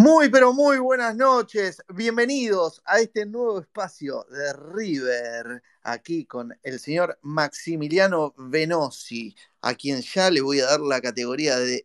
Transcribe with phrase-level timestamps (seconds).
[0.00, 1.82] Muy, pero muy buenas noches.
[1.92, 10.00] Bienvenidos a este nuevo espacio de River, aquí con el señor Maximiliano Venosi, a quien
[10.00, 11.84] ya le voy a dar la categoría de,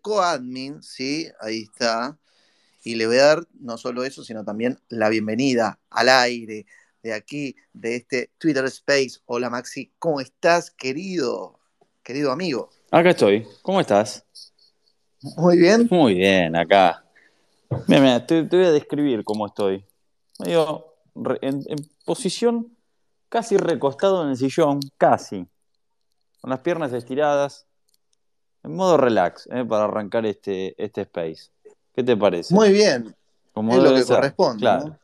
[0.00, 1.28] co-admin, ¿sí?
[1.42, 2.18] Ahí está.
[2.82, 6.64] Y le voy a dar no solo eso, sino también la bienvenida al aire
[7.02, 9.18] de aquí, de este Twitter Space.
[9.26, 11.60] Hola Maxi, ¿cómo estás, querido?
[12.02, 12.70] Querido amigo.
[12.90, 13.46] Acá estoy.
[13.60, 14.24] ¿Cómo estás?
[15.22, 15.88] Muy bien.
[15.90, 17.04] Muy bien, acá.
[17.86, 19.84] Mira, mira te, voy a describir cómo estoy.
[20.38, 20.86] Medio
[21.40, 21.64] en,
[22.04, 22.76] posición
[23.28, 25.46] casi recostado en el sillón, casi.
[26.40, 27.66] Con las piernas estiradas,
[28.62, 31.50] en modo relax, eh, para arrancar este, este space.
[31.94, 32.54] ¿Qué te parece?
[32.54, 33.14] Muy bien.
[33.52, 34.60] Como es lo que corresponde.
[34.60, 34.98] Claro.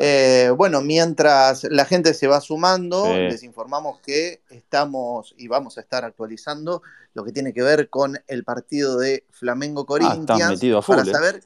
[0.00, 5.80] Eh, bueno, mientras la gente se va sumando, les informamos que estamos y vamos a
[5.80, 6.82] estar actualizando
[7.14, 10.60] lo que tiene que ver con el partido de Flamengo ah, Corinthians.
[10.86, 11.06] para ¿eh?
[11.06, 11.44] saber,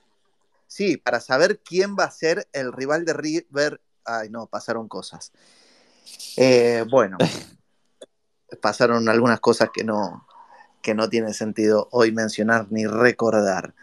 [0.67, 3.81] sí, para saber quién va a ser el rival de River.
[4.05, 5.33] Ay, no, pasaron cosas.
[6.37, 7.19] Eh, bueno,
[8.61, 10.27] pasaron algunas cosas que no,
[10.83, 13.75] que no tiene sentido hoy mencionar ni recordar.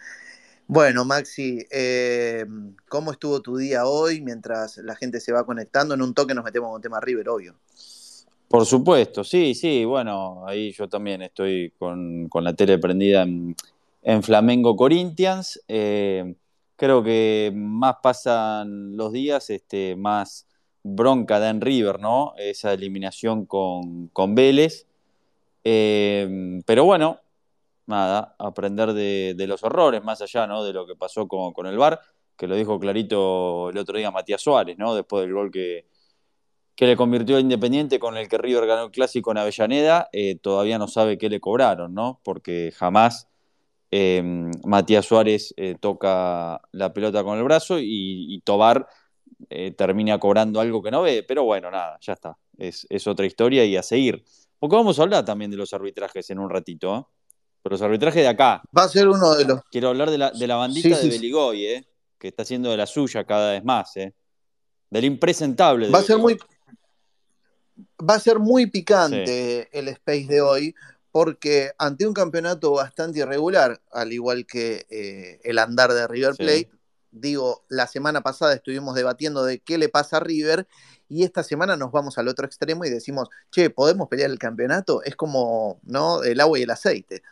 [0.67, 2.45] Bueno, Maxi, eh,
[2.87, 5.93] ¿cómo estuvo tu día hoy mientras la gente se va conectando?
[5.93, 7.55] En un toque nos metemos con tema River, obvio.
[8.47, 14.75] Por supuesto, sí, sí, bueno, ahí yo también estoy con, la tele prendida en, Flamengo
[14.75, 15.59] Corinthians.
[15.67, 16.35] Eh,
[16.75, 20.45] creo que más pasan los días, este, más
[20.83, 22.33] bronca da en River, ¿no?
[22.37, 24.85] Esa eliminación con, con Vélez.
[25.63, 27.19] Eh, pero bueno,
[27.85, 30.63] nada, aprender de, los horrores, más allá ¿no?
[30.63, 31.99] de lo que pasó con, el VAR,
[32.37, 34.95] que lo dijo clarito el otro día Matías Suárez, ¿no?
[34.95, 35.85] después del gol que,
[36.75, 40.35] que le convirtió a Independiente con el que River ganó el clásico en Avellaneda, eh,
[40.35, 42.19] todavía no sabe qué le cobraron, ¿no?
[42.23, 43.27] porque jamás
[43.91, 48.87] em, Matías Suárez eh, toca la pelota con el brazo y, Tobar
[49.49, 53.25] eh, termina cobrando algo que no ve, pero bueno, nada, ya está, es, es otra
[53.25, 54.23] historia y a seguir.
[54.63, 57.22] Porque vamos a hablar también de los arbitrajes en un ratito, ¿eh?
[57.63, 58.61] Pero los arbitrajes de acá.
[58.77, 59.61] Va a ser uno de los.
[59.71, 61.87] Quiero hablar de la, de la bandita de Beligoy, ¿eh?
[62.19, 63.95] que está haciendo de la suya cada vez más.
[63.95, 64.13] ¿eh?
[64.89, 65.89] Del impresentable.
[65.89, 66.37] va a ser muy.
[67.99, 70.75] Va a ser muy picante el space de hoy,
[71.11, 76.69] porque ante un campeonato bastante irregular, al igual que eh, el andar de River Plate,
[77.11, 80.67] digo, la semana pasada estuvimos debatiendo de qué le pasa a River
[81.07, 85.03] y esta semana nos vamos al otro extremo y decimos, che, ¿podemos pelear el campeonato?
[85.03, 86.23] Es como, ¿no?
[86.23, 87.23] El agua y el aceite.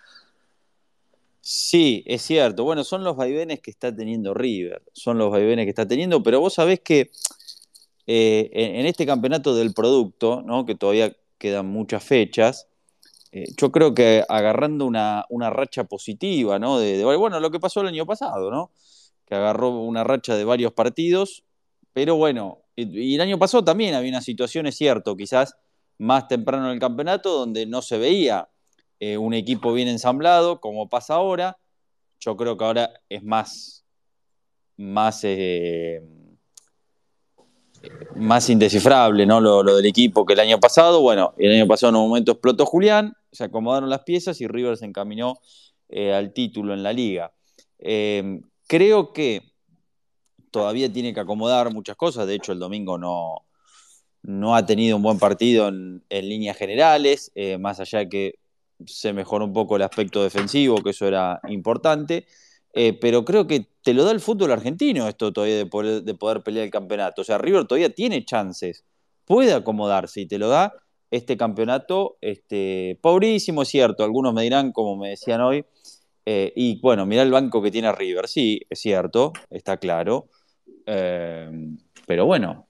[1.42, 2.64] Sí, es cierto.
[2.64, 6.40] Bueno, son los vaivenes que está teniendo River, son los vaivenes que está teniendo, pero
[6.40, 7.12] vos sabés que
[8.08, 10.66] eh, en, este campeonato del producto, ¿no?
[10.66, 12.68] que todavía quedan muchas fechas,
[13.32, 16.80] eh, yo creo que agarrando una, racha positiva, ¿no?
[16.80, 18.72] De, bueno, lo que pasó el año pasado, ¿no?
[19.26, 21.44] Que agarró una racha de varios partidos,
[21.94, 25.56] pero bueno, y, el año pasado también había una situación, es cierto, quizás
[25.98, 28.50] más temprano en el campeonato, donde no se veía
[29.04, 31.58] eh, un equipo bien ensamblado, como pasa ahora.
[32.20, 33.84] Yo creo que ahora es más,
[34.78, 36.04] más, eh,
[38.16, 39.42] más indescifrable ¿no?
[39.42, 41.02] Lo, del equipo que el año pasado.
[41.02, 44.78] Bueno, el año pasado en un momento explotó Julián, se acomodaron las piezas y River
[44.78, 45.40] se encaminó
[45.90, 47.34] eh, al título en la liga.
[48.68, 49.42] creo que
[50.52, 52.28] todavía tiene que acomodar muchas cosas.
[52.28, 53.48] De hecho, el domingo no,
[54.22, 58.41] no ha tenido un buen partido en, líneas generales, más allá que
[58.88, 62.26] se mejoró un poco el aspecto defensivo, que eso era importante.
[62.74, 66.66] Eh, pero creo que te lo da el fútbol argentino esto todavía de poder, pelear
[66.66, 67.22] el campeonato.
[67.22, 68.86] O sea, River todavía tiene chances,
[69.26, 70.74] puede acomodarse y te lo da
[71.10, 74.04] este campeonato este, pobrísimo, es cierto.
[74.04, 75.66] Algunos me dirán, como me decían hoy,
[76.26, 78.28] eh, y bueno, mira el banco que tiene River.
[78.28, 80.30] Sí, es cierto, está claro.
[80.86, 81.50] Eh,
[82.08, 82.68] pero bueno,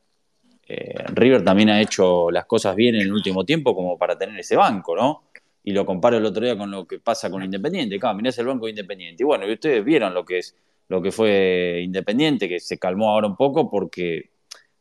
[1.14, 4.56] River también ha hecho las cosas bien en el último tiempo como para tener ese
[4.56, 5.31] banco, ¿no?
[5.64, 8.00] Y lo comparo el otro día con lo que pasa con Independiente.
[8.00, 9.24] Claro, mirás el banco de Independiente.
[9.24, 10.56] Y bueno, y ustedes vieron lo que es
[10.88, 14.32] lo que fue Independiente, que se calmó ahora un poco porque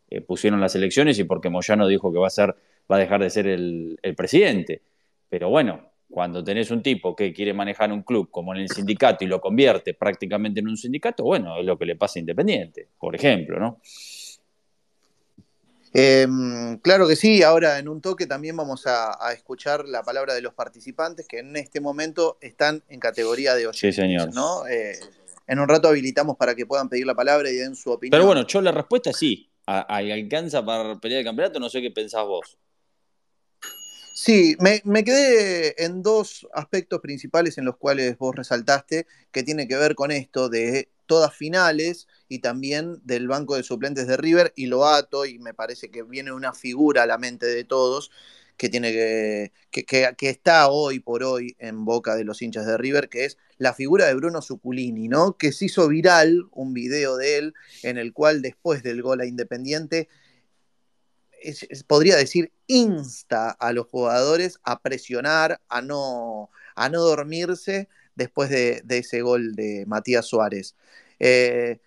[0.08, 2.55] eh, pusieron las elecciones y porque Moyano dijo que va a ser,
[2.90, 4.82] va a dejar de ser el, presidente.
[5.28, 9.25] Pero bueno, cuando tenés un tipo que quiere manejar un club como en el sindicato
[9.25, 12.88] y lo convierte prácticamente en un sindicato, bueno, es lo que le pasa a Independiente,
[12.99, 13.81] por ejemplo, ¿no?
[15.92, 20.40] Em, claro que sí, ahora en un toque también vamos a, escuchar la palabra de
[20.40, 23.94] los participantes que en este momento están en categoría de oyentes.
[23.94, 24.32] Sí, señor.
[24.32, 24.66] ¿no?
[24.69, 24.98] Eh,
[25.46, 28.12] en un rato habilitamos para que puedan pedir la palabra y den su opinión.
[28.12, 29.50] Pero bueno, yo la respuesta es sí.
[29.66, 31.60] ¿Alcanza para pelear el campeonato?
[31.60, 32.58] No sé qué pensás vos.
[34.14, 39.76] Sí, me, quedé en dos aspectos principales en los cuales vos resaltaste, que tiene que
[39.76, 44.67] ver con esto de todas finales y también del banco de suplentes de River y
[44.67, 48.12] lo ato y me parece que viene una figura a la mente de todos
[48.56, 53.09] que tiene que, que, está hoy por hoy en boca de los hinchas de River,
[53.09, 55.37] que es la figura de Bruno Zuculini, ¿no?
[55.38, 59.27] Que se hizo viral un video de él en el cual después del gol a
[59.27, 60.09] Independiente
[61.87, 68.82] podría decir, insta a los jugadores a presionar, a no, a no dormirse después de,
[68.88, 70.77] ese gol de Matías Suárez.
[71.19, 71.81] Eh,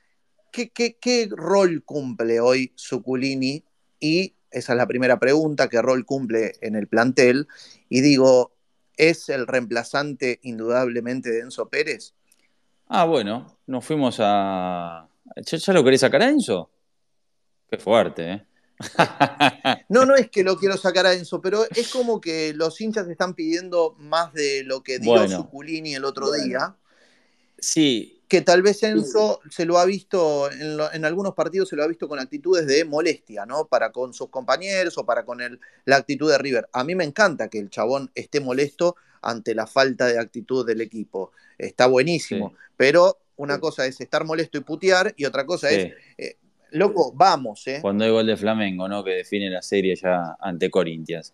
[0.53, 3.63] ¿qué, rol cumple hoy Suculini?
[3.99, 7.47] Y esa es la primera pregunta, ¿qué rol cumple en el plantel?
[7.89, 8.53] Y digo,
[8.95, 12.13] ¿es el reemplazante indudablemente de Enzo Pérez?
[12.87, 15.09] Ah, bueno, nos fuimos a...
[15.35, 16.69] ¿Ya, lo querés sacar a Enzo?
[17.69, 18.45] Qué fuerte, ¿eh?
[19.89, 23.07] No, no es que lo quiero sacar a Enzo, pero es como que los hinchas
[23.07, 26.75] están pidiendo más de lo que dio Suculini el otro día.
[27.57, 28.22] Sí.
[28.27, 32.07] Que tal vez Enzo se lo ha visto, en, algunos partidos se lo ha visto
[32.07, 33.65] con actitudes de molestia, ¿no?
[33.65, 36.67] Para con sus compañeros o para con el, la actitud de River.
[36.73, 40.81] A mí me encanta que el chabón esté molesto ante la falta de actitud del
[40.81, 41.31] equipo.
[41.57, 42.53] Está buenísimo.
[42.77, 46.37] Pero una cosa es estar molesto y putear y otra cosa es eh,
[46.71, 47.79] loco, vamos, ¿eh?
[47.81, 49.03] Cuando hay gol de Flamengo, ¿no?
[49.03, 51.33] Que define la serie ya ante Corinthians.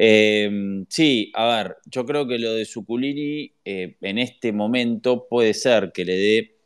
[0.00, 5.54] Eh, sí, a ver, yo creo que lo de Suculini eh, en este momento puede
[5.54, 6.56] ser que le dé.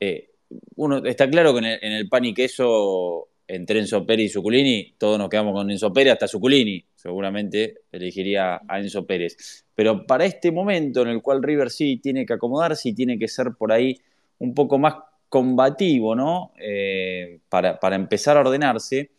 [0.00, 0.30] Eh,
[0.76, 5.18] uno, está claro que en el, pan y queso entre Enzo Pérez y Suculini, todos
[5.18, 9.66] nos quedamos con Enzo Pérez, hasta Suculini seguramente elegiría a Enzo Pérez.
[9.74, 13.28] Pero para este momento en el cual River sí tiene que acomodarse y tiene que
[13.28, 14.00] ser por ahí
[14.38, 14.94] un poco más
[15.28, 16.54] combativo, ¿no?
[16.58, 19.10] Eh, para, empezar a ordenarse,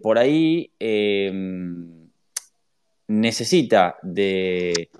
[0.00, 2.03] por ahí em,
[3.08, 4.90] necesita de,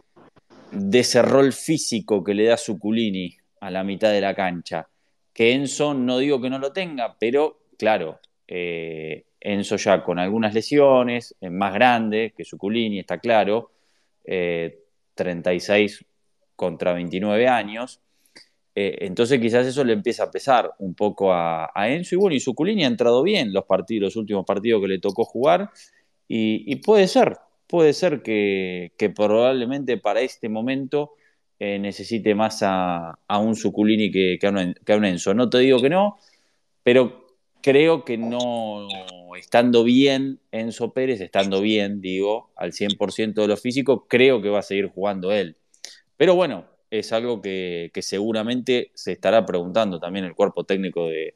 [0.93, 4.89] ese rol físico que le da Suculini a la mitad de la cancha.
[5.33, 10.55] Que Enzo no digo que no lo tenga, pero claro, eh, Enzo ya con algunas
[10.55, 13.73] lesiones, es más grande que Suculini, está claro,
[14.23, 16.05] 36
[16.57, 18.01] contra 29 años.
[18.77, 22.15] Eh, entonces quizás eso le empieza a pesar un poco a, Enzo.
[22.15, 25.25] Y bueno, y Suculini ha entrado bien los partidos, los últimos partidos que le tocó
[25.25, 25.71] jugar.
[26.27, 27.37] Y, puede ser,
[27.67, 31.13] puede ser que, probablemente para este momento
[31.59, 35.35] eh, necesite más a, un Suculini que, a un, Enzo.
[35.35, 36.19] No te digo que no,
[36.83, 37.27] pero
[37.63, 38.89] creo que no,
[39.37, 44.61] estando bien Enzo Pérez, estando bien, digo, al 100% de lo físico, creo que va
[44.61, 45.57] a seguir jugando él.
[46.17, 51.35] Pero bueno, es algo que, seguramente se estará preguntando también el cuerpo técnico de,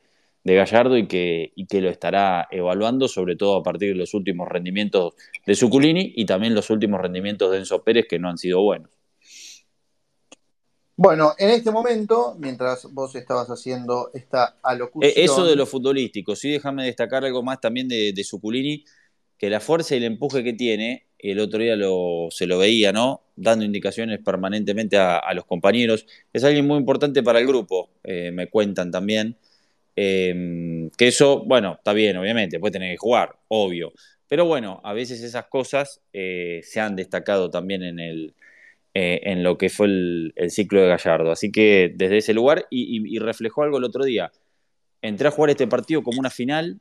[0.55, 5.15] Gallardo y que, que, lo estará evaluando, sobre todo a partir de los últimos rendimientos
[5.47, 8.91] de Suculini y también los últimos rendimientos de Enzo Pérez que no han sido buenos.
[10.97, 15.11] Bueno, en este momento, mientras vos estabas haciendo esta alocución.
[15.11, 18.85] Eh, eso de lo futbolístico, sí, déjame destacar algo más también de, de Suculini,
[19.39, 21.77] que la fuerza y el empuje que tiene el otro día
[22.31, 23.23] se lo veía, ¿no?
[23.35, 26.07] Dando indicaciones permanentemente a, los compañeros.
[26.33, 29.37] Es alguien muy importante para el grupo, eh, me cuentan también.
[30.01, 33.93] Em, que eso, bueno, está bien, obviamente, puede tener que jugar, obvio.
[34.29, 38.35] Pero bueno, a veces esas cosas eh, se han destacado también en, el,
[38.95, 41.33] eh, en lo que fue el, ciclo de Gallardo.
[41.33, 44.31] Así que desde ese lugar, y reflejó algo el otro día.
[45.03, 46.79] Entré a jugar este partido como una final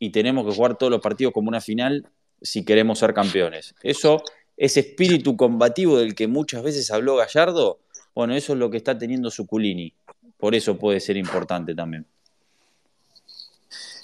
[0.00, 2.04] y tenemos que jugar todos los partidos como una final
[2.42, 3.76] si queremos ser campeones.
[3.84, 4.24] Eso,
[4.56, 7.78] ese espíritu combativo del que muchas veces habló Gallardo,
[8.12, 9.94] bueno, eso es lo que está teniendo Suculini.
[10.36, 12.06] Por eso puede ser importante también.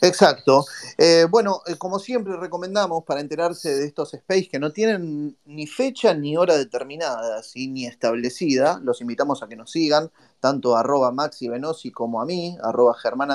[0.02, 0.64] Exacto.
[0.96, 5.66] Eh, bueno, eh, como siempre recomendamos para enterarse de estos space que no tienen ni
[5.66, 11.48] fecha ni hora determinada, ni establecida, los invitamos a que nos sigan, tanto arroba Maxi
[11.48, 13.30] Venosi como a mí, arroba Germán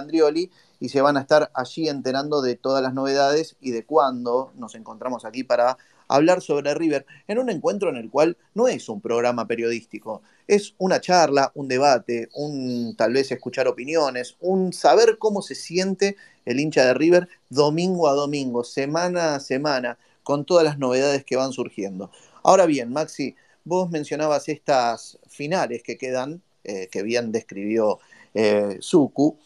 [0.80, 4.74] y se van a estar allí enterando de todas las novedades y de cuándo nos
[4.74, 9.02] encontramos aquí para hablar sobre River en un encuentro en el cual no es un
[9.02, 15.42] programa periodístico, es una charla, un debate, un tal vez escuchar opiniones, un saber cómo
[15.42, 20.78] se siente el hincha de River domingo a domingo, semana a semana, con todas las
[20.78, 22.12] novedades que van surgiendo.
[22.44, 28.00] Ahora bien, Maxi, vos mencionabas estas finales que quedan, eh, que bien describió
[28.34, 29.38] eh, Suku.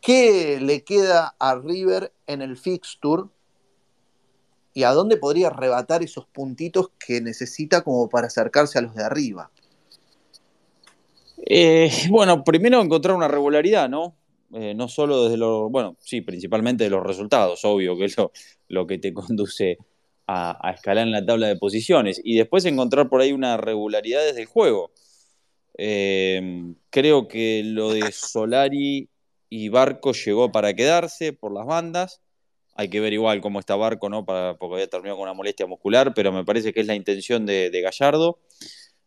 [0.00, 3.24] ¿Qué le queda a River en el fixture
[4.72, 9.04] y a dónde podría arrebatar esos puntitos que necesita como para acercarse a los de
[9.04, 9.50] arriba?
[11.46, 14.14] Eh, bueno, primero encontrar una regularidad, ¿no?
[14.52, 18.16] Eh, no solo desde los, bueno, sí, principalmente de los resultados, obvio que es
[18.68, 19.78] lo, que te conduce
[20.26, 24.42] a, escalar en la tabla de posiciones y después encontrar por ahí una regularidad desde
[24.42, 24.92] el juego.
[25.78, 29.08] Eh, creo que lo de Solari
[29.48, 32.20] y Barco llegó para quedarse por las bandas.
[32.74, 34.24] Hay que ver igual cómo está Barco, ¿no?
[34.24, 37.46] Para, porque había terminado con una molestia muscular, pero me parece que es la intención
[37.46, 38.38] de, Gallardo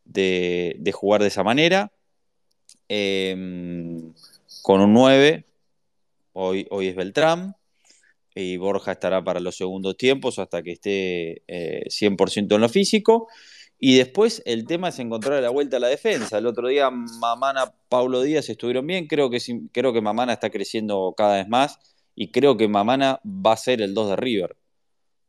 [0.06, 1.92] de, jugar de esa manera.
[2.88, 4.14] Em,
[4.64, 5.46] con un 9,
[6.32, 7.56] hoy, hoy es Beltrán,
[8.34, 13.28] y Borja estará para los segundos tiempos hasta que esté 100% eh, en lo físico.
[13.78, 16.38] Y después el tema es encontrar la vuelta a la defensa.
[16.38, 19.08] El otro día Mamana, Paulo Díaz estuvieron bien.
[19.08, 19.40] Creo que,
[19.74, 21.80] creo que Mamana está creciendo cada vez más
[22.16, 24.56] y creo que Mamana va a ser el 2 de River.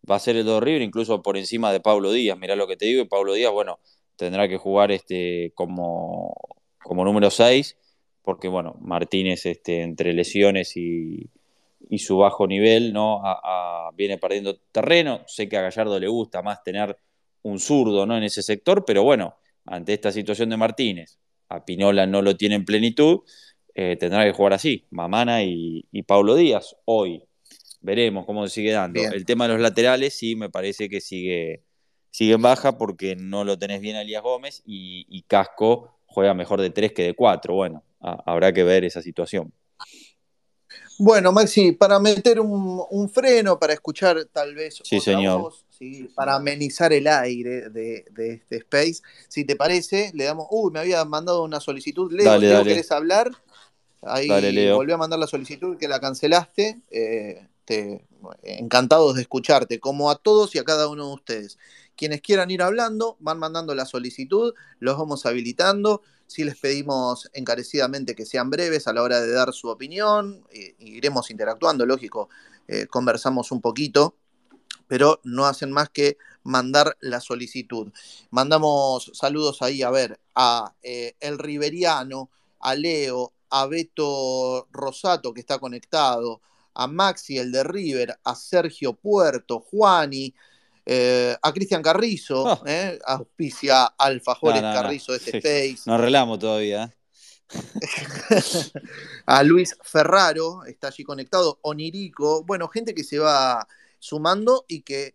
[0.09, 2.38] Va a ser el 2 de River incluso por encima de Pablo Díaz.
[2.38, 3.03] Mirá lo que te digo.
[3.03, 3.81] Y Pablo Díaz, bueno,
[4.14, 6.35] tendrá que jugar este, como,
[6.79, 7.76] como número 6,
[8.25, 11.31] porque bueno, Martínez este, entre lesiones y,
[11.99, 13.23] su bajo nivel no
[13.95, 15.21] viene perdiendo terreno.
[15.26, 16.97] Sé que a Gallardo le gusta más tener
[17.43, 18.16] un zurdo ¿no?
[18.16, 22.57] en ese sector, pero bueno, ante esta situación de Martínez, a Pinola no lo tiene
[22.57, 23.21] en plenitud,
[23.75, 27.23] eh, tendrá que jugar así, Mamana y, y, Paulo Díaz, hoy.
[27.81, 28.99] Veremos cómo se sigue dando.
[29.02, 31.64] El tema de los laterales sí me parece que sigue,
[32.11, 36.62] sigue en baja porque no lo tenés bien a Elías Gómez y, Casco juega mejor
[36.62, 37.54] de tres que de cuatro.
[37.54, 39.53] Bueno, habrá que ver esa situación.
[40.99, 45.53] Bueno, Maxi, para meter un, freno, para escuchar tal vez sí, señor.
[46.15, 50.47] para amenizar el aire de, este space, si te parece, le damos.
[50.51, 52.13] Uy, me había mandado una solicitud.
[52.13, 53.31] Leo, dale, ¿querés hablar?
[54.03, 54.29] Ahí
[54.71, 56.81] volví a mandar la solicitud que la cancelaste.
[56.91, 57.43] Eh,
[58.43, 61.59] encantados de escucharte, como a todos y a cada uno de ustedes.
[61.97, 66.03] Quienes quieran ir hablando, van mandando la solicitud, los vamos habilitando.
[66.26, 70.45] Si les pedimos encarecidamente que sean breves a la hora de dar su opinión,
[70.78, 72.28] iremos interactuando, lógico,
[72.66, 74.16] eh, conversamos un poquito,
[74.87, 77.93] pero no hacen más que mandar la solicitud.
[78.31, 85.40] Mandamos saludos ahí, a ver, a eh, El Riveriano, a Leo, a Beto Rosato, que
[85.40, 86.40] está conectado,
[86.75, 90.35] a Maxi, el de River, a Sergio Puerto, Juani,
[90.87, 92.62] eh, a Cristian Carrizo, oh.
[92.67, 95.88] eh, auspicia Alfajores Carrizo de este Space.
[95.91, 96.95] Nos relamo todavía.
[99.26, 103.67] a Luis Ferraro, está allí conectado, Onirico, bueno, gente que se va
[103.99, 105.14] sumando y que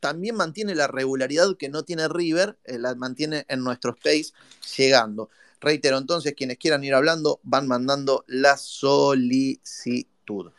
[0.00, 4.32] también mantiene la regularidad que no tiene River, eh, la mantiene en nuestro space
[4.76, 5.30] llegando.
[5.60, 10.50] Reitero, entonces, quienes quieran ir hablando van mandando la solicitud.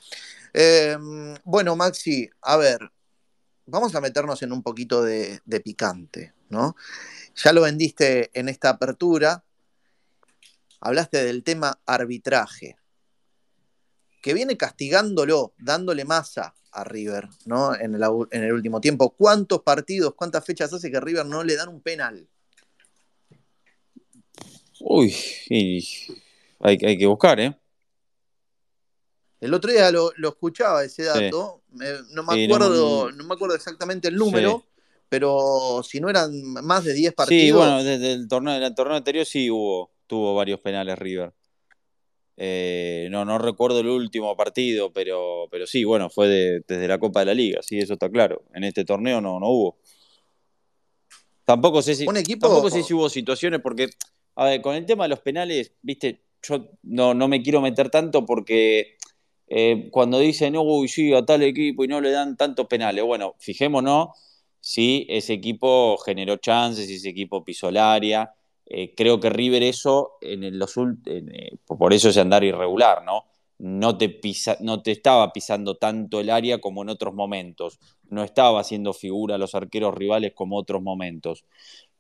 [0.54, 2.90] Em, bueno, Maxi, a ver,
[3.66, 6.76] vamos a meternos en un poquito de, picante, ¿no?
[7.36, 9.44] Ya lo vendiste en esta apertura,
[10.80, 12.78] hablaste del tema arbitraje,
[14.22, 17.76] que viene castigándolo, dándole masa a River, ¿no?
[17.76, 18.02] En el,
[18.32, 19.12] en el último tiempo.
[19.16, 22.28] ¿Cuántos partidos, cuántas fechas hace que River no le dan un penal?
[24.80, 25.16] Uy,
[26.60, 27.58] hay, que buscar, ¿eh?
[29.40, 31.63] El otro día lo, escuchaba ese dato,
[32.12, 34.66] no, me acuerdo, no, me acuerdo exactamente el número,
[35.10, 37.44] pero si no eran más de 10 partidos.
[37.44, 41.34] Sí, bueno, desde el torneo, el torneo anterior sí hubo, tuvo varios penales River.
[42.36, 47.20] Eh, no, no recuerdo el último partido, pero, pero sí, bueno, fue desde la Copa
[47.20, 48.44] de la Liga, sí, eso está claro.
[48.54, 49.78] En este torneo no, no hubo.
[51.46, 53.90] Tampoco sé si, tampoco sé si hubo situaciones porque
[54.36, 57.90] a ver, con el tema de los penales, viste, yo no, no me quiero meter
[57.90, 58.98] tanto porque
[59.48, 63.36] eh, cuando dicen, uy, sí, a tal equipo y no le dan tantos penales, bueno,
[63.40, 64.10] fijémonos
[64.60, 68.34] si ese equipo generó chances, si ese equipo pisó el área.
[68.66, 73.26] Eh, creo que River eso, eh, por eso es andar irregular, ¿no?
[73.60, 78.24] No te, pisa, no te estaba pisando tanto el área como en otros momentos, no
[78.24, 81.46] estaba haciendo figura a los arqueros rivales como otros momentos.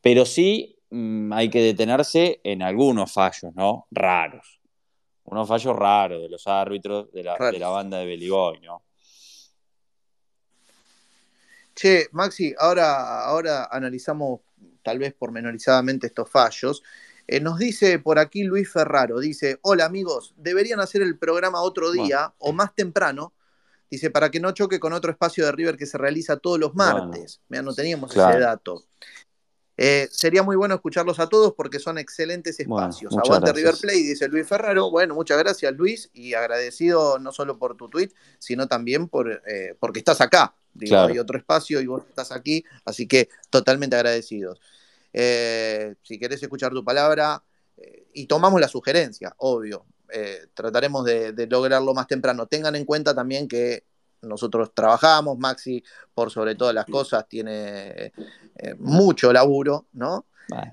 [0.01, 3.88] Pero sí Mm, hay que detenerse en algunos fallos, ¿no?
[3.89, 4.59] Raros.
[5.25, 8.84] Unos fallos raros de los árbitros de la, banda de Beligoy, ¿no?
[11.75, 14.42] Che, Maxi, ahora, ahora analizamos
[14.84, 16.84] tal vez pormenorizadamente estos fallos.
[17.25, 21.92] Eh, nos dice por aquí Luis Ferraro, dice, hola amigos, deberían hacer el programa otro
[21.92, 23.34] día o más temprano,
[23.89, 26.75] dice, para que no choque con otro espacio de River que se realiza todos los
[26.75, 27.42] martes.
[27.48, 28.84] Mira, no teníamos ese dato.
[29.75, 33.15] Eh, sería muy bueno escucharlos a todos porque son excelentes espacios.
[33.18, 34.92] Aguante River Play, dice Luis Ferraro.
[34.92, 39.75] Bueno, muchas gracias Luis y agradecido no solo por tu tweet, sino también por, eh,
[39.80, 40.56] porque estás acá.
[40.80, 44.60] Hay otro espacio y vos estás aquí, así que totalmente agradecidos.
[45.12, 47.44] Eh, si querés escuchar tu palabra,
[48.13, 49.86] y tomamos la sugerencia, obvio.
[50.53, 52.46] trataremos de, de lograrlo más temprano.
[52.46, 53.84] Tengan en cuenta también que
[54.24, 58.12] nosotros trabajamos, Maxi, por sobre todas las cosas, tiene
[58.56, 60.25] eh, mucho laburo, ¿no?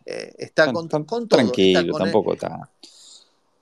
[0.05, 1.27] Eh, está con, todo.
[1.27, 2.71] Tranquilo, tampoco está.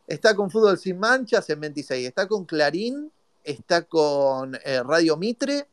[0.07, 3.13] Está con Fútbol Sin Manchas en 26, está con Clarín,
[3.45, 5.69] está con eh, Radio Mitre,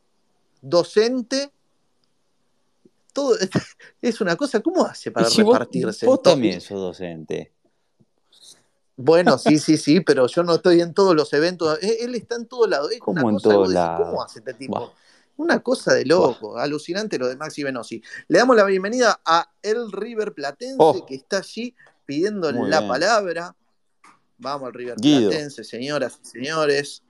[0.60, 1.50] docente.
[3.12, 3.34] Todo
[4.02, 6.04] es una cosa, ¿cómo hace para repartirse?
[6.04, 7.52] Vos, también sos docente.
[8.96, 11.78] Bueno, sí, sí, sí, pero yo no estoy en todos los eventos.
[11.82, 12.90] Él está en todos lados.
[13.00, 14.06] ¿Cómo en todos lados?
[14.08, 14.94] ¿Cómo hace este tipo?
[15.36, 18.02] Una cosa de loco, alucinante lo de Maxi Venosi.
[18.28, 21.04] Le damos la bienvenida a El River Platense, oh.
[21.04, 21.74] que está allí
[22.06, 23.54] pidiendo la palabra.
[24.38, 27.02] Vamos al River Platense, señoras y señores.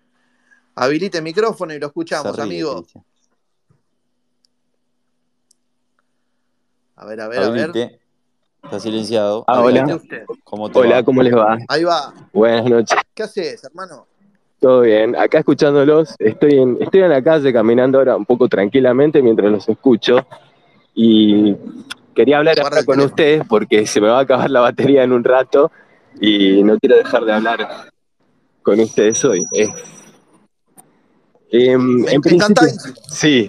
[0.74, 2.84] Habilite el micrófono y lo escuchamos, amigo.
[6.96, 8.00] A ver, a ver, a ver.
[8.66, 9.44] Está silenciado.
[9.46, 10.00] Ah, hola.
[10.42, 11.56] ¿Cómo hola, ¿cómo les va?
[11.68, 12.12] Ahí va.
[12.32, 12.98] Buenas noches.
[13.14, 14.08] ¿Qué haces, hermano?
[14.58, 19.22] Todo bien, acá escuchándolos, estoy en, estoy en la calle caminando ahora un poco tranquilamente
[19.22, 20.26] mientras los escucho
[20.94, 21.54] y
[22.12, 25.22] quería hablar ahora con ustedes porque se me va a acabar la batería en un
[25.22, 25.70] rato
[26.20, 27.68] y no quiero dejar de hablar
[28.62, 29.46] con ustedes hoy.
[29.52, 29.68] Eh,
[31.52, 32.68] em, en principio,
[33.08, 33.48] sí,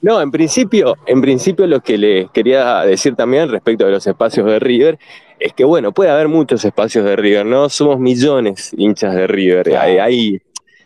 [0.00, 4.46] no, en principio, en principio lo que les quería decir también respecto de los espacios
[4.46, 4.98] de River
[5.40, 7.68] es que, bueno, puede haber muchos espacios de River, ¿no?
[7.68, 10.40] Somos millones hinchas de River, hay,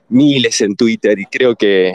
[0.09, 1.95] miles en Twitter y creo que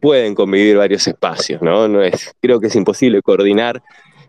[0.00, 1.88] pueden convivir varios espacios, ¿no?
[1.88, 3.82] no es, creo que es imposible coordinar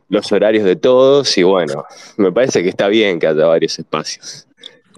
[0.10, 1.86] los horarios de todos y, bueno,
[2.18, 4.48] me parece que está bien que haya varios espacios.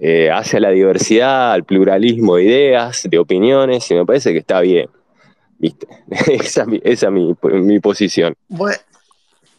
[0.00, 4.60] Eh, hacia la diversidad, al pluralismo de ideas, de opiniones, y me parece que está
[4.60, 4.88] bien.
[5.58, 5.86] ¿Viste?
[6.26, 8.34] esa, es mi, posición.
[8.48, 8.78] Bueno,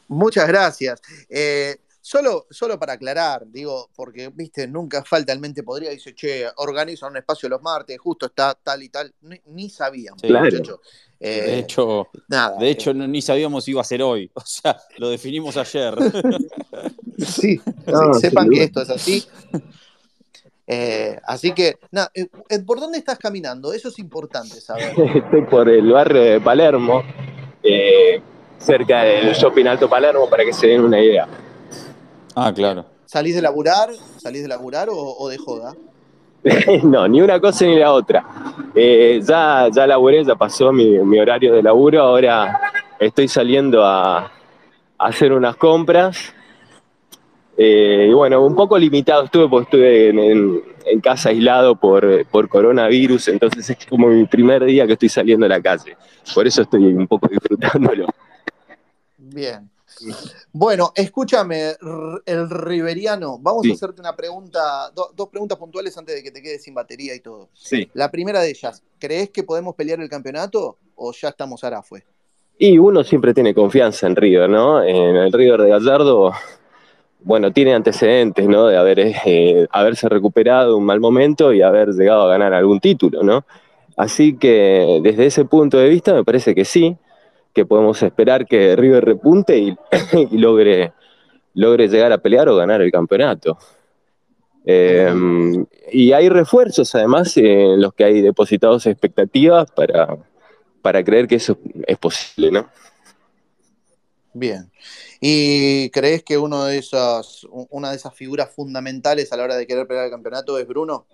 [0.08, 1.02] muchas gracias.
[1.30, 6.48] Eh, solo, solo para aclarar, digo, porque, viste, nunca falta el mente podría, dice, che,
[6.58, 9.14] organiza un espacio los martes, justo está tal y tal,
[9.46, 10.22] ni, sabíamos.
[10.22, 10.82] claro.
[11.22, 14.46] Eh, de hecho, nada, de hecho eh, ni sabíamos si iba a ser hoy, o
[14.46, 15.94] sea, lo definimos ayer.
[17.18, 17.60] sí,
[18.22, 19.26] sepan que esto es así.
[20.72, 23.74] Eh, así que, nada, eh, eh, ¿por dónde estás caminando?
[23.74, 24.94] Eso es importante saber.
[25.16, 27.02] Estoy por el barrio de Palermo,
[28.60, 31.28] cerca del Shopping Alto Palermo, para que se den una idea.
[32.36, 32.86] Ah, claro.
[33.06, 33.90] ¿Salís de laburar?
[34.18, 35.74] ¿Salís de laburar o, de joda?
[36.84, 38.24] no, ni una cosa ni la otra.
[38.76, 42.62] ya, ya laburé, ya pasó mi, mi, horario de laburo, ahora
[43.00, 44.32] estoy saliendo a, a
[45.00, 46.32] hacer unas compras
[47.62, 53.28] eh, y bueno, un poco limitado estuve porque estuve en, casa aislado por, por, coronavirus,
[53.28, 55.98] entonces es como mi primer día que estoy saliendo a la calle.
[56.34, 58.08] Por eso estoy un poco disfrutándolo.
[59.18, 59.70] Bien.
[60.54, 61.74] Bueno, escúchame,
[62.26, 66.64] el Riveriano, vamos a hacerte una pregunta, dos preguntas puntuales antes de que te quedes
[66.64, 67.50] sin batería y todo.
[67.54, 67.90] Sí.
[67.94, 72.06] La primera de ellas, ¿crees que podemos pelear el campeonato o ya estamos ahora fue?
[72.58, 74.82] Y uno siempre tiene confianza en River, ¿no?
[74.82, 76.32] En el River de Gallardo
[77.22, 78.68] bueno, tiene antecedentes, ¿no?
[78.68, 83.24] De haber, eh, haberse recuperado un mal momento y haber llegado a ganar algún título,
[83.24, 83.46] ¿no?
[83.98, 86.96] Así que desde ese punto de vista me parece que sí,
[87.54, 89.58] que podemos esperar que River repunte
[90.32, 90.94] y, logre,
[91.54, 93.58] logre llegar a pelear o ganar el campeonato.
[94.66, 100.18] Em, y hay refuerzos además en los que hay depositados expectativas para,
[100.82, 102.70] para creer que eso es posible, ¿no?
[104.34, 104.70] Bien.
[105.22, 109.68] ¿Y crees que uno de esas, una de esas figuras fundamentales a la hora de
[109.68, 111.06] querer pelear el campeonato es Bruno?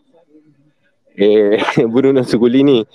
[1.16, 2.86] Eh, Bruno Zuculini,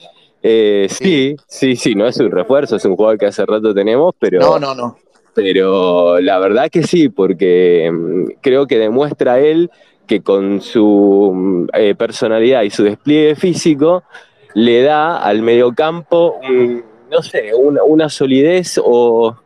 [0.42, 1.36] eh, sí.
[1.48, 4.40] sí, sí, no es un refuerzo, es un jugador que hace rato tenemos, pero.
[4.40, 4.98] No, no, no.
[5.34, 9.70] Pero la verdad que sí, porque mm, creo que demuestra él
[10.06, 14.02] que con su mm, eh, personalidad y su despliegue físico
[14.54, 19.36] le da al mediocampo un no sé, una, solidez o,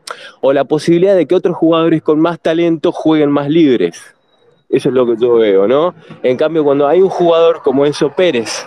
[0.42, 4.00] la posibilidad de que otros jugadores con más talento jueguen más libres.
[4.68, 5.94] Eso es lo que yo veo, ¿no?
[6.22, 8.66] En cambio, cuando hay un jugador como Enzo Pérez,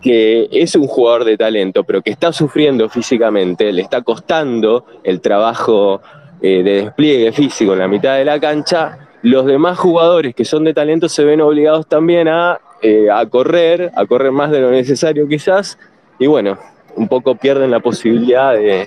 [0.00, 5.20] que es un jugador de talento, pero que está sufriendo físicamente, le está costando el
[5.20, 6.00] trabajo
[6.40, 10.64] eh, de despliegue físico en la mitad de la cancha, los demás jugadores que son
[10.64, 14.70] de talento se ven obligados también a, eh, a correr, a correr más de lo
[14.70, 15.78] necesario quizás,
[16.20, 16.56] y bueno,
[16.96, 18.86] un poco pierden la posibilidad de,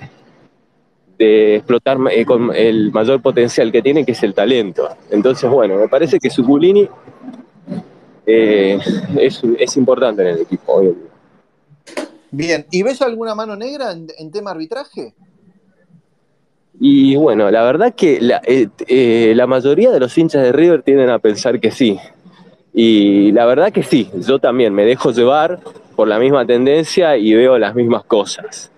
[1.18, 4.88] explotar eh, con el mayor potencial que tienen, que es el talento.
[5.08, 6.88] Entonces, bueno, me parece que Suculini
[8.26, 8.78] eh,
[9.16, 10.96] es, importante en el equipo hoy
[12.32, 15.14] Bien, ¿y ves alguna mano negra en, tema arbitraje?
[16.80, 21.10] Y bueno, la verdad que la, eh, la, mayoría de los hinchas de River tienden
[21.10, 21.98] a pensar que sí.
[22.72, 25.60] Y la verdad que sí, yo también me dejo llevar
[25.92, 28.72] por la misma tendencia y veo las mismas cosas.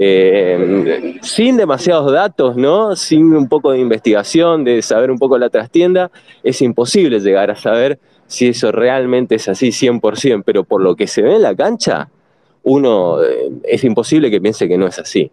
[0.00, 2.94] Eh, sin demasiados datos, ¿no?
[2.94, 6.12] Sin un poco de investigación, de saber un poco la trastienda,
[6.44, 11.08] es imposible llegar a saber si eso realmente es así 100%, pero por lo que
[11.08, 12.10] se ve en la cancha,
[12.62, 15.32] uno eh, es imposible que piense que no es así,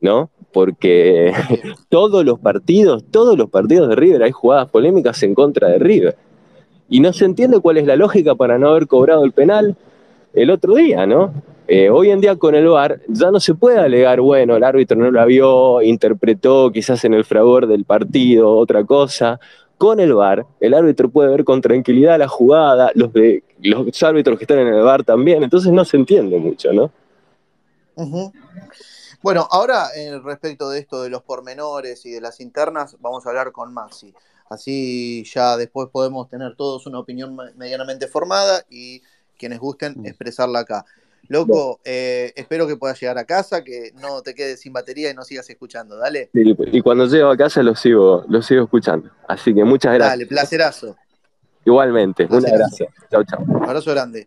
[0.00, 0.30] ¿no?
[0.50, 1.32] Porque
[1.90, 6.16] todos los partidos, todos los partidos de River hay jugadas polémicas en contra de River.
[6.88, 9.76] Y no se entiende cuál es la lógica para no haber cobrado el penal
[10.32, 11.32] el otro día, ¿no?
[11.66, 14.96] Eh, hoy en día con el VAR ya no se puede alegar, bueno, el árbitro
[14.96, 19.38] no la vio, interpretó quizás en el fragor del partido otra cosa.
[19.78, 24.36] Con el VAR, el árbitro puede ver con tranquilidad la jugada, los, de, los árbitros
[24.36, 26.90] que están en el VAR también, entonces no se entiende mucho, ¿no?
[29.22, 33.28] Bueno, ahora eh, respecto de esto de los pormenores y de las internas, vamos a
[33.28, 34.14] hablar con Maxi.
[34.48, 39.02] Así ya después podemos tener todos una opinión medianamente formada y
[39.40, 40.06] quienes gusten mm.
[40.06, 40.84] expresarla acá.
[41.28, 45.14] Loco, eh, espero que puedas llegar a casa, que no te quedes sin batería y
[45.14, 45.96] no sigas escuchando.
[45.96, 46.30] Dale.
[46.32, 49.10] y cuando llego a casa lo sigo, lo sigo escuchando.
[49.28, 50.10] Así que muchas gracias.
[50.10, 50.96] Dale, placerazo.
[51.64, 52.88] Igualmente, muchas gracias.
[53.10, 53.44] Chao, chao.
[53.62, 54.26] Abrazo grande.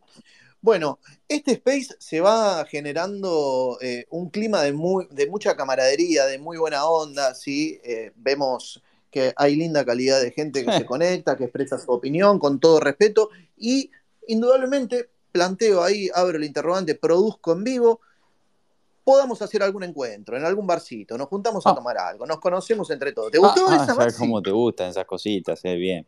[0.61, 6.39] Bueno, este space se va generando eh, un clima de, muy, de mucha camaradería, de
[6.39, 7.81] muy buena onda, ¿sí?
[7.83, 12.39] Eh, vemos que hay linda calidad de gente que se conecta, que expresa su opinión
[12.39, 13.91] con todo respeto y
[14.27, 18.01] indudablemente planteo ahí, abro el interrogante, produzco en vivo,
[19.03, 21.75] podamos hacer algún encuentro, en algún barcito, nos juntamos a ah.
[21.75, 23.31] tomar algo, nos conocemos entre todos.
[23.31, 25.59] ¿Te gustó ah, esa ah, cómo te gustan esas cositas?
[25.65, 26.07] Eh, bien.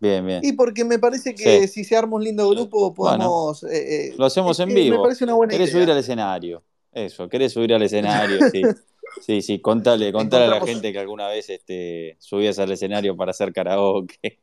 [0.00, 0.40] Bien, bien.
[0.44, 3.64] Y porque me parece que si se arma un lindo grupo, podemos.
[3.64, 4.96] Eh, eh, lo hacemos en vivo.
[4.96, 6.62] Me parece una buena ¿Querés subir al escenario?
[6.92, 8.38] Eso, ¿querés subir al escenario?
[8.50, 8.62] Sí.
[9.22, 13.30] Sí, sí, contale, contale a la gente que alguna vez este, subías al escenario para
[13.30, 14.38] hacer karaoke.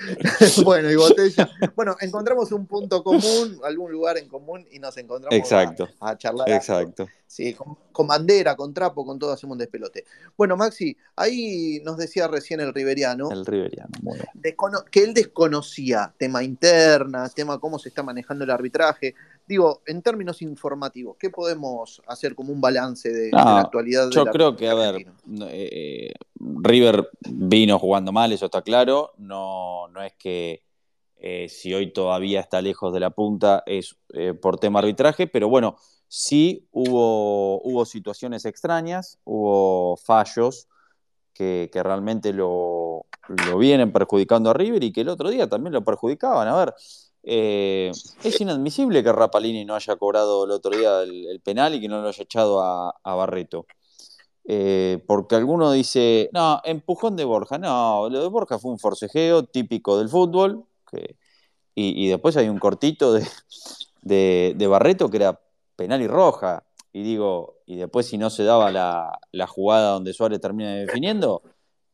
[0.64, 1.48] bueno, y botella.
[1.76, 5.88] Bueno, encontramos un punto común, algún lugar en común y nos encontramos Exacto.
[6.00, 6.48] A, charlar.
[6.50, 7.08] Exacto.
[7.26, 10.04] Sí, con, bandera, con trapo, con todo hacemos un despelote.
[10.36, 13.30] Bueno, Maxi, ahí nos decía recién el Riveriano.
[13.30, 14.18] El Riveriano, muy
[14.90, 19.14] que él desconocía tema interna, tema cómo se está manejando el arbitraje.
[19.50, 24.08] Digo, en términos informativos, ¿qué podemos hacer como un balance de, la actualidad?
[24.10, 25.04] Yo creo que, a ver,
[25.48, 29.10] eh, River vino jugando mal, eso está claro.
[29.18, 30.62] No, no es que
[31.16, 35.48] eh, si hoy todavía está lejos de la punta es eh, por tema arbitraje, pero
[35.48, 35.74] bueno,
[36.06, 40.68] sí hubo, hubo situaciones extrañas, hubo fallos
[41.34, 45.82] que, realmente lo, lo, vienen perjudicando a River y que el otro día también lo
[45.82, 46.46] perjudicaban.
[46.46, 46.74] A ver,
[47.22, 47.92] eh,
[48.24, 52.00] es inadmisible que Rapalini no haya cobrado el otro día el, penal y que no
[52.00, 53.66] lo haya echado a, Barreto.
[54.44, 57.58] Eh, porque alguno dice, no, empujón de Borja.
[57.58, 60.64] No, lo de Borja fue un forcejeo típico del fútbol.
[61.74, 63.24] y, después hay un cortito de,
[64.02, 65.40] de, Barreto que era
[65.76, 66.64] penal y roja.
[66.92, 71.42] Y digo, y después si no se daba la, la jugada donde Suárez termina definiendo,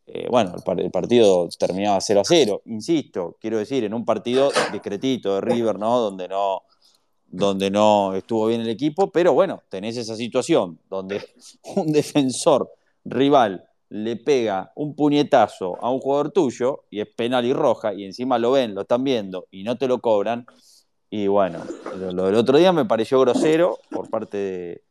[0.07, 2.63] eh, bueno, el, partido terminaba 0 a 0.
[2.67, 5.99] Insisto, quiero decir, en un partido discretito de River, ¿no?
[5.99, 6.63] Donde no,
[7.27, 11.25] donde no estuvo bien el equipo, pero bueno, tenés esa situación donde
[11.77, 12.71] un defensor
[13.05, 18.05] rival le pega un puñetazo a un jugador tuyo y es penal y roja, y
[18.05, 20.47] encima lo ven, lo están viendo y no te lo cobran.
[21.11, 21.63] Y bueno,
[21.95, 24.83] lo del otro día me pareció grosero por parte de,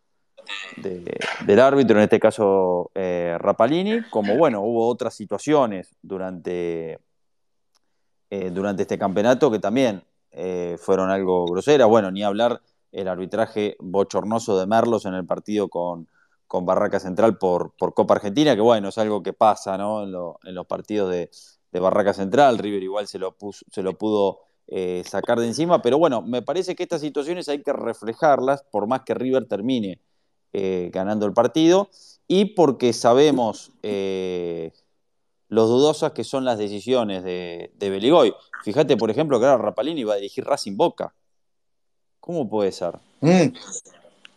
[0.77, 6.99] del árbitro, en este caso eh, Rapalini, como bueno, hubo otras situaciones durante,
[8.29, 11.87] eh, durante este campeonato que también eh, fueron algo groseras.
[11.87, 16.07] Bueno, ni hablar el arbitraje bochornoso de Merlos en el partido con,
[16.47, 20.67] con Barraca Central por, por, Copa Argentina, que bueno, es algo que pasa en, los
[20.67, 21.29] partidos de,
[21.71, 22.57] de, Barraca Central.
[22.57, 23.35] River igual se lo,
[23.71, 24.39] se lo pudo
[25.03, 29.01] sacar de encima, pero bueno, me parece que estas situaciones hay que reflejarlas, por más
[29.01, 29.99] que River termine
[30.57, 31.89] eh, ganando el partido
[32.29, 34.71] y porque sabemos eh,
[35.49, 38.33] los dudosas que son las decisiones de, de Beligoy.
[38.63, 41.13] Fíjate, por ejemplo, que ahora Rapalini va a dirigir Racing Boca.
[42.21, 42.93] ¿Cómo puede ser?
[43.19, 43.53] Mm,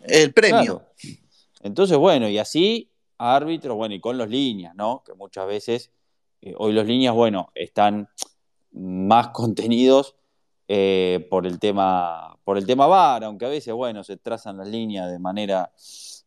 [0.09, 0.83] el premio.
[1.63, 5.05] Entonces, bueno, y así árbitros, bueno, y con los líneas, ¿no?
[5.07, 5.93] Que muchas veces,
[6.41, 8.09] eh, hoy los líneas, bueno, están
[8.73, 10.17] más contenidos
[11.31, 15.11] por el tema por el tema VAR, aunque a veces, bueno, se trazan las líneas
[15.11, 15.73] de manera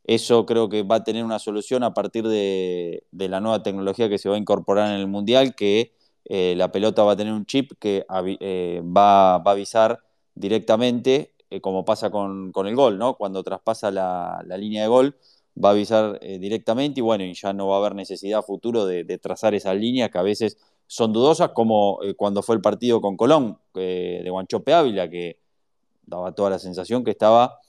[0.03, 4.17] eso creo que va a tener una solución a partir de, la nueva tecnología que
[4.17, 5.93] se va a incorporar en el Mundial, que
[6.25, 8.05] eh, la pelota va a tener un chip que
[8.39, 9.99] eh, va, a avisar
[10.35, 13.15] directamente, eh, como pasa con, el gol, ¿no?
[13.15, 15.15] Cuando traspasa la, línea de gol,
[15.63, 19.03] va a avisar directamente y bueno, y ya no va a haber necesidad futuro de,
[19.19, 20.57] trazar esas líneas que a veces
[20.91, 25.39] son dudosas, como cuando fue el partido con Colón de Guanchope Ávila, que
[26.05, 27.59] daba toda la sensación que estaba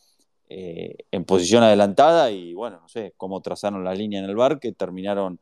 [0.49, 4.73] en posición adelantada y bueno, no sé cómo trazaron la línea en el bar que
[4.73, 5.39] terminaron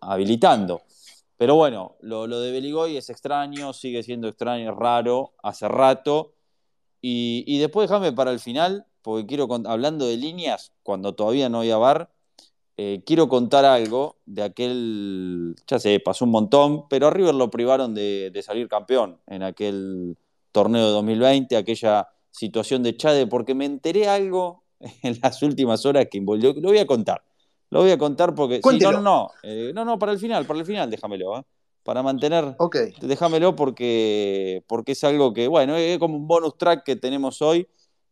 [0.00, 0.80] habilitando.
[1.36, 6.32] Pero bueno, lo, de Beligoy es extraño, sigue siendo extraño, raro, hace rato.
[7.02, 11.76] Y, después déjame para el final, porque quiero, hablando de líneas, cuando todavía no había
[11.76, 12.10] bar,
[12.78, 17.50] eh, quiero contar algo de aquel, ya sé, pasó un montón, pero a River lo
[17.50, 20.18] privaron de, salir campeón en aquel
[20.52, 24.64] torneo de 2020, aquella situación de Chade, porque me enteré algo
[25.02, 27.22] en las últimas horas que envolvió, lo voy a contar.
[27.70, 28.60] Lo voy a contar porque.
[28.62, 29.30] no, no, no.
[29.42, 31.42] Eh, no, no, para el final, para el final, déjamelo, ¿eh?
[31.82, 32.54] Para mantener.
[32.58, 32.76] Ok.
[33.00, 37.66] Déjamelo porque, porque es algo que, bueno, es como un bonus track que tenemos hoy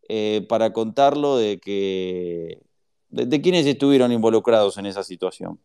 [0.09, 2.63] eh, para contarlo de que.
[3.15, 5.61] De, de quiénes estuvieron involucrados en esa situación.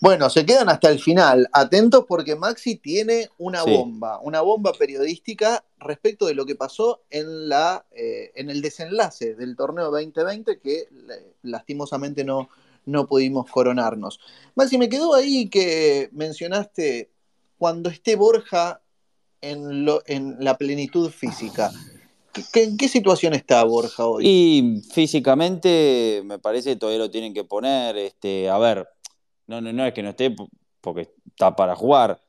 [0.00, 1.48] Bueno, se quedan hasta el final.
[1.52, 7.48] Atentos porque Maxi tiene una bomba, una bomba periodística respecto de lo que pasó en,
[7.48, 10.88] la, eh, en el desenlace del torneo 2020 que
[11.42, 12.48] lastimosamente no,
[12.86, 14.20] no pudimos coronarnos.
[14.54, 17.10] Maxi, me quedó ahí que mencionaste
[17.58, 18.80] cuando esté Borja
[19.40, 21.72] en, lo, en la plenitud física.
[22.54, 24.24] ¿En qué situación está Borja hoy?
[24.26, 27.96] Y físicamente me parece que todavía lo tienen que poner.
[27.96, 28.88] Este, a ver,
[29.46, 30.34] no, no, no es que no esté
[30.80, 32.20] porque está para jugar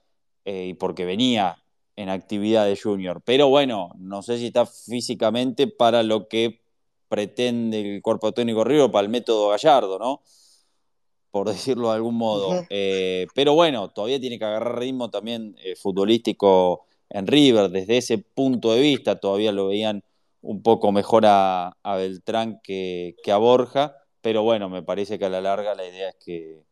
[0.45, 1.57] eh, y porque venía
[1.95, 3.21] en actividad de junior.
[3.25, 6.61] Pero bueno, no sé si está físicamente para lo que
[7.09, 10.21] pretende el cuerpo técnico River, para el método Gallardo, ¿no?
[11.31, 12.65] Por decirlo de algún modo.
[12.69, 17.69] Eh, pero bueno, todavía tiene que agarrar ritmo también eh, futbolístico en River.
[17.69, 20.03] Desde ese punto de vista, todavía lo veían
[20.41, 23.95] un poco mejor a, Beltrán que, que, a Borja.
[24.21, 26.63] Pero bueno, me parece que a la larga la idea es que,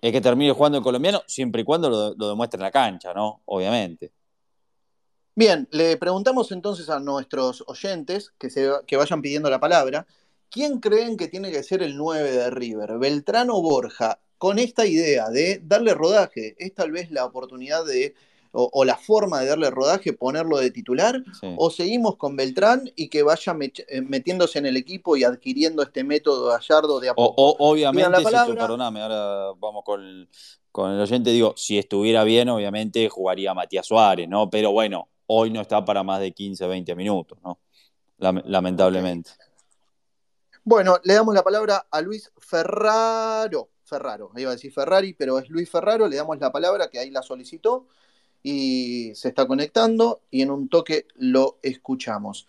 [0.00, 3.42] es que termine jugando el colombiano siempre y cuando lo, demuestre en la cancha, ¿no?
[3.46, 4.12] Obviamente.
[5.34, 10.06] Bien, le preguntamos entonces a nuestros oyentes que, se, que vayan pidiendo la palabra,
[10.48, 12.98] ¿quién creen que tiene que ser el 9 de River?
[12.98, 14.20] ¿Beltrán o Borja?
[14.38, 18.14] Con esta idea de darle rodaje, es tal vez la oportunidad de
[18.56, 21.22] o, la forma de darle rodaje, ponerlo de titular,
[21.56, 26.04] o seguimos con Beltrán y que vaya eh, metiéndose en el equipo y adquiriendo este
[26.04, 30.28] método gallardo de a obviamente, perdóname, ahora vamos con
[30.74, 34.50] con el oyente, digo, si estuviera bien, obviamente jugaría Matías Suárez, ¿no?
[34.50, 37.60] Pero bueno, hoy no está para más de 15, 20 minutos, ¿no?
[38.18, 39.30] Lamentablemente.
[40.64, 43.70] Bueno, le damos la palabra a Luis Ferraro.
[43.84, 47.10] Ferraro, iba a decir Ferrari, pero es Luis Ferraro, le damos la palabra que ahí
[47.10, 47.86] la solicitó
[48.44, 52.46] y se está conectando y en un toque lo escuchamos.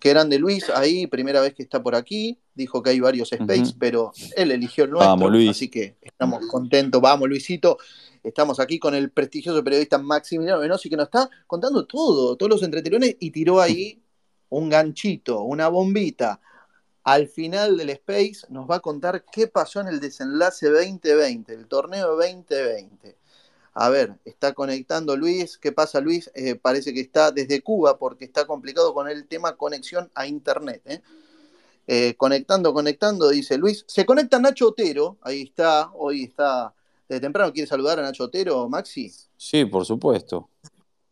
[0.00, 3.74] Qué grande Luis, ahí, primera vez que está por aquí, dijo que hay varios space,
[3.78, 7.00] pero él eligió el nuestro, así que estamos contentos.
[7.02, 7.76] Vamos, Luisito,
[8.22, 12.62] estamos aquí con el prestigioso periodista Maximiliano Venosi que nos está contando todo, todos los
[12.62, 14.02] entretelones y tiró ahí
[14.48, 16.40] un ganchito, una bombita.
[17.04, 21.66] Al final del Space nos va a contar qué pasó en el desenlace 2020, el
[21.66, 23.16] torneo 2020.
[23.78, 25.58] A ver, está conectando Luis.
[25.58, 26.30] ¿Qué pasa, Luis?
[26.34, 30.80] Eh, parece que está desde Cuba porque está complicado con el tema conexión a Internet.
[30.86, 31.02] ¿eh?
[31.86, 33.84] Eh, conectando, conectando, dice Luis.
[33.86, 35.18] Se conecta Nacho Otero.
[35.20, 35.90] Ahí está.
[35.92, 36.72] Hoy está
[37.06, 37.52] de temprano.
[37.52, 39.12] ¿Quiere saludar a Nacho Otero, Maxi?
[39.36, 40.48] Sí, por supuesto.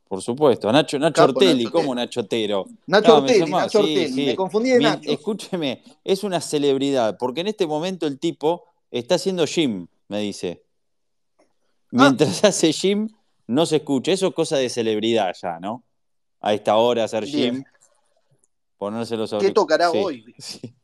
[0.08, 0.72] Por supuesto.
[0.72, 2.64] Nacho, Nacho Ortelli, ¿cómo Nacho Otero?
[2.86, 4.24] Nacho Ortelli, Nacho Ortelli.
[4.24, 5.10] Me confundí de Nacho.
[5.10, 10.63] Escúcheme, es una celebridad porque en este momento el tipo está haciendo gym, me dice.
[11.92, 12.08] Ah.
[12.08, 13.08] Mientras hace gym,
[13.46, 14.12] no se escucha.
[14.12, 15.84] Eso es cosa de celebridad ya, ¿no?
[16.40, 17.64] A esta hora hacer gym.
[18.76, 20.34] Ponerse los ¿Qué tocará hoy?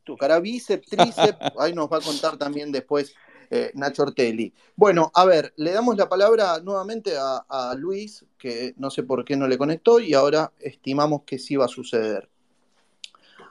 [0.03, 1.37] ¿Tocará bíceps, tríceps?
[1.59, 3.13] Ahí nos va a contar también después
[3.49, 4.53] eh, Nacho Ortelli.
[4.75, 9.25] Bueno, a ver, le damos la palabra nuevamente a, a, Luis, que no sé por
[9.25, 12.29] qué no le conectó, y ahora estimamos que sí va a suceder.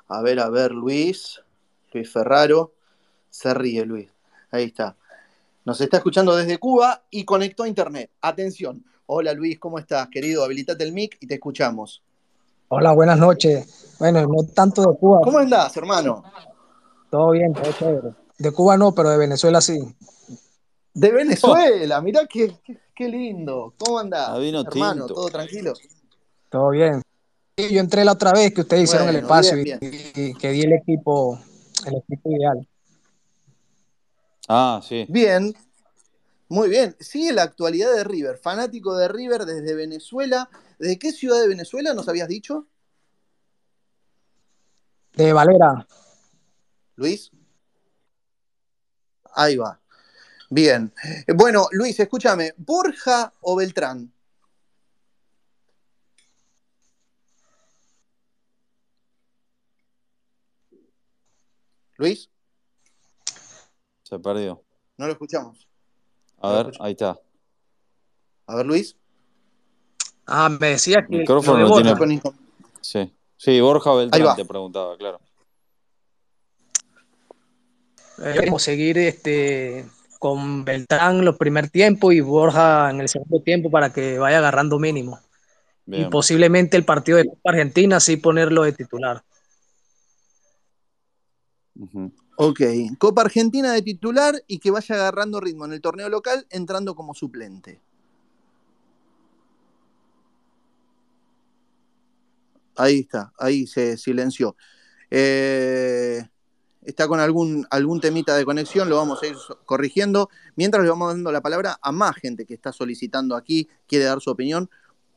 [0.09, 1.41] A ver, a ver, Luis.
[1.93, 2.73] Luis Ferraro.
[3.29, 4.11] Se ríe, Luis.
[4.51, 4.97] Ahí está.
[5.65, 8.11] Nos está escuchando desde Cuba y conectó a internet.
[8.23, 8.83] Atención.
[9.07, 10.09] Hola Luis, ¿cómo estás?
[10.09, 12.03] Querido, habilitate el mic y te escuchamos.
[12.69, 13.97] Hola, buenas noches.
[13.99, 15.21] Bueno, no tanto de Cuba.
[15.23, 16.23] ¿Cómo andás, hermano?
[17.11, 18.15] Todo bien, todo chévere.
[18.39, 19.79] De Cuba no, pero de Venezuela sí.
[20.95, 22.55] De Venezuela, mirá qué,
[22.95, 23.75] qué, lindo.
[23.77, 25.07] ¿Cómo andás, hermano?
[25.07, 25.75] ¿Todo tranquilo?
[26.49, 27.03] Todo bien.
[27.57, 29.77] Yo entré la otra vez que ustedes hicieron el espacio Y,
[30.15, 31.39] y, que di el equipo,
[31.87, 32.67] el equipo ideal.
[34.53, 35.07] Ah, sí.
[35.09, 35.55] Bien,
[36.49, 36.97] muy bien.
[36.99, 40.51] Sigue la actualidad de River, fanático de River desde Venezuela.
[40.81, 42.67] ¿De qué ciudad de Venezuela nos habías dicho?
[45.15, 45.87] De Valera.
[46.97, 47.31] Luis.
[49.37, 49.81] Ahí va.
[50.51, 50.93] Bien.
[51.37, 54.13] Bueno, Luis, escúchame, ¿Borja o Beltrán?
[61.99, 62.30] Luis.
[64.11, 64.61] Se perdió.
[64.99, 65.69] No lo escuchamos.
[66.41, 67.17] A ver, ahí está.
[68.47, 68.97] A ver, Luis.
[70.27, 71.15] Ah, me decía que.
[71.15, 72.21] El micrófono no tiene.
[72.81, 73.15] Sí.
[73.37, 75.21] sí, Borja Beltrán te preguntaba, claro.
[78.17, 79.87] Queremos seguir este,
[80.19, 84.79] con Beltrán los primer tiempo y Borja en el segundo tiempo para que vaya agarrando
[84.81, 85.21] mínimo.
[85.87, 89.23] Y posiblemente el partido de Copa Argentina sí ponerlo de titular.
[92.43, 92.63] Ok,
[92.97, 97.13] Copa Argentina de titular y que vaya agarrando ritmo en el torneo local entrando como
[97.13, 97.83] suplente.
[102.77, 104.57] Ahí está, ahí se silenció.
[105.11, 106.27] Eh,
[106.81, 110.31] está con algún, algún temita de conexión, lo vamos a ir corrigiendo.
[110.57, 114.23] Mientras le vamos dando la palabra a más gente que está solicitando aquí, quiere dar
[114.23, 114.71] su opinión.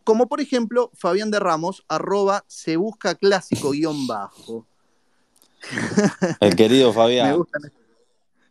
[0.04, 4.68] Como por ejemplo, Fabián de Ramos, arroba se busca clásico guion bajo.
[6.40, 7.44] El querido Fabián.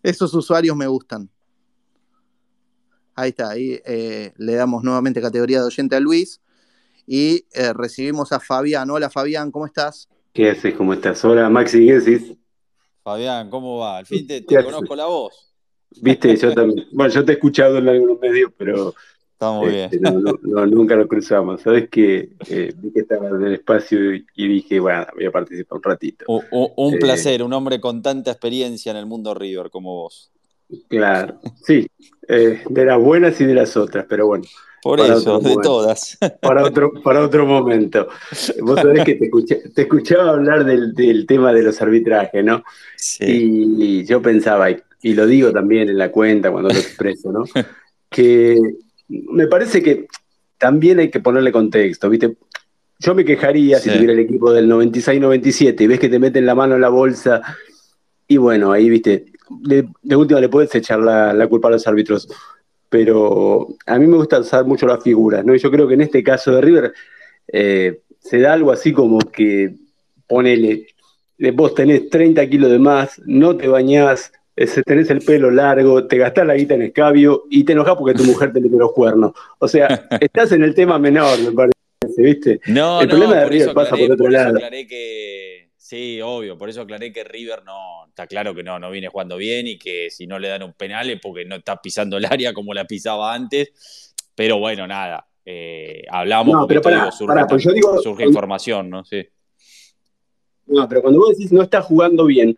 [0.02, 1.28] Esos usuarios me gustan.
[3.14, 6.40] Ahí está, ahí eh, le damos nuevamente categoría de oyente a Luis
[7.06, 8.90] y eh, recibimos a Fabián.
[8.90, 10.08] Hola Fabián, ¿cómo estás?
[10.32, 10.74] ¿Qué haces?
[10.74, 11.22] ¿Cómo estás?
[11.24, 12.36] Hola Maxi, ¿qué decís?
[13.02, 13.98] Fabián, ¿cómo va?
[13.98, 15.52] Al fin te, conozco la voz.
[16.00, 16.86] Viste, yo también.
[16.92, 18.94] Bueno, yo te he escuchado en algunos medios, pero
[19.50, 19.90] muy bien.
[19.92, 20.10] Este,
[20.66, 21.62] nunca lo cruzamos.
[21.62, 25.78] Sabes que eh, vi que estaba en el espacio y, dije, bueno, voy a participar
[25.78, 26.24] un ratito.
[26.28, 30.30] un eh, placer, un hombre con tanta experiencia en el mundo River como vos.
[30.88, 31.86] Claro, sí,
[32.28, 34.44] eh, de las buenas y de las otras, pero bueno.
[34.82, 36.18] Por eso, de todas.
[36.40, 38.08] Para otro, para otro momento.
[38.62, 42.64] Vos sabés que te, escuchaba hablar del, tema de los arbitrajes, ¿no?
[42.96, 43.24] Sí.
[43.78, 47.44] Y, yo pensaba, y lo digo también en la cuenta cuando lo expreso, ¿no?
[48.10, 48.58] Que
[49.12, 50.06] me parece que
[50.58, 52.36] también hay que ponerle contexto, ¿viste?
[52.98, 56.54] Yo me quejaría si tuviera el equipo del 96-97 y ves que te meten la
[56.54, 57.42] mano en la bolsa
[58.28, 59.26] y bueno, ahí, ¿viste?
[59.50, 62.28] De, última le puedes echar la, culpa a los árbitros,
[62.88, 65.54] pero a mí me gusta usar mucho las figuras, ¿no?
[65.54, 66.94] Y yo creo que en este caso de River
[67.48, 69.74] eh, se da algo así como que
[70.26, 70.86] ponele,
[71.54, 74.32] vos tenés 30 kilos de más, no te bañás,
[74.84, 78.24] tenés el pelo largo, te gastás la guita en escabio y te enojas porque tu
[78.24, 79.32] mujer te mete los cuernos.
[79.58, 79.86] O sea,
[80.20, 82.60] estás en el tema menor, me parece, ¿viste?
[82.66, 84.58] No, el problema de River pasa por otro lado.
[84.88, 89.08] que, sí, obvio, por eso aclaré que River no, está claro que no, no viene
[89.08, 92.16] jugando bien y que si no le dan un penal es porque no está pisando
[92.16, 94.14] el área como la pisaba antes.
[94.34, 99.04] Pero bueno, nada, eh, hablamos no, pero surge, pues yo digo, surge información, ¿no?
[99.04, 99.26] Sí.
[100.66, 102.56] No, pero cuando vos decís no está jugando bien,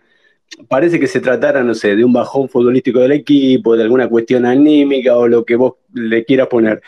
[0.69, 4.47] parece que se tratara, no sé, de un bajón futbolístico del equipo, de alguna cuestión
[4.47, 6.83] anímica o lo que vos le quieras poner.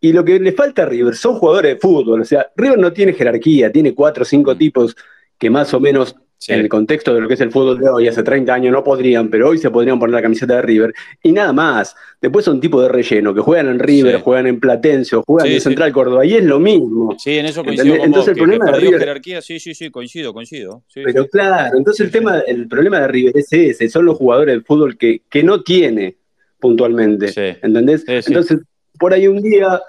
[0.00, 2.22] Y lo que le falta a River son jugadores de fútbol.
[2.22, 4.58] O sea, River no tiene jerarquía, tiene cuatro o cinco mm.
[4.58, 4.96] tipos
[5.38, 6.16] que más o menos
[6.48, 8.82] en el contexto de lo que es el fútbol de hoy, hace 30 años no
[8.82, 10.94] podrían, pero hoy se podrían poner la camiseta de River.
[11.22, 11.94] Y nada más.
[12.20, 15.90] Después son tipos de relleno que juegan en River, juegan en Platense, juegan en Central
[15.90, 16.26] Córdoba.
[16.26, 17.16] Y es lo mismo.
[17.18, 17.94] Sí, en eso coincido.
[17.94, 19.00] entonces el problema de River.
[19.00, 20.84] Jerarquía, sí, sí, sí, coincido, coincido.
[20.92, 24.64] pero claro, entonces el tema, el problema de River es ese, son los jugadores del
[24.64, 26.16] fútbol que, que no tiene
[26.58, 27.58] puntualmente.
[27.62, 28.04] ¿Entendés?
[28.06, 28.60] Entonces,
[28.98, 29.80] por ahí un día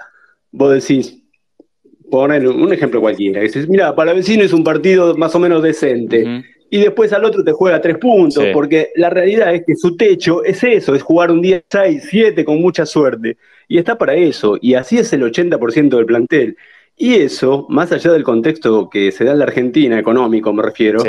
[0.52, 1.21] vos decís,
[2.12, 3.42] poner un ejemplo cualquiera.
[3.42, 6.44] Dices, mira, para vecino es un partido más o menos decente.
[6.70, 10.44] Y después al otro te juega tres puntos, porque la realidad es que su techo
[10.44, 13.38] es eso, es jugar un día 6, 7 con mucha suerte.
[13.68, 14.58] Y está para eso.
[14.62, 16.56] Y así es el 80% del plantel.
[16.96, 21.04] Y eso, más allá del contexto que se da en la Argentina, económico me refiero,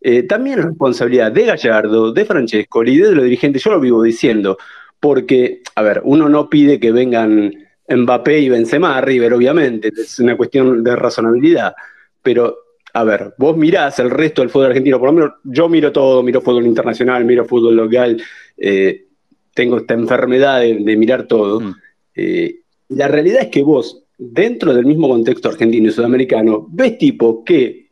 [0.00, 3.64] eh, también es responsabilidad de Gallardo, de Francesco y de los dirigentes.
[3.64, 4.58] Yo lo vivo diciendo,
[5.00, 7.52] porque, a ver, uno no pide que vengan
[7.90, 11.74] Mbappé y Benzema a River, obviamente, es una cuestión de razonabilidad,
[12.22, 12.56] pero
[12.92, 16.22] a ver, vos mirás el resto del fútbol argentino, por lo menos yo miro todo,
[16.22, 18.20] miro fútbol internacional, miro fútbol local,
[18.56, 19.06] eh,
[19.54, 21.60] tengo esta enfermedad de, mirar todo.
[21.60, 21.74] Mm.
[22.14, 27.38] Eh, la realidad es que vos, dentro del mismo contexto argentino y sudamericano, ves tipos
[27.44, 27.90] que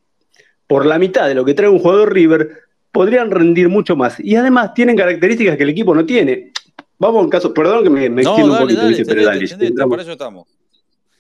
[0.67, 2.51] por la mitad de lo que trae un jugador River
[2.93, 6.53] podrían rendir mucho más y además tienen características que el equipo no tiene.
[6.99, 9.47] Vamos a un caso, perdón que me, me no, un poquito, pero dale,
[9.87, 10.49] por eso estamos.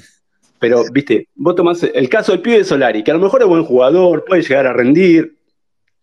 [0.59, 3.47] Pero, viste, vos tomás el caso del pibe de Solari, que a lo mejor es
[3.47, 5.35] buen jugador, puede llegar a rendir,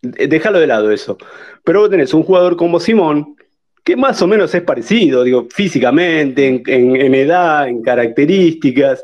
[0.01, 1.17] déjalo de lado eso.
[1.63, 3.35] Pero vos tenés un jugador como Simón,
[3.83, 9.03] que más o menos es parecido, digo, físicamente, en, edad, en características.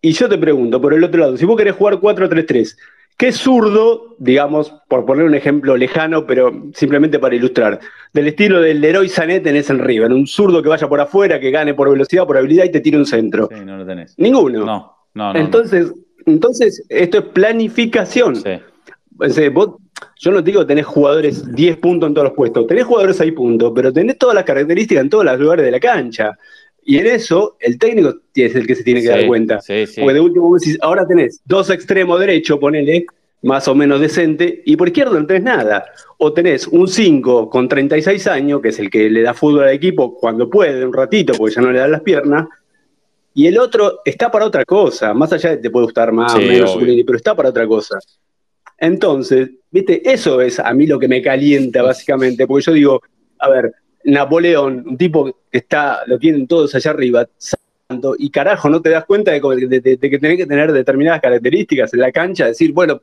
[0.00, 2.76] Y yo te pregunto, por el otro lado, si vos querés jugar 4-3-3,
[3.16, 7.80] ¿Qué zurdo, digamos, por poner un ejemplo lejano, pero simplemente para ilustrar,
[8.12, 10.12] del estilo del Leroy Sané tenés en River?
[10.12, 12.98] Un zurdo que vaya por afuera, que gane por velocidad, por habilidad y te tire
[12.98, 13.48] un centro.
[13.50, 14.14] Sí, no lo tenés.
[14.18, 14.66] Ninguno.
[14.66, 15.38] No, no, no.
[15.38, 15.94] Entonces,
[16.26, 18.36] entonces esto es planificación.
[18.36, 18.60] Sí.
[20.16, 23.16] yo no te digo que tenés jugadores 10 puntos en todos los puestos, tenés jugadores
[23.16, 26.36] 6 puntos, pero tenés todas las características en todos los lugares de la cancha.
[26.88, 29.58] Y en eso, el técnico es el que se tiene que dar cuenta.
[29.58, 33.06] Porque de último, ahora tenés dos extremos derecho, ponele,
[33.42, 35.84] más o menos decente, y por izquierda no tenés nada.
[36.18, 39.74] O tenés un 5 con 36 años, que es el que le da fútbol al
[39.74, 42.46] equipo cuando puede, un ratito, porque ya no le dan las piernas,
[43.34, 46.38] y el otro está para otra cosa, más allá de te puede gustar más o
[46.38, 47.98] menos, pero está para otra cosa.
[48.78, 53.02] Entonces, viste, eso es a mí lo que me calienta básicamente, porque yo digo,
[53.40, 53.72] a ver,
[54.06, 58.90] Napoleón, un tipo que está, lo tienen todos allá arriba, santo, y carajo, no te
[58.90, 63.02] das cuenta de, que tenés que tener determinadas características en la cancha, decir, bueno,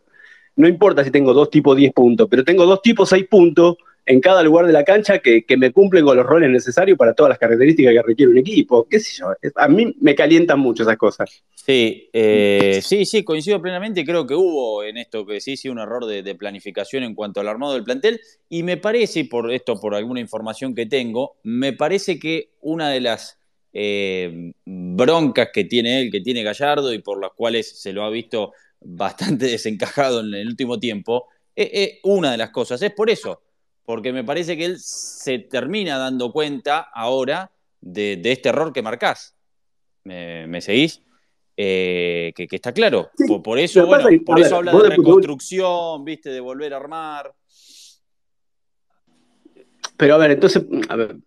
[0.55, 3.75] no importa si tengo dos tipos 10 puntos, pero tengo dos tipos 6 puntos
[4.05, 7.29] en cada lugar de la cancha que, me cumplen con los roles necesarios para todas
[7.29, 8.85] las características que requiere un equipo.
[8.89, 9.27] ¿Qué sé yo?
[9.55, 11.43] A mí me calientan mucho esas cosas.
[11.53, 14.03] Sí, eh, sí, sí, coincido plenamente.
[14.03, 17.47] Creo que hubo en esto que sí, sí, un error de, planificación en cuanto al
[17.47, 18.19] armado del plantel.
[18.49, 22.99] Y me parece, por esto, por alguna información que tengo, me parece que una de
[22.99, 23.39] las
[23.71, 28.09] eh, broncas que tiene él, que tiene Gallardo y por las cuales se lo ha
[28.09, 28.51] visto
[28.81, 33.39] bastante desencajado en el último tiempo, eh, una de las cosas es por eso
[33.85, 39.35] porque me parece que él se termina dando cuenta ahora de, este error que marcás.
[40.03, 41.01] ¿Me, seguís?
[41.55, 43.09] Eh, que, está claro.
[43.43, 46.29] por, eso, bueno, por eso habla de reconstrucción, ¿viste?
[46.29, 47.33] De volver a armar.
[49.97, 50.63] Pero a ver, entonces,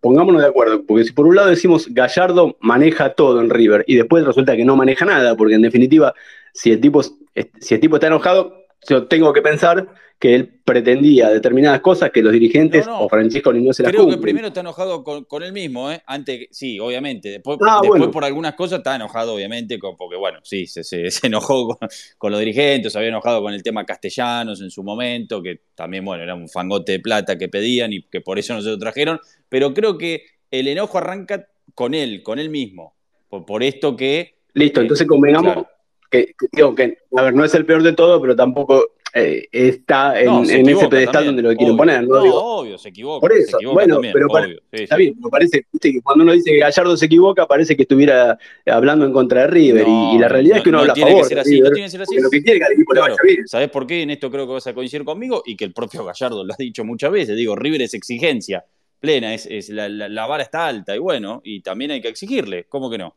[0.00, 3.96] pongámonos de acuerdo, porque si por un lado decimos Gallardo maneja todo en River y
[3.96, 6.14] después resulta que no maneja nada, porque en definitiva,
[6.52, 11.28] si el tipo, si el tipo está enojado, yo tengo que pensar que él pretendía
[11.28, 15.04] determinadas cosas que los dirigentes o Francisco no se las Creo que primero está enojado
[15.04, 16.02] con, él mismo, ¿eh?
[16.06, 17.28] Antes, sí, obviamente.
[17.28, 21.78] Después, ah, después por algunas cosas está enojado, obviamente, porque, bueno, sí, se, se, enojó
[22.16, 26.04] con, los dirigentes, se había enojado con el tema castellanos en su momento, que también,
[26.04, 28.78] bueno, era un fangote de plata que pedían y que por eso no se lo
[28.78, 29.20] trajeron.
[29.50, 32.94] Pero creo que el enojo arranca con él, con él mismo.
[33.28, 34.36] Por, esto que.
[34.54, 35.66] Listo, entonces convengamos
[36.10, 40.20] que, digo que, a ver, no es el peor de todo, pero tampoco eh, está
[40.20, 42.06] en, ese pedestal donde lo quieren poner.
[42.06, 43.20] No, obvio, se equivoca.
[43.20, 44.28] Por eso, bueno, pero
[44.70, 48.38] está bien, me parece que cuando uno dice que Gallardo se equivoca, parece que estuviera
[48.66, 49.86] hablando en contra de River.
[49.88, 51.22] y, la realidad es que uno habla a favor.
[51.22, 52.16] Que ser así, no tiene que ser así.
[52.20, 54.02] Lo que quiere que el equipo claro, ¿Sabés por qué?
[54.02, 56.56] En esto creo que vas a coincidir conmigo y que el propio Gallardo lo ha
[56.58, 57.36] dicho muchas veces.
[57.36, 58.66] Digo, River es exigencia
[59.00, 62.64] plena, es, es la, la vara está alta y bueno, y también hay que exigirle.
[62.64, 63.16] ¿Cómo que no?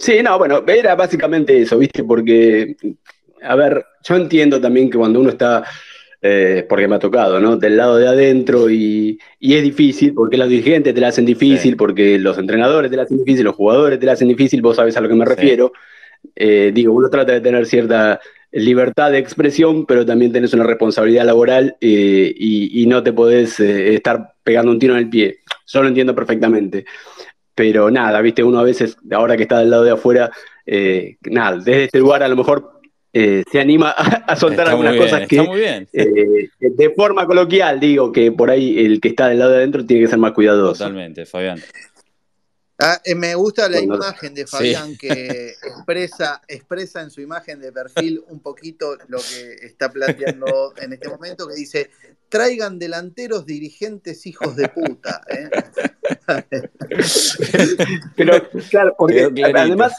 [0.00, 2.02] Sí, no, bueno, era básicamente eso, ¿viste?
[2.04, 2.74] Porque,
[3.42, 5.62] a ver, yo entiendo también que cuando uno está,
[6.22, 7.58] eh, porque me ha tocado, ¿no?
[7.58, 12.18] Del lado de adentro y, es difícil, porque los dirigentes te la hacen difícil, porque
[12.18, 15.02] los entrenadores te la hacen difícil, los jugadores te la hacen difícil, vos sabés a
[15.02, 15.70] lo que me refiero.
[16.34, 18.20] Eh, digo, uno trata de tener cierta
[18.52, 23.60] libertad de expresión, pero también tenés una responsabilidad laboral eh, y, y, no te podés
[23.60, 25.40] estar pegando un tiro en el pie.
[25.66, 26.86] Yo lo entiendo perfectamente
[27.60, 30.30] pero nada, viste, uno a veces, ahora que está del lado de afuera,
[30.64, 32.80] eh, nada, desde este lugar a lo mejor
[33.12, 38.50] eh, se anima a, soltar algunas cosas que, eh, de forma coloquial, digo que por
[38.50, 40.84] ahí el que está del lado de adentro tiene que ser más cuidadoso.
[40.84, 41.60] Totalmente, Fabián.
[42.80, 48.22] Ah, me gusta la imagen de Fabián que expresa, expresa en su imagen de perfil
[48.28, 51.90] un poquito lo que está planteando en este momento, que dice,
[52.30, 55.20] traigan delanteros dirigentes hijos de puta.
[55.28, 55.50] ¿eh?
[58.16, 59.94] Pero claro, porque además,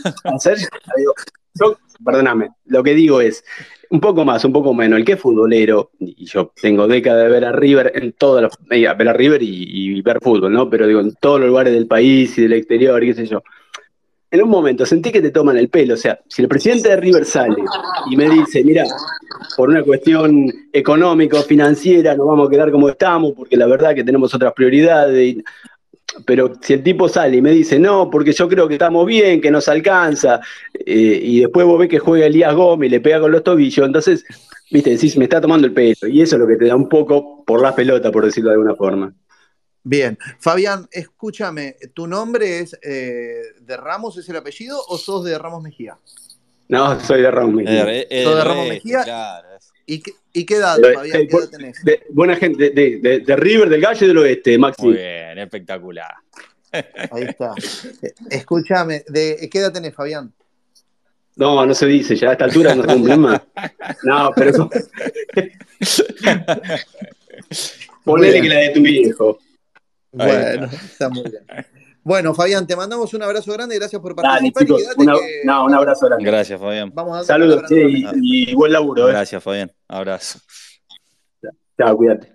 [2.03, 3.43] perdóname, lo que digo es,
[3.91, 7.29] un poco más, un poco menos, el que es futbolero, y yo tengo décadas de
[7.29, 10.69] ver a River en todas las, eh, ver a River y, ver fútbol, ¿no?
[10.69, 13.43] Pero digo, en todos los lugares del país y del exterior, qué sé yo.
[14.31, 16.95] En un momento sentí que te toman el pelo, o sea, si el presidente de
[16.95, 17.61] River sale
[18.09, 18.85] y me dice, mira,
[19.57, 23.93] por una cuestión económica o financiera nos vamos a quedar como estamos, porque la verdad
[23.93, 25.35] que tenemos otras prioridades,
[26.25, 29.41] pero si el tipo sale y me dice, no, porque yo creo que estamos bien,
[29.41, 30.41] que nos alcanza,
[30.73, 33.85] eh, y después vos ves que juega Elías Gómez y le pega con los tobillos,
[33.85, 34.25] entonces,
[34.69, 36.89] viste, decís, me está tomando el peso, y eso es lo que te da un
[36.89, 39.13] poco por la pelota, por decirlo de alguna forma.
[39.83, 45.37] Bien, Fabián, escúchame, ¿tu nombre es eh, de Ramos, es el apellido, o sos de
[45.37, 45.97] Ramos Mejía?
[46.67, 47.85] No, soy de Ramos Mejía.
[47.87, 49.03] Eh, ¿Sos de Ramos Mejía?
[49.03, 49.47] Claro.
[49.85, 51.27] ¿Y qué, ¿Y qué edad, Fabián?
[51.27, 51.77] ¿Qué edad tenés?
[52.09, 54.83] buena gente, de, River, del Gallo y del Oeste, Maxi.
[54.83, 56.13] Muy bien, espectacular.
[56.71, 57.53] Ahí está.
[58.29, 60.33] Escúchame, ¿de qué edad tenés, Fabián?
[61.35, 63.41] No, no se dice, ya a esta altura no cumple más.
[64.03, 64.69] No, pero eso.
[68.03, 69.39] Ponele que la de tu viejo.
[70.11, 71.43] Bueno, está muy bien.
[72.03, 74.65] Bueno, Fabián, te mandamos un abrazo grande y gracias por participar.
[75.45, 76.25] No, un abrazo grande.
[76.25, 76.91] Gracias, Fabián.
[77.23, 79.07] Saludos y, buen laburo.
[79.07, 79.11] ¿eh?
[79.11, 79.71] Gracias, Fabián.
[79.87, 80.39] Abrazo.
[81.77, 82.33] Chao, cuídate.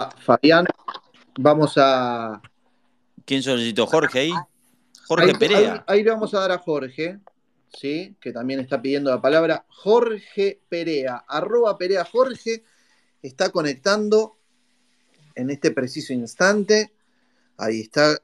[0.00, 0.66] Ah, Fabián,
[1.38, 2.40] vamos a.
[3.24, 3.86] ¿Quién solicitó?
[3.86, 4.32] ¿Jorge ahí?
[5.06, 5.84] Jorge Perea.
[5.86, 7.18] Ahí, le vamos a dar a Jorge,
[7.72, 8.16] ¿sí?
[8.20, 9.64] que también está pidiendo la palabra.
[9.68, 12.64] Jorge Perea, arroba Perea Jorge,
[13.22, 14.38] está conectando
[15.34, 16.92] en este preciso instante.
[17.58, 18.16] Ahí está.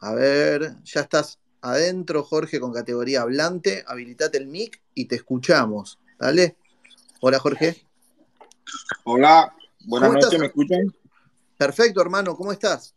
[0.00, 3.84] A ver, ya estás adentro, Jorge, con categoría hablante.
[3.86, 5.98] Habilitate el mic y te escuchamos.
[6.18, 6.56] ¿Dale?
[7.20, 7.84] Hola, Jorge.
[9.04, 9.52] Hola,
[9.86, 10.94] buenas noches, ¿me escuchan?
[11.56, 12.94] Perfecto, hermano, ¿cómo estás?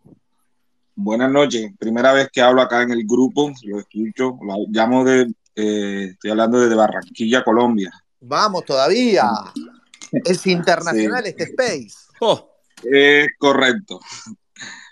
[0.96, 5.34] Buenas noches, primera vez que hablo acá en el grupo, lo escucho, lo llamo de,
[5.56, 7.92] eh, estoy hablando desde Barranquilla, Colombia.
[8.20, 9.30] Vamos todavía,
[10.12, 11.96] es internacional este space.
[12.20, 12.50] Oh.
[12.84, 14.00] Es correcto,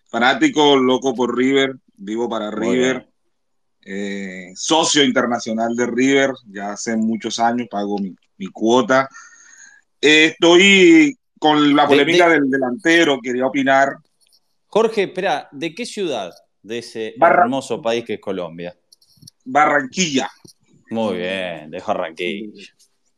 [0.09, 3.07] fanático, loco por River, vivo para River,
[3.85, 9.07] eh, socio internacional de River, ya hace muchos años pago mi, cuota.
[10.01, 13.95] estoy con la polémica del delantero, quería opinar.
[14.67, 18.75] Jorge, espera, ¿de qué ciudad de ese hermoso país que es Colombia?
[19.45, 20.29] Barranquilla.
[20.89, 22.63] Muy bien, de Barranquilla.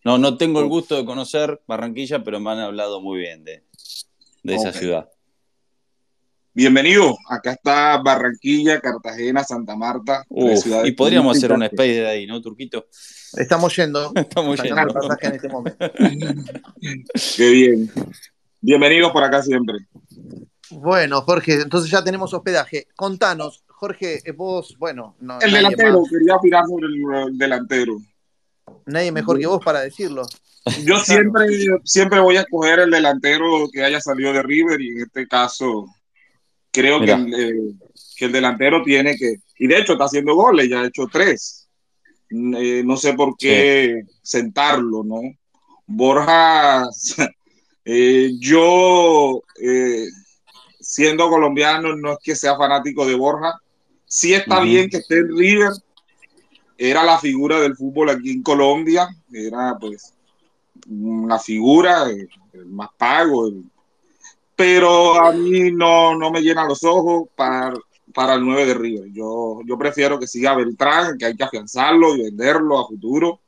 [0.04, 3.64] No, no tengo el gusto de conocer Barranquilla, pero me han hablado muy bien de,
[4.44, 5.10] esa ciudad.
[6.54, 10.26] Bienvenido, acá está Barranquilla, Cartagena, Santa Marta.
[10.84, 12.88] y podríamos hacer un space de ahí, ¿no, Turquito?
[13.38, 14.12] Estamos yendo.
[14.16, 14.82] Estamos yendo.
[15.22, 15.92] en este momento.
[17.38, 17.90] Qué bien.
[18.60, 19.78] Bienvenidos por acá siempre.
[20.72, 22.90] Bueno, Jorge, entonces ya tenemos hospedaje.
[22.98, 25.16] Contanos, Jorge, vos, bueno.
[25.22, 26.88] No, el delantero, quería opinar sobre
[27.28, 27.98] el delantero.
[28.88, 30.24] Nadie mejor que vos para decirlo.
[30.86, 31.46] Yo siempre,
[31.86, 35.86] siempre voy a escoger el delantero que haya salido de River y en este caso
[36.72, 37.74] creo que el, eh,
[38.16, 41.68] que el, delantero tiene que, y de hecho está haciendo goles, ya ha hecho tres.
[42.30, 45.22] Eh, no sé por qué sentarlo, ¿no?
[45.86, 46.88] Borja,
[47.86, 49.42] eh, yo
[50.80, 53.60] siendo colombiano no es que sea fanático de Borja,
[54.06, 55.72] sí está bien que esté en River,
[56.78, 60.14] era la figura del fútbol aquí en Colombia, era pues
[60.88, 62.30] una figura, el,
[62.66, 63.52] más pago,
[64.62, 67.74] pero a mí no, no me llena los ojos para,
[68.14, 69.12] para el 9 de River.
[69.12, 73.40] Yo, yo prefiero que siga Beltrán, que hay que afianzarlo y venderlo a futuro.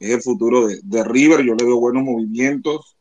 [0.00, 2.96] Es el futuro de, de River, yo le veo buenos movimientos.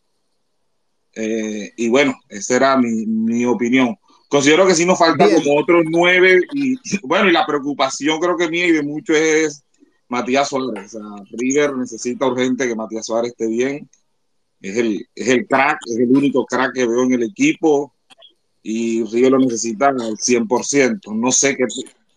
[1.16, 3.98] Eh, y bueno, esa era mi, mi, opinión.
[4.28, 6.42] Considero que sí nos falta como otros nueve.
[6.54, 9.64] Y bueno, y la preocupación creo que mía y de muchos es
[10.08, 10.94] Matías Suárez.
[10.94, 13.90] O sea, River necesita urgente que Matías Suárez esté bien
[14.62, 17.94] es el, es el crack, es el único crack que veo en el equipo
[18.62, 21.16] y River lo necesita al 100%.
[21.16, 21.66] No sé, qué,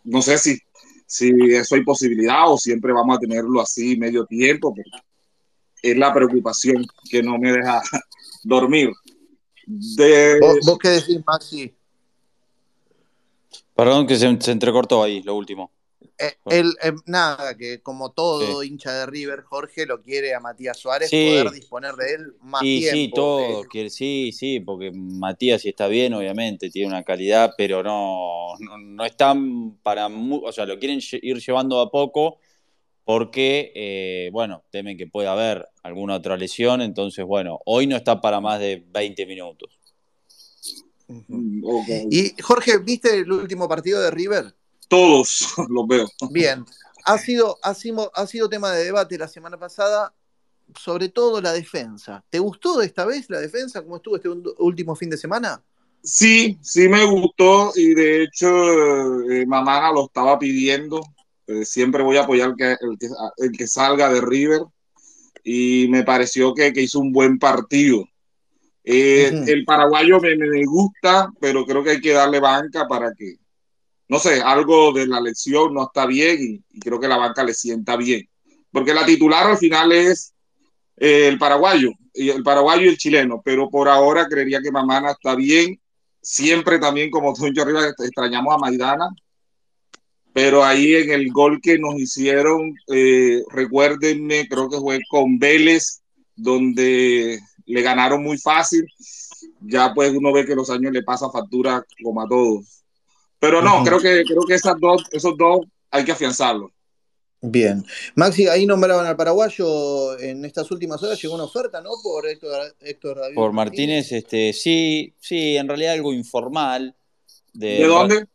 [0.05, 0.59] no sé si,
[1.07, 4.91] si eso hay posibilidad o siempre vamos a tenerlo así medio tiempo, pero
[5.83, 7.81] es la preocupación que no me deja
[8.45, 8.91] dormir.
[9.67, 10.41] De...
[10.65, 11.75] ¿Vos, qué decís, Maxi?
[13.75, 15.71] Perdón que se, se entrecortó ahí, lo último.
[16.19, 20.79] Eh, él, eh, nada, que como todo hincha de River, Jorge lo quiere a Matías
[20.79, 22.97] Suárez poder disponer de él más tiempo.
[22.97, 28.55] Sí, todo, sí, sí, porque Matías sí está bien, obviamente, tiene una calidad, pero no,
[28.59, 32.39] no, están para, o sea, lo quieren ir llevando a poco
[33.05, 38.21] porque, eh, bueno, temen que pueda haber alguna otra lesión, entonces, bueno, hoy no está
[38.21, 39.79] para más de 20 minutos.
[42.11, 44.55] Y Jorge, ¿viste el último partido de River?
[44.89, 46.09] Todos los veo.
[46.31, 46.65] Bien,
[47.05, 50.15] ha sido, ha, sido, ha sido tema de debate la semana pasada,
[50.79, 52.25] sobre todo la defensa.
[52.31, 53.83] ¿Te gustó de esta vez la defensa?
[53.83, 55.63] ¿Cómo estuvo este último fin de semana?
[56.03, 61.01] Sí, sí me gustó y de hecho eh, Mamana lo estaba pidiendo.
[61.47, 64.63] Eh, siempre voy a apoyar que, el, que, el que salga de River
[65.45, 68.05] y me pareció que, que hizo un buen partido.
[68.85, 73.37] Eh, el paraguayo me, me, gusta, pero creo que hay que darle banca para que,
[74.13, 77.55] no sé, algo de la lección no está bien y, creo que la banca le
[77.55, 78.29] sienta bien.
[78.71, 80.35] Porque la titular al final es
[80.99, 85.13] eh, el paraguayo, y el paraguayo y el chileno, pero por ahora creería que Mamana
[85.13, 85.81] está bien.
[86.21, 89.09] Siempre también, como yo arriba, extrañamos a Maidana,
[90.35, 96.03] pero ahí en el gol que nos hicieron, eh, recuérdenme, creo que fue con Vélez,
[96.37, 98.85] donde le ganaron muy fácil.
[99.63, 102.82] Ya pues uno ve que los años le pasa factura como a todos.
[103.43, 106.71] Pero no, creo que, creo que esas dos, esos dos hay que afianzarlos.
[107.41, 107.85] Bien.
[108.15, 111.91] Maxi, ahí nombraban al paraguayo en estas últimas horas, llegó una oferta, ¿no?
[112.05, 116.95] Por Héctor, David Por Martínez, este, sí, sí, en realidad algo informal.
[117.53, 118.29] ¿De, dónde?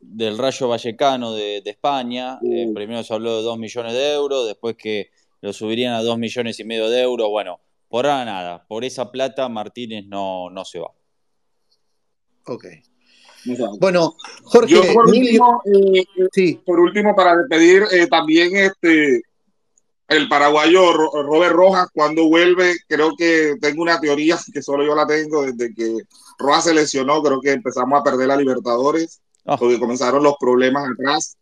[0.00, 2.38] Del Rayo Vallecano de, España.
[2.42, 2.72] Eh, uh.
[2.72, 5.10] primero se habló de 2 millones de euros, después que
[5.42, 7.28] lo subirían a 2 millones y medio de euros.
[7.28, 8.66] Bueno, por ahora nada.
[8.66, 10.92] Por esa plata Martínez no, no se va.
[12.46, 12.64] Ok.
[13.78, 16.60] Bueno, Jorge, Yo por, último, eh, sí.
[16.64, 19.22] por último, para despedir, eh, también este
[20.08, 25.06] el paraguayo Robert Rojas, cuando vuelve, creo que tengo una teoría que solo yo la
[25.06, 25.98] tengo desde que
[26.38, 29.56] Rojas se lesionó, creo que empezamos a perder la Libertadores, ah.
[29.56, 31.36] porque comenzaron los problemas atrás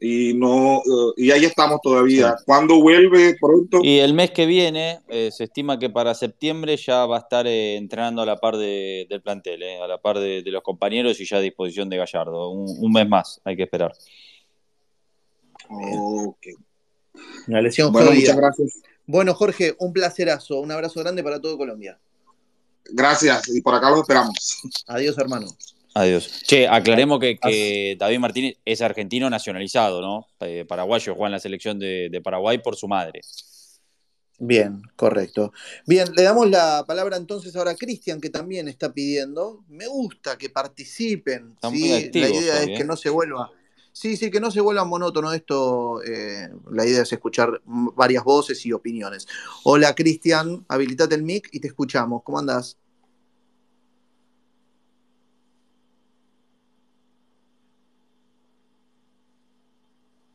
[0.00, 2.34] y no eh, y ahí estamos todavía.
[2.46, 3.80] ¿Cuándo vuelve pronto?
[3.82, 7.46] Y el mes que viene eh, se estima que para septiembre ya va a estar
[7.46, 11.36] eh, entrenando a la par del plantel, a la par de, los compañeros y ya
[11.36, 12.48] a disposición de Gallardo.
[12.48, 13.92] Un, mes más hay que esperar.
[15.68, 16.46] Ok.
[17.46, 18.80] Una lesión bueno, muchas gracias.
[19.06, 21.98] Bueno, Jorge, un placerazo, un abrazo grande para todo Colombia.
[22.92, 24.62] Gracias, y por acá los esperamos.
[24.86, 25.46] Adiós, hermano.
[25.94, 26.42] Adiós.
[26.46, 30.28] Che, aclaremos que, David Martínez es argentino nacionalizado, ¿no?
[30.40, 33.22] Eh, paraguayo, juega en la selección de, Paraguay por su madre.
[34.38, 35.52] Bien, correcto.
[35.86, 39.64] Bien, le damos la palabra entonces ahora a Cristian, que también está pidiendo.
[39.68, 41.56] Me gusta que participen.
[41.70, 42.10] ¿sí?
[42.14, 42.84] la idea es que ¿eh?
[42.84, 43.50] no se vuelva.
[43.92, 46.02] Sí, sí, que no se vuelva monótono esto.
[46.04, 49.26] Eh, la idea es escuchar varias voces y opiniones.
[49.64, 52.22] Hola, Cristian, habilitate el mic y te escuchamos.
[52.22, 52.78] ¿Cómo andás?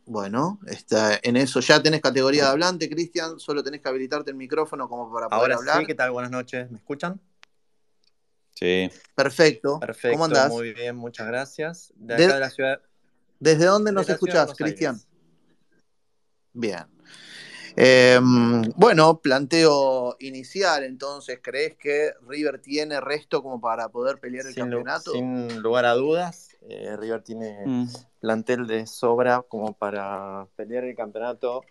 [0.05, 1.59] Bueno, está en eso.
[1.61, 3.39] Ya tenés categoría de hablante, Cristian.
[3.39, 5.79] Solo tenés que habilitarte el micrófono como para poder Ahora hablar.
[5.79, 6.11] Sí, ¿qué tal?
[6.11, 6.69] Buenas noches.
[6.69, 7.19] ¿Me escuchan?
[8.51, 8.89] Sí.
[9.15, 9.79] Perfecto.
[9.79, 10.13] Perfecto.
[10.13, 10.49] ¿Cómo andás?
[10.49, 11.91] Muy bien, muchas gracias.
[11.95, 12.81] De acá de, la ciudad.
[13.39, 15.01] ¿Desde dónde nos escuchás, Cristian?
[16.53, 16.85] Bien.
[17.77, 24.55] Em, bueno, planteo inicial, entonces, ¿crees que River tiene resto como para poder pelear el
[24.55, 25.11] campeonato?
[25.11, 27.87] Sin lugar a dudas, eh, River tiene mm.
[28.19, 31.63] plantel de sobra como para pelear el campeonato,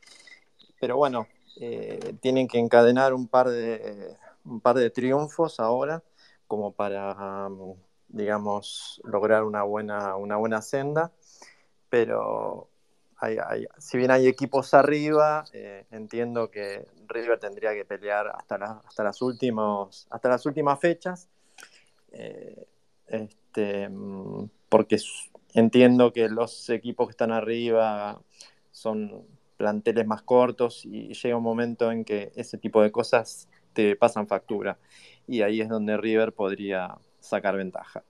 [0.80, 1.26] pero bueno,
[1.60, 6.02] eh, tienen que encadenar un par de, un par de triunfos ahora
[6.46, 7.48] como para,
[8.08, 11.10] digamos, lograr una buena, una buena senda,
[11.88, 12.68] pero
[13.78, 19.22] si bien hay equipos arriba, eh, entiendo que River tendría que pelear hasta, hasta, las,
[19.22, 21.28] últimos, hasta las últimas fechas,
[22.12, 22.66] eh,
[23.06, 24.98] este, mm, porque
[25.52, 28.20] entiendo que los equipos que están arriba
[28.72, 29.24] son
[29.56, 34.26] planteles más cortos y llega un momento en que ese tipo de cosas te pasan
[34.26, 34.76] factura
[35.28, 38.02] y ahí es donde River podría sacar ventaja.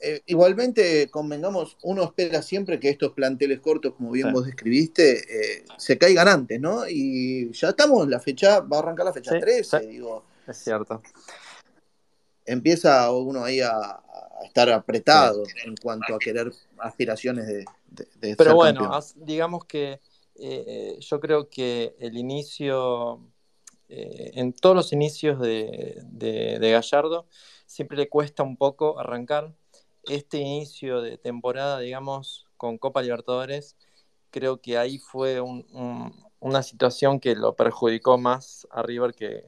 [0.00, 5.64] Eh, igualmente, convengamos, uno espera siempre que estos planteles cortos, como bien vos describiste, eh,
[5.78, 6.82] se caigan antes, ¿no?
[6.88, 10.24] Y ya estamos, la fecha, va a arrancar la fecha 13, digo.
[10.48, 11.00] Es cierto.
[12.50, 14.02] Empieza uno ahí a,
[14.44, 17.64] estar apretado en cuanto a querer aspiraciones de,
[18.20, 20.00] de, Pero bueno, digamos que
[20.34, 23.20] eh, yo creo que el inicio,
[23.88, 27.26] en todos los inicios de, de Gallardo,
[27.66, 29.54] siempre le cuesta un poco arrancar.
[30.04, 33.76] Este inicio de temporada, digamos, con Copa Libertadores,
[34.30, 39.44] creo que ahí fue una situación que lo perjudicó más a River que,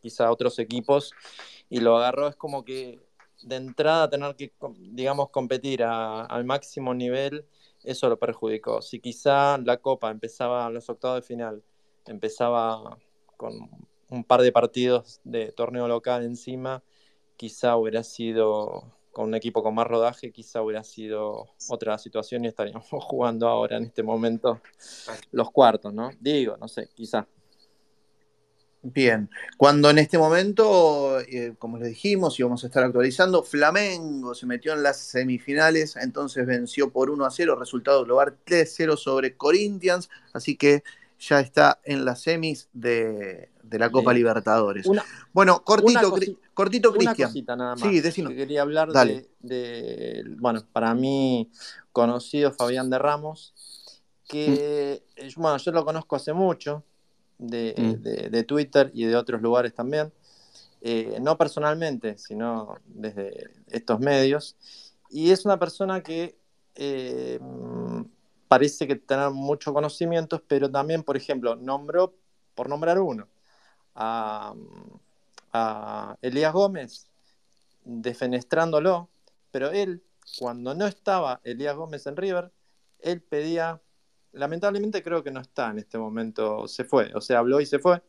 [0.00, 1.12] quizá a otros equipos
[1.68, 3.00] y lo agarró, es como que
[3.42, 7.46] de entrada tener que, digamos, competir al máximo nivel,
[7.84, 8.82] eso lo perjudicó.
[8.82, 11.62] Si quizá la Copa empezaba, los octavos de final,
[12.06, 12.98] empezaba
[13.36, 13.70] con
[14.08, 16.82] un par de partidos de torneo local encima,
[17.36, 22.48] quizá hubiera sido con un equipo con más rodaje quizá hubiera sido otra situación y
[22.48, 24.60] estaríamos jugando ahora en este momento
[25.32, 26.10] los cuartos, ¿no?
[26.20, 27.26] Digo, no sé, quizá.
[28.92, 34.46] Bien, cuando en este momento, eh, como les dijimos, íbamos a estar actualizando, Flamengo se
[34.46, 40.08] metió en las semifinales, entonces venció por 1 a 0, resultado global 3-0 sobre Corinthians,
[40.32, 40.84] así que
[41.18, 44.86] ya está en las semis de, la Copa Libertadores.
[45.32, 46.14] bueno, cortito,
[46.54, 47.32] cortito Cristian.
[47.32, 48.92] Sí, quería hablar
[49.40, 51.50] de, bueno, para mí
[51.90, 53.52] conocido Fabián de Ramos,
[54.28, 55.22] que, mm.
[55.24, 56.84] eh, bueno, yo lo conozco hace mucho,
[57.38, 58.02] mm.
[58.02, 60.12] de, Twitter y de otros lugares también.
[60.80, 64.56] Eh, no personalmente, sino desde estos medios.
[65.10, 66.36] Y es una persona que
[66.74, 67.40] eh,
[68.48, 72.14] parece que tener muchos conocimientos, pero también, por ejemplo, nombró,
[72.54, 73.26] por nombrar uno,
[73.94, 74.54] a,
[76.20, 77.06] Elías Gómez,
[77.84, 79.08] defenestrándolo,
[79.50, 80.02] pero él,
[80.38, 82.52] cuando no estaba Elías Gómez en River,
[82.98, 83.80] él pedía,
[84.36, 87.78] lamentablemente creo que no está en este momento, se fue, o sea, habló y se
[87.78, 88.02] fue,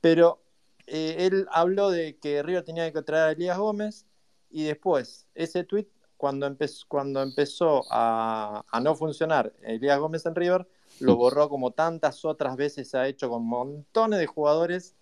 [0.00, 0.40] pero
[0.86, 4.06] eh, él habló de que River tenía que traer a Elías Gómez
[4.50, 10.66] y después ese tweet, cuando, empezó, cuando empezó a, no funcionar Elías Gómez en River,
[11.00, 14.94] lo borró como tantas otras veces ha hecho con montones de jugadores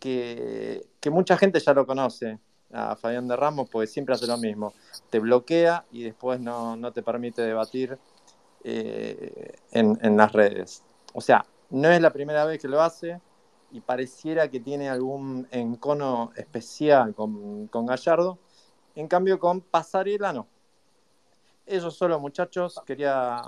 [0.00, 2.38] que, que mucha gente ya lo conoce
[2.72, 4.72] a Fabián de Ramos porque siempre hace lo mismo.
[5.10, 7.98] Te bloquea y después no, no te permite debatir
[8.64, 10.82] eh, en, en, las redes.
[11.12, 13.20] O sea, no es la primera vez que lo hace
[13.72, 18.38] y pareciera que tiene algún encono especial con, con Gallardo.
[18.94, 20.46] En cambio, con Pasarela no.
[21.66, 22.80] Eso solo, muchachos.
[22.84, 23.38] Quería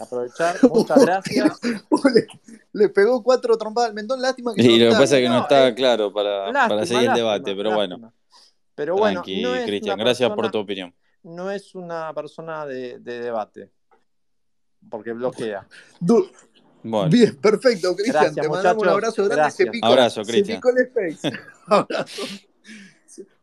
[0.00, 0.56] aprovechar.
[0.72, 1.60] Muchas gracias.
[2.72, 4.20] le, pegó cuatro trompadas al mentón.
[4.20, 7.14] Lástima que y lo que pasa es que no está claro para, para seguir el
[7.14, 8.12] debate, pero bueno.
[8.74, 10.92] Pero bueno, Cristian, gracias por tu opinión.
[11.22, 13.70] No es una persona de, debate,
[14.88, 15.66] porque bloquea.
[17.08, 18.34] Bien, perfecto, Cristian.
[18.34, 19.50] Te mandamos un abrazo grande.
[19.52, 20.46] Se picó, abrazo, Cristian.
[20.46, 21.38] Se picó el space.
[21.66, 22.22] abrazo.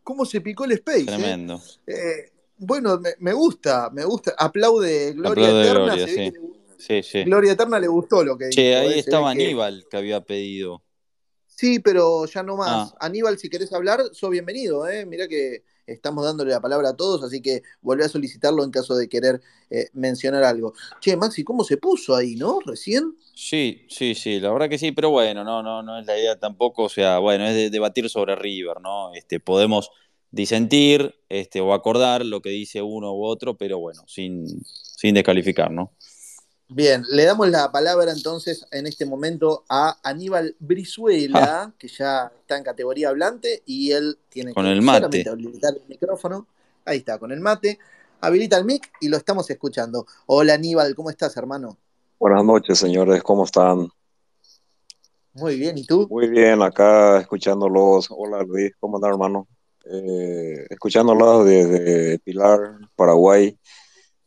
[0.03, 1.01] ¿Cómo se picó el space?
[1.01, 1.05] Eh?
[1.05, 1.61] Tremendo.
[1.85, 4.33] Eh, bueno, me, gusta, me gusta.
[4.37, 5.95] Aplaude Gloria Eterna.
[5.95, 6.33] Gloria, sí.
[6.77, 7.23] sí, sí.
[7.23, 10.83] Gloria Eterna le gustó lo que che, ahí estaba Aníbal que había pedido.
[11.45, 12.93] Sí, pero ya no más.
[12.93, 12.97] Ah.
[13.01, 14.87] Aníbal, si querés hablar, sos bienvenido.
[14.87, 15.05] ¿eh?
[15.05, 18.95] Mira que estamos dándole la palabra a todos, así que volvé a solicitarlo en caso
[18.95, 20.73] de querer eh, mencionar algo.
[20.99, 22.59] Che, Maxi, ¿cómo se puso ahí, no?
[22.65, 23.15] ¿Recién?
[23.33, 26.37] Sí, sí, sí, la verdad que sí, pero bueno, no, no, no es la idea
[26.37, 29.13] tampoco, o sea, bueno, es de debatir sobre River, ¿no?
[29.13, 29.91] Este, podemos
[30.31, 35.71] disentir este, o acordar lo que dice uno u otro, pero bueno, sin, sin descalificar,
[35.71, 35.93] ¿no?
[36.71, 41.73] Bien, le damos la palabra entonces en este momento a Aníbal Brizuela, ah.
[41.79, 45.27] que ya está en categoría hablante y él tiene con que el mate.
[45.27, 46.45] habilitar el micrófono.
[46.85, 47.79] Ahí está, con el mate.
[48.21, 50.05] Habilita el mic y lo estamos escuchando.
[50.27, 51.75] Hola Aníbal, ¿cómo estás, hermano?
[52.19, 53.89] Buenas noches, señores, ¿cómo están?
[55.33, 56.07] Muy bien, ¿y tú?
[56.07, 58.09] Muy bien, acá escuchándolos.
[58.11, 59.47] Hola Luis, ¿cómo estás, hermano?
[59.91, 62.59] Eh, escuchándolos desde Pilar,
[62.95, 63.57] Paraguay.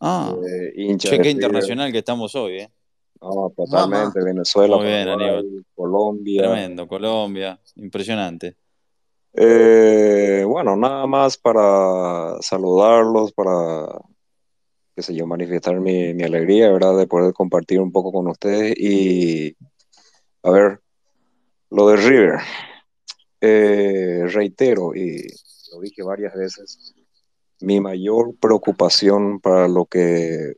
[0.05, 2.71] Ah, eh, cheque internacional que estamos hoy, ¿eh?
[3.21, 4.21] No, totalmente.
[4.21, 4.77] Venezuela,
[5.77, 6.43] Colombia.
[6.43, 7.61] Tremendo, Colombia.
[7.77, 8.57] Impresionante.
[9.33, 13.87] Eh, bueno, nada más para saludarlos, para,
[14.97, 16.99] qué sé yo, manifestar mi, mi, alegría, ¿verdad?
[16.99, 18.75] De poder compartir un poco con ustedes.
[18.77, 19.57] Y,
[20.43, 20.81] a ver,
[21.71, 22.41] lo de River.
[23.41, 25.29] Eh, reitero, y
[25.73, 26.93] lo dije varias veces,
[27.63, 30.55] mi mayor preocupación para lo que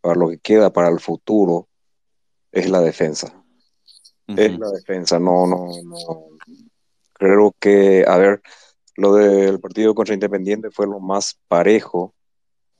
[0.00, 1.68] para lo que queda para el futuro
[2.52, 3.42] es la defensa.
[4.26, 6.26] Es la defensa, no, no, no.
[7.12, 8.42] Creo que, a ver,
[8.96, 12.14] lo del partido contra Independiente fue lo más parejo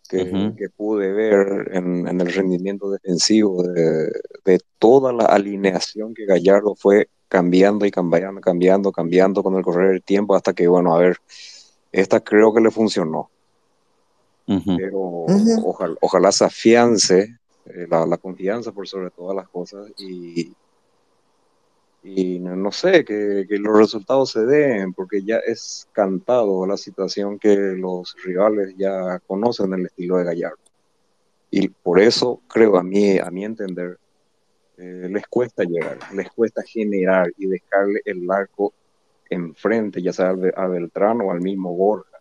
[0.09, 4.11] que, pude ver en, el rendimiento defensivo de,
[4.45, 9.93] de, toda la alineación que Gallardo fue cambiando y cambiando, cambiando, cambiando con el correr
[9.93, 11.19] del tiempo hasta que, bueno, a ver,
[11.91, 13.31] esta creo que le funcionó
[14.47, 15.27] pero
[16.01, 20.53] ojalá, se afiance eh, la, confianza por sobre todas las cosas y,
[22.03, 27.57] y no, sé, que, los resultados se den, porque ya es cantado la situación que
[27.57, 30.59] los rivales ya conocen el estilo de Gallardo.
[31.51, 33.99] Y por eso creo, a mí, a mi entender,
[34.77, 38.75] eh, les cuesta llegar, les cuesta generar y dejarle el arco
[39.31, 42.14] enfrente, ya sea a Beltrán o al mismo Borja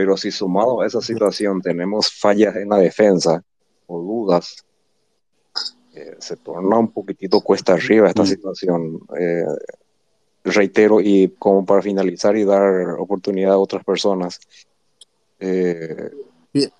[0.00, 3.44] pero si sumado a esa situación tenemos fallas en la defensa
[3.86, 4.64] o dudas,
[5.94, 8.98] eh, se torna un poquitito cuesta arriba esta situación.
[9.18, 9.44] Eh,
[10.42, 14.40] reitero, y como para finalizar y dar oportunidad a otras personas,
[15.38, 16.10] eh,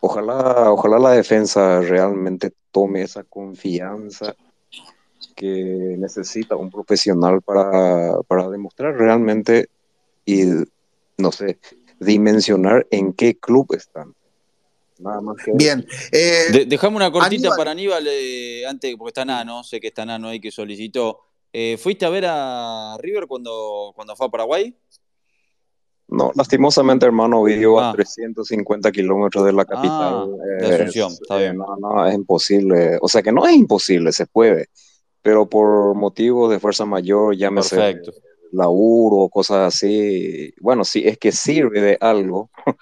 [0.00, 4.34] ojalá, ojalá la defensa realmente tome esa confianza
[5.36, 9.68] que necesita un profesional para, para demostrar realmente
[10.24, 10.46] y
[11.20, 11.58] no sé,
[12.00, 14.14] dimensionar en qué club están.
[14.98, 15.86] Nada más que Bien.
[16.12, 20.28] Eh, dejame una cortita para Aníbal, eh, antes, porque está Nano, sé que está Nano
[20.28, 21.20] ahí que solicitó.
[21.52, 24.74] Eh, ¿Fuiste a ver a River cuando, cuando fue a Paraguay?
[26.08, 28.92] No, lastimosamente, hermano, vivió a 350 ah.
[28.92, 29.90] kilómetros de la capital.
[29.90, 31.56] Ah, de Asunción, está bien.
[31.56, 32.98] No, no, es imposible.
[33.00, 34.68] O sea que no es imposible, se puede.
[35.22, 38.12] Pero por motivos de fuerza mayor, ya me Perfecto
[38.52, 40.52] laburo, cosas así.
[40.60, 42.50] Bueno, sí, es que sirve de algo.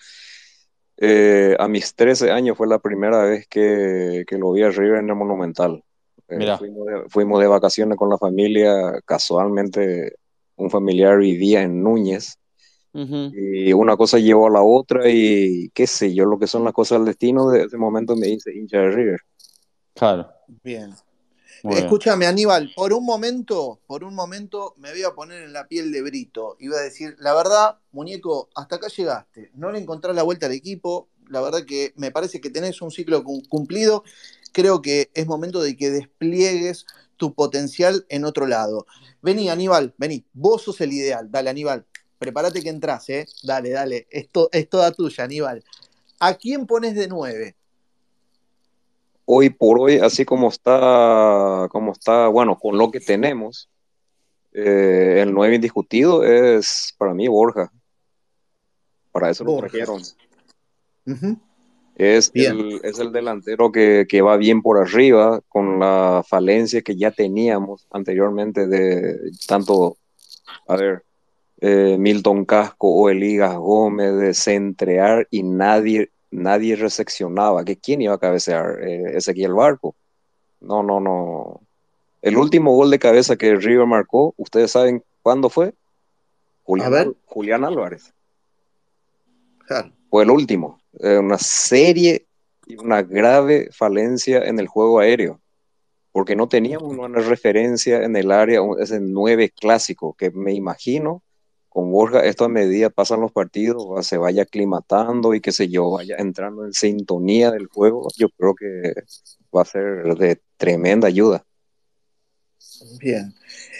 [1.01, 4.99] Eh, a mis 13 años fue la primera vez que, que lo vi a River
[4.99, 5.85] en el Monumental.
[6.29, 6.57] Eh,
[7.09, 10.16] fuimos, de, vacaciones con la familia, casualmente
[10.57, 12.39] un familiar vivía en Núñez.
[12.93, 16.73] Y una cosa llevó a la otra y qué sé yo, lo que son las
[16.73, 19.21] cosas del destino, de ese momento me dice hincha de River.
[19.95, 20.29] Claro.
[20.64, 20.91] Bien.
[21.65, 25.91] Escúchame, Aníbal, por un momento, por un momento me voy a poner en la piel
[25.91, 29.51] de Brito voy a decir, la verdad, muñeco, hasta acá llegaste.
[29.55, 31.09] No le encontrás la vuelta al equipo.
[31.29, 34.05] La verdad que me parece que tenés un ciclo cumplido.
[34.53, 36.87] Creo que es momento de que despliegues
[37.17, 38.87] tu potencial en otro lado.
[39.21, 40.25] Vení, Aníbal, vení.
[40.33, 41.31] Vos sos el ideal.
[41.31, 41.85] Dale, Aníbal.
[42.19, 43.27] Prepárate que entras, ¿eh?
[43.43, 44.07] Dale, dale.
[44.11, 45.65] Esto es toda tuya, Aníbal.
[46.19, 47.57] ¿A quién pones de nueve?
[49.31, 53.68] Hoy por hoy, así como está, como está, bueno, con lo que tenemos,
[54.53, 57.70] eh, el 9 indiscutido es para mí Borja.
[59.12, 60.01] Para eso lo trajeron.
[61.97, 67.11] es, el, es el delantero que, va bien por arriba, con la falencia que ya
[67.11, 69.99] teníamos anteriormente de tanto,
[70.66, 71.05] a ver,
[71.61, 78.14] eh, Milton Casco o Eligas Gómez de centrear y nadie nadie recepcionaba que quién iba
[78.14, 79.95] a cabecear, eh, Ezequiel Barco.
[80.61, 81.61] No, no, no.
[82.22, 85.74] El último gol de cabeza que River marcó, ¿ustedes saben cuándo fue?
[86.64, 88.12] Julián, Julián Álvarez.
[90.11, 90.81] Fue el último.
[91.01, 92.26] una serie
[92.66, 95.41] y una grave falencia en el juego aéreo,
[96.12, 101.22] porque no teníamos una referencia en el área, ese nueve clásico, que me imagino
[101.79, 105.93] con Borja, esto a medida pasan los partidos, se vaya aclimatando y que sé yo,
[105.93, 108.95] vaya entrando en sintonía del juego, yo creo que
[109.57, 111.45] va a ser de tremenda ayuda.
[112.99, 113.33] Bien.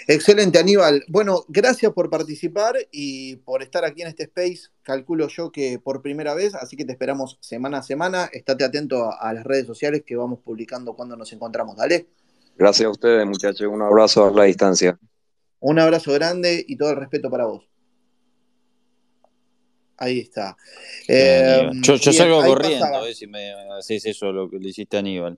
[0.07, 1.03] Excelente, Aníbal.
[1.09, 4.69] Bueno, gracias por participar y por estar aquí en este space.
[4.81, 8.29] Calculo yo que por primera vez, así que te esperamos semana a semana.
[8.31, 11.75] Estate atento a, las redes sociales que vamos publicando cuando nos encontramos.
[11.75, 12.07] Dale.
[12.57, 13.67] Gracias a ustedes, muchachos.
[13.67, 14.97] Un abrazo a la distancia.
[15.59, 17.68] Un abrazo grande y todo el respeto para vos.
[19.99, 20.55] Ahí está.
[21.07, 25.37] Eh, yo, salgo corriendo, eh, si me haces eso lo que le hiciste a Aníbal.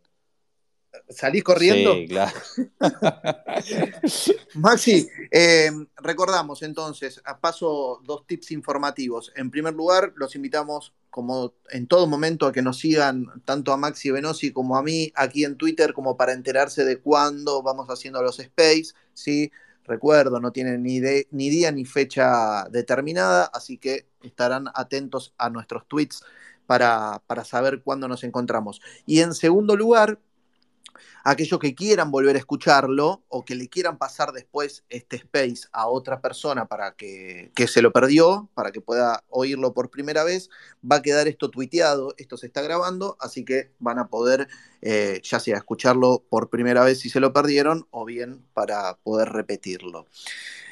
[1.10, 1.94] ¿Salís corriendo?
[1.94, 2.38] Sí, claro.
[4.56, 9.32] Maxi, eh, recordamos entonces, a paso dos tips informativos.
[9.36, 13.78] En primer lugar, los invitamos, como en todo momento, a que nos sigan tanto a
[13.78, 18.22] Maxi Venosi como a mí aquí en Twitter, como para enterarse de cuándo vamos haciendo
[18.22, 19.52] los space, ¿sí?
[19.86, 21.00] Recuerdo, no tienen ni,
[21.32, 26.24] ni día ni fecha determinada, así que estarán atentos a nuestros tweets
[26.66, 28.82] para, para saber cuándo nos encontramos.
[29.06, 30.20] Y en segundo lugar,
[31.24, 35.88] aquellos que quieran volver a escucharlo o que le quieran pasar después este space a
[35.88, 40.50] otra persona para que, se lo perdió, para que pueda oírlo por primera vez,
[40.90, 44.48] va a quedar esto tuiteado, esto se está grabando, así que van a poder
[44.82, 49.30] eh, ya sea escucharlo por primera vez si se lo perdieron o bien para poder
[49.30, 50.08] repetirlo.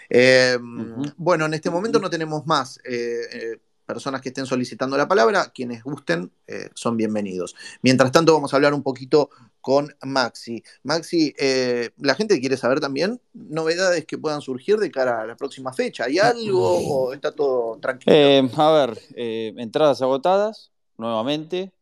[0.10, 2.80] Em, bueno, en este momento no tenemos más.
[2.84, 3.58] Eh, eh,
[3.90, 7.56] personas que estén solicitando la palabra, quienes gusten, eh, son bienvenidos.
[7.82, 9.32] Mientras tanto, vamos a hablar un poquito
[9.62, 10.62] con Maxi.
[10.84, 15.36] Maxi, eh, la gente quiere saber también novedades que puedan surgir de cara a la
[15.36, 16.04] próxima fecha.
[16.04, 18.16] ¿Hay algo o está todo tranquilo?
[18.16, 21.74] Eh, a ver, entradas agotadas nuevamente.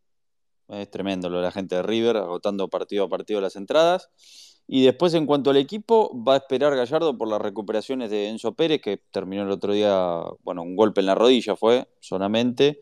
[0.70, 4.10] Es tremendo lo de la gente de River, agotando partido a partido las entradas.
[4.68, 8.54] Y después, en cuanto al equipo, va a esperar Gallardo por las recuperaciones de Enzo
[8.54, 12.82] Pérez, que terminó el otro día, bueno, un golpe en la rodilla fue solamente,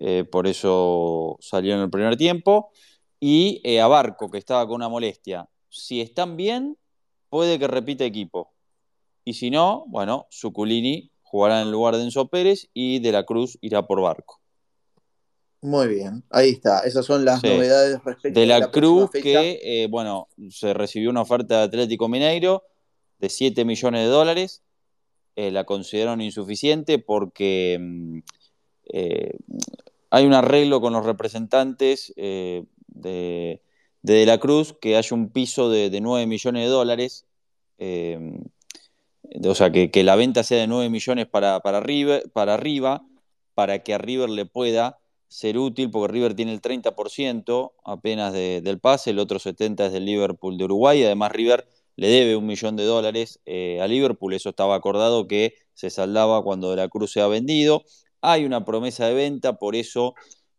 [0.00, 2.70] eh, por eso salió en el primer tiempo.
[3.20, 5.48] Y eh, a Barco, que estaba con una molestia.
[5.68, 6.76] Si están bien,
[7.28, 8.52] puede que repita equipo.
[9.24, 13.58] Y si no, bueno, Suculini jugará en lugar de Enzo Pérez y De la Cruz
[13.60, 14.39] irá por Barco.
[15.62, 16.80] Muy bien, ahí está.
[16.80, 21.20] Esas son las novedades respecto de la, la Cruz, que, eh, bueno, se recibió una
[21.20, 22.64] oferta de Atlético Mineiro
[23.18, 24.62] de 7 millones de dólares.
[25.36, 28.18] Eh, la consideraron insuficiente porque mm,
[28.94, 29.34] eh,
[30.08, 32.64] hay un arreglo con los representantes de,
[34.02, 37.26] de, la Cruz que haya un piso de, 9 millones de dólares.
[37.78, 41.82] o sea, que, la venta sea de 9 millones para, para,
[42.32, 43.02] para arriba,
[43.54, 44.99] para que a River le pueda
[45.30, 50.04] ser útil porque River tiene el 30% apenas del pase, el otro 70% es del
[50.04, 54.48] Liverpool de Uruguay, además River le debe un millón de dólares eh, a Liverpool, eso
[54.48, 57.84] estaba acordado que se saldaba cuando De la Cruz se ha vendido.
[58.20, 60.14] Hay una promesa de venta, por eso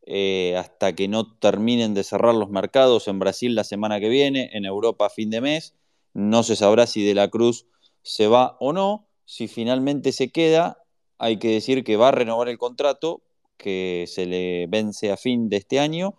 [0.06, 4.52] eh, hasta que no terminen de cerrar los mercados en Brasil la semana que viene,
[4.54, 5.76] en Europa a fin de mes,
[6.14, 7.66] no se sabrá si De la Cruz
[8.04, 9.10] se va o no.
[9.26, 10.78] Si finalmente se queda,
[11.18, 13.22] hay que decir que va a renovar el contrato,
[13.62, 16.16] que se le vence a fin de este año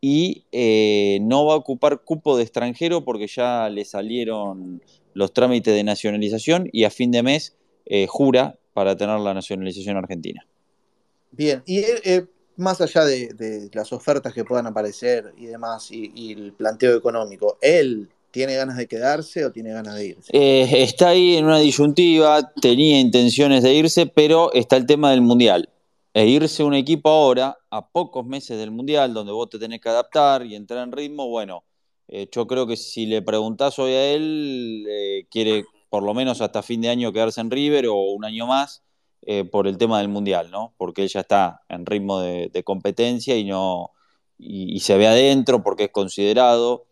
[0.00, 4.82] y eh, no va a ocupar cupo de extranjero porque ya le salieron
[5.14, 9.96] los trámites de nacionalización y a fin de mes eh, jura para tener la nacionalización
[9.96, 10.46] argentina.
[11.30, 12.26] Bien, y eh,
[12.56, 18.08] más allá de, las ofertas que puedan aparecer y demás, y, el planteo económico, ¿él
[18.30, 20.30] tiene ganas de quedarse o tiene ganas de irse?
[20.32, 25.22] Eh, está ahí en una disyuntiva, tenía intenciones de irse, pero está el tema del
[25.22, 25.68] Mundial.
[26.14, 29.88] E irse un equipo ahora, a pocos meses del Mundial, donde vos te tenés que
[29.88, 31.64] adaptar y entrar en ritmo, bueno,
[32.08, 36.42] eh, yo creo que si le preguntás hoy a él, eh, quiere por lo menos
[36.42, 38.82] hasta fin de año quedarse en River o un año más
[39.22, 40.74] eh, por el tema del Mundial, ¿no?
[40.76, 43.92] Porque él ya está en ritmo de, competencia y, no,
[44.38, 46.86] y, se ve adentro porque es considerado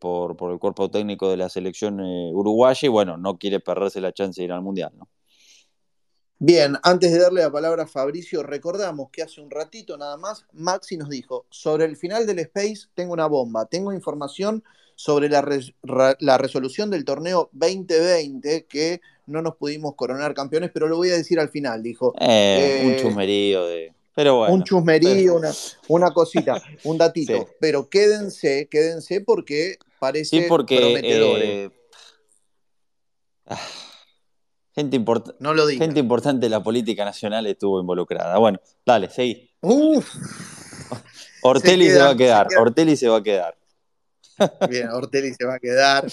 [0.00, 4.12] por, por, el cuerpo técnico de la selección uruguaya y bueno, no quiere perderse la
[4.12, 5.08] chance de ir al Mundial, ¿no?
[6.46, 10.44] Bien, antes de darle la palabra a Fabricio, recordamos que hace un ratito nada más
[10.52, 14.62] Maxi nos dijo, sobre el final del Space tengo una bomba, tengo información
[14.94, 15.40] sobre la,
[16.36, 21.40] resolución del torneo 2020 que no nos pudimos coronar campeones, pero lo voy a decir
[21.40, 22.12] al final, dijo.
[22.20, 23.94] Eh, un eh, chusmerío de...
[24.14, 25.40] Pero bueno, un chusmerío,
[25.88, 27.48] una, cosita, un datito.
[27.58, 31.00] Pero quédense, quédense porque parece sí, porque.
[31.02, 31.70] Eh,
[33.46, 33.58] ah,
[34.74, 35.02] Gente,
[35.78, 38.38] Gente importante de la política nacional estuvo involucrada.
[38.38, 39.50] Bueno, dale, seguí.
[41.42, 43.56] Ortelli se, va a quedar, Ortelli se va a quedar.
[44.68, 46.06] Bien, Ortelli se va a quedar.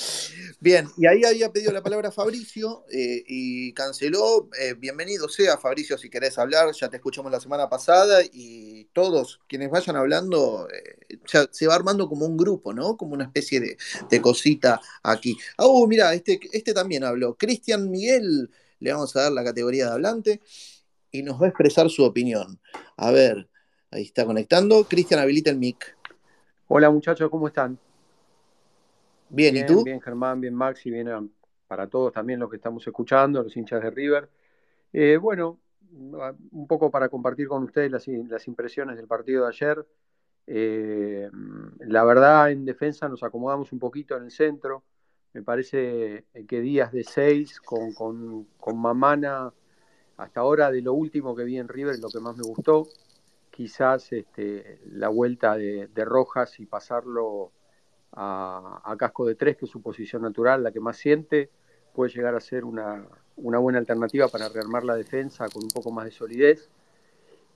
[0.60, 4.50] Bien, y ahí había pedido la palabra Fabricio eh, y canceló.
[4.60, 6.72] Eh, bienvenido sea, Fabricio, si querés hablar.
[6.74, 11.18] Ya te escuchamos la semana pasada y todos quienes vayan hablando, eh,
[11.52, 12.96] se va armando como un grupo, ¿no?
[12.96, 15.38] Como una especie de, cosita aquí.
[15.58, 17.36] Ah, oh, mira, este, este también habló.
[17.36, 20.42] Cristian Miguel, le vamos a dar la categoría de hablante
[21.12, 22.60] y nos va a expresar su opinión.
[22.98, 23.50] A ver,
[23.90, 24.84] ahí está conectando.
[24.84, 25.98] Cristian, habilita el mic.
[26.68, 27.78] Hola muchachos, ¿cómo están?
[29.32, 29.84] Bien, ¿y tú?
[29.84, 31.32] Bien, Germán, bien, Maxi, bien
[31.66, 34.30] para todos también los que estamos escuchando, los hinchas de River.
[34.92, 35.58] Eh, bueno,
[35.94, 39.86] un poco para compartir con ustedes las, impresiones del partido de ayer.
[40.48, 41.30] Eh,
[41.80, 44.84] la verdad, en defensa nos acomodamos un poquito en el centro.
[45.32, 49.54] Me parece que días de seis con, con, Mamana,
[50.18, 52.86] hasta ahora de lo último que vi en River, es lo que más me gustó.
[53.50, 57.54] Quizás este, la vuelta de Rojas y pasarlo
[58.14, 61.50] a, casco de tres, que es su posición natural, la que más siente,
[61.94, 63.06] puede llegar a ser una,
[63.36, 66.70] buena alternativa para rearmar la defensa con un poco más de solidez.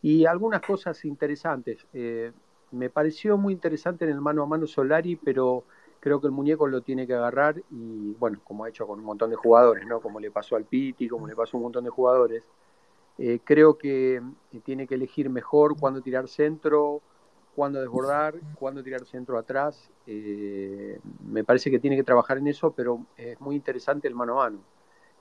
[0.02, 1.86] Y algunas cosas interesantes.
[1.94, 2.32] Eh,
[2.72, 5.64] me pareció muy interesante en el mano a mano Solari, pero
[6.00, 9.06] creo que el muñeco lo tiene que agarrar y, bueno, como ha hecho con un
[9.06, 10.02] montón de jugadores, ¿no?
[10.02, 12.44] Como le pasó al Piti, como le pasó a un montón de jugadores.
[13.18, 14.22] Eh, creo que
[14.64, 17.02] tiene que elegir mejor cuándo tirar centro,
[17.56, 19.90] cuándo desbordar, cuándo tirar centro atrás.
[20.06, 24.34] Eh, me parece que tiene que trabajar en eso, pero es muy interesante el mano
[24.34, 24.60] a mano.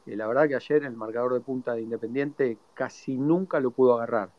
[0.06, 3.94] Eh, la verdad que ayer el marcador de punta de Independiente casi nunca lo pudo
[3.94, 4.30] agarrar.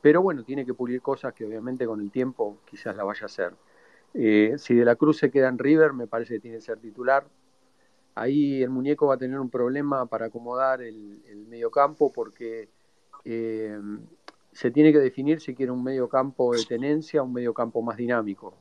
[0.00, 3.26] Pero bueno, tiene que pulir cosas que obviamente con el tiempo quizás la vaya a
[3.26, 3.52] hacer.
[4.14, 6.78] Eh, si de la Cruz se queda en River, me parece que tiene que ser
[6.78, 7.26] titular.
[8.14, 12.68] Ahí el muñeco va a tener un problema para acomodar el, el medio campo porque
[14.60, 17.96] se tiene que definir si quiere un medio campo de tenencia un medio campo más
[17.96, 18.52] dinámico.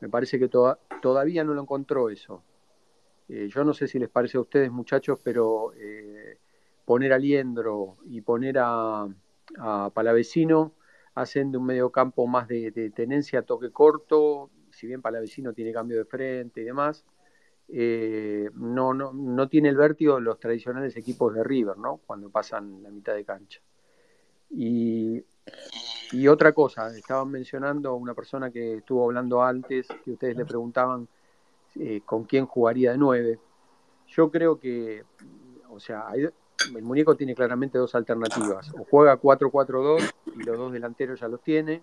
[0.00, 2.44] Me parece que todavía no lo encontró eso.
[3.28, 6.38] Eh, yo no sé si les parece a ustedes, muchachos, pero eh,
[6.84, 9.08] poner a Liendro y poner a,
[9.92, 10.74] Palavecino
[11.16, 15.98] hacen de un medio campo más de, tenencia, toque corto, si bien Palavecino tiene cambio
[15.98, 17.04] de frente y demás,
[17.66, 21.96] eh, no, no, no tiene el vértigo de los tradicionales equipos de River, ¿no?
[22.06, 23.60] Cuando pasan la mitad de cancha.
[24.50, 25.24] Y
[26.12, 31.06] y otra cosa, estaban mencionando una persona que estuvo hablando antes, que ustedes le preguntaban
[31.76, 33.38] eh, con quién jugaría de nueve.
[34.06, 35.04] Yo creo que,
[35.70, 38.72] o sea, el muñeco tiene claramente dos alternativas.
[38.78, 41.82] O juega 4-4-2 y los dos delanteros ya los tiene.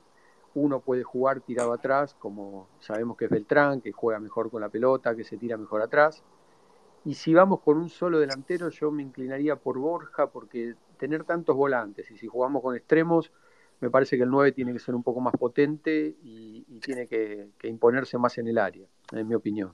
[0.55, 4.69] Uno puede jugar tirado atrás, como sabemos que es Beltrán, que juega mejor con la
[4.69, 6.23] pelota, que se tira mejor atrás.
[7.03, 11.55] Y si vamos con un solo delantero, yo me inclinaría por Borja, porque tener tantos
[11.55, 13.31] volantes y si jugamos con extremos,
[13.85, 17.49] me parece que el 9 tiene que ser un poco más potente y, tiene que,
[17.63, 19.73] imponerse más en el área, en mi opinión.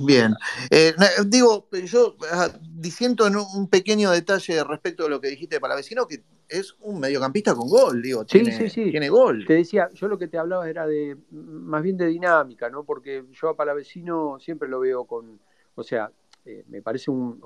[0.00, 0.34] Bien,
[0.70, 0.92] eh,
[1.26, 6.06] digo, yo ah, diciendo en un pequeño detalle respecto a lo que dijiste de Palavecino,
[6.06, 8.90] que es un mediocampista con gol, digo, tiene, sí, sí.
[8.90, 9.44] tiene gol.
[9.46, 12.82] Te decía, yo lo que te hablaba era de más bien de dinámica, ¿no?
[12.82, 15.40] Porque yo a Palavecino siempre lo veo con,
[15.76, 16.10] o sea,
[16.44, 17.40] eh, me parece un,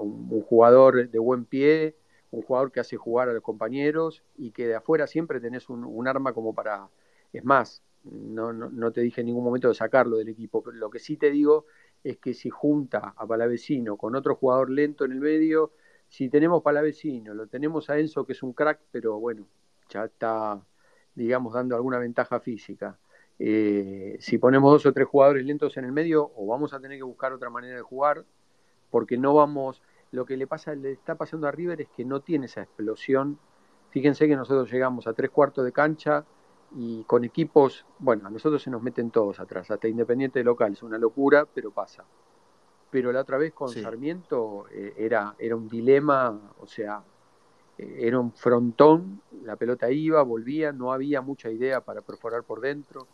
[0.48, 1.96] jugador de buen pie,
[2.32, 6.08] un jugador que hace jugar a los compañeros y que de afuera siempre tenés un,
[6.08, 6.88] arma como para...
[7.32, 10.90] Es más, no, no, te dije en ningún momento de sacarlo del equipo, pero lo
[10.90, 11.66] que sí te digo
[12.02, 15.72] es que si junta a Palavecino con otro jugador lento en el medio,
[16.08, 19.46] si tenemos Palavecino, lo tenemos a Enzo que es un crack, pero bueno,
[19.90, 20.60] ya está,
[21.14, 22.98] digamos, dando alguna ventaja física.
[23.38, 26.96] Eh, si ponemos dos o tres jugadores lentos en el medio, o vamos a tener
[26.96, 28.24] que buscar otra manera de jugar,
[28.90, 29.82] porque no vamos,
[30.12, 33.38] lo que le pasa, le está pasando a River es que no tiene esa explosión.
[33.90, 36.24] Fíjense que nosotros llegamos a tres cuartos de cancha
[36.76, 40.82] y con equipos, bueno, a nosotros se nos meten todos atrás, hasta Independiente local, es
[40.82, 42.04] una locura, pero pasa.
[42.90, 47.02] Pero la otra vez con Sarmiento eh, era, era un dilema, o sea,
[47.78, 52.60] eh, era un frontón, la pelota iba, volvía, no había mucha idea para perforar por
[52.60, 53.06] dentro.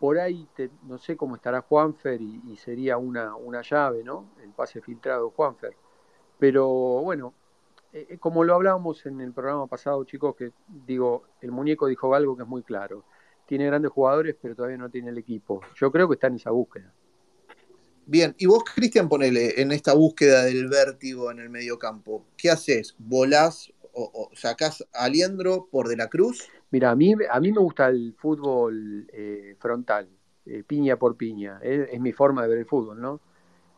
[0.00, 0.48] Por ahí,
[0.86, 4.26] no sé cómo estará Juanfer y, sería una, una llave, ¿no?
[4.42, 5.74] El pase filtrado de Juanfer.
[6.38, 6.68] Pero
[7.02, 7.34] bueno,
[7.92, 10.52] eh, eh, como lo hablábamos en el programa pasado, chicos, que
[10.86, 13.04] digo, el muñeco dijo algo que es muy claro.
[13.46, 15.60] Tiene grandes jugadores, pero todavía no tiene el equipo.
[15.76, 16.92] Yo creo que está en esa búsqueda.
[18.04, 22.94] Bien, y vos, Cristian, ponele en esta búsqueda del vértigo en el mediocampo, ¿qué haces?
[22.98, 26.48] ¿Volás o, sacás a Liendro por De la Cruz?
[26.70, 30.08] Mira, a mí, a mí me gusta el fútbol eh, frontal,
[30.66, 31.58] piña por piña.
[31.62, 33.20] es, mi forma de ver el fútbol, ¿no?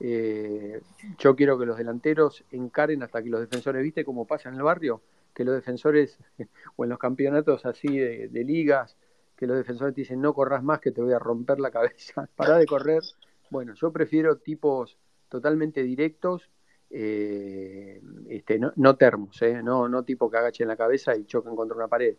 [0.00, 0.80] Eh,
[1.18, 4.62] yo quiero que los delanteros encaren hasta que los defensores, ¿viste cómo pasa en el
[4.62, 5.02] barrio?
[5.34, 6.18] Que los defensores,
[6.76, 8.96] o en los campeonatos así de, ligas,
[9.36, 12.28] que los defensores te dicen no corras más que te voy a romper la cabeza,
[12.34, 13.02] para de correr.
[13.50, 14.96] Bueno, yo prefiero tipos
[15.28, 16.50] totalmente directos,
[16.88, 21.76] eh, este, no, termos, eh, no, no tipo que agachen la cabeza y choquen contra
[21.76, 22.16] una pared,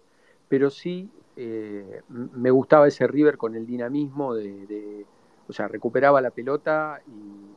[0.47, 5.05] pero sí me gustaba ese River con el dinamismo de,
[5.47, 7.51] o sea, recuperaba la pelota y,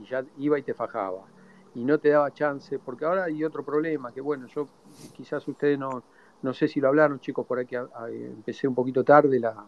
[0.00, 1.26] y ya iba y te fajaba
[1.74, 4.68] y no te daba chance, porque ahora hay otro problema, que bueno, yo
[5.12, 6.02] quizás ustedes no,
[6.42, 7.76] no sé si lo hablaron chicos, por aquí
[8.08, 9.66] empecé un poquito tarde la,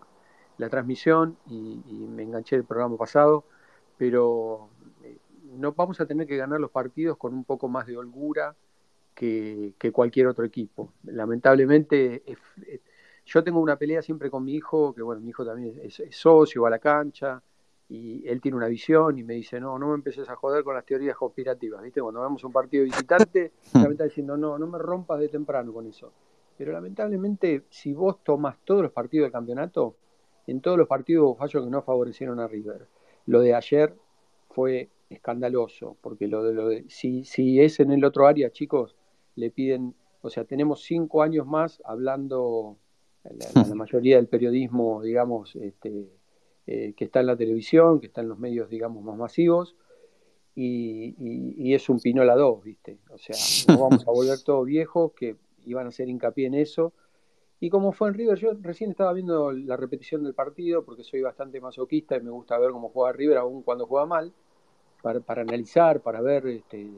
[0.58, 3.44] la transmisión y, me enganché el programa pasado,
[3.96, 4.68] pero
[5.04, 5.18] eh,
[5.54, 8.54] no vamos a tener que ganar los partidos con un poco más de holgura
[9.14, 10.92] que, cualquier otro equipo.
[11.04, 12.22] Lamentablemente,
[13.24, 16.62] yo tengo una pelea siempre con mi hijo, que bueno, mi hijo también es socio,
[16.62, 17.42] va a la cancha,
[17.92, 20.74] y él tiene una visión y me dice, no, no me empeces a joder con
[20.74, 22.00] las teorías conspirativas, ¿viste?
[22.00, 25.86] Cuando vemos un partido visitante, me está diciendo, no, no me rompas de temprano con
[25.86, 26.10] eso.
[26.56, 29.94] Pero lamentablemente, si vos tomás todos los partidos del campeonato,
[30.46, 32.86] en todos los partidos hubo fallos que no favorecieron a River.
[33.26, 33.94] Lo de ayer
[34.48, 38.96] fue escandaloso, porque lo de, lo de si, si es en el otro área, chicos,
[39.36, 42.78] le piden, o sea, tenemos cinco años más hablando,
[43.22, 46.08] la, la mayoría del periodismo, digamos, este,
[46.66, 49.76] eh, que está en la televisión, que está en los medios, digamos, más masivos,
[50.54, 52.98] y, es un Pinola 2, ¿viste?
[53.10, 53.36] O sea,
[53.68, 56.92] no vamos a volver todos viejos, que iban a hacer hincapié en eso.
[57.58, 61.22] Y como fue en River, yo recién estaba viendo la repetición del partido, porque soy
[61.22, 64.32] bastante masoquista y me gusta ver cómo juega River, aún cuando juega mal,
[65.00, 66.46] para, analizar, para ver.
[66.48, 66.90] Este,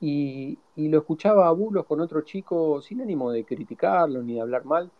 [0.00, 4.40] y, y, lo escuchaba a bulos con otro chico, sin ánimo de criticarlo ni de
[4.40, 4.90] hablar mal,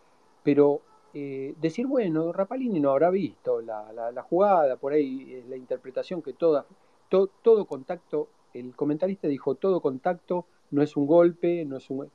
[0.43, 0.81] pero
[1.13, 6.33] eh, decir, bueno, Rapalini no habrá visto la, la, jugada, por ahí la interpretación que
[6.33, 6.65] toda,
[7.09, 12.09] todo contacto, el comentarista dijo, todo contacto no es un golpe, no es un...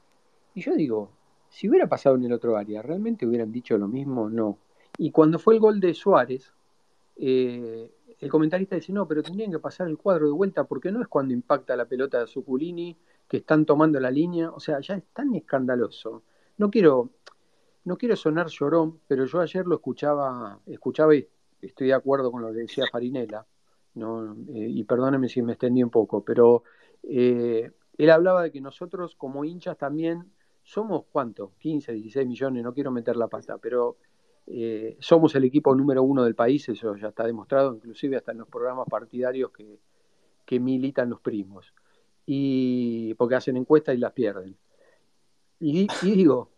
[0.54, 1.10] Y yo digo,
[1.48, 4.28] si hubiera pasado en el otro área, ¿realmente hubieran dicho lo mismo?
[4.28, 4.58] No.
[4.98, 6.52] Y cuando fue el gol de Suárez,
[7.16, 7.90] eh,
[8.20, 11.08] el comentarista dice, no, pero tendrían que pasar el cuadro de vuelta porque no es
[11.08, 12.96] cuando impacta la pelota de Zuculini,
[13.28, 16.22] que están tomando la línea, o sea, ya es tan escandaloso.
[16.58, 17.10] No quiero,
[17.84, 21.28] no quiero sonar llorón, pero yo ayer lo escuchaba, escuchaba y
[21.60, 23.46] estoy de acuerdo con lo que decía Farinela,
[23.94, 24.34] ¿no?
[24.48, 26.64] Eh, y perdóneme si me extendí un poco, pero
[27.02, 30.32] eh, él hablaba de que nosotros como hinchas también
[30.62, 31.52] somos, ¿cuánto?
[31.58, 33.98] 15, 16 millones, no quiero meter la pata, pero
[34.46, 38.38] eh, somos el equipo número uno del país, eso ya está demostrado, inclusive hasta en
[38.38, 39.78] los programas partidarios que,
[40.46, 41.74] que militan los primos,
[42.24, 44.56] y porque hacen encuestas y las pierden.
[45.60, 46.50] Y digo,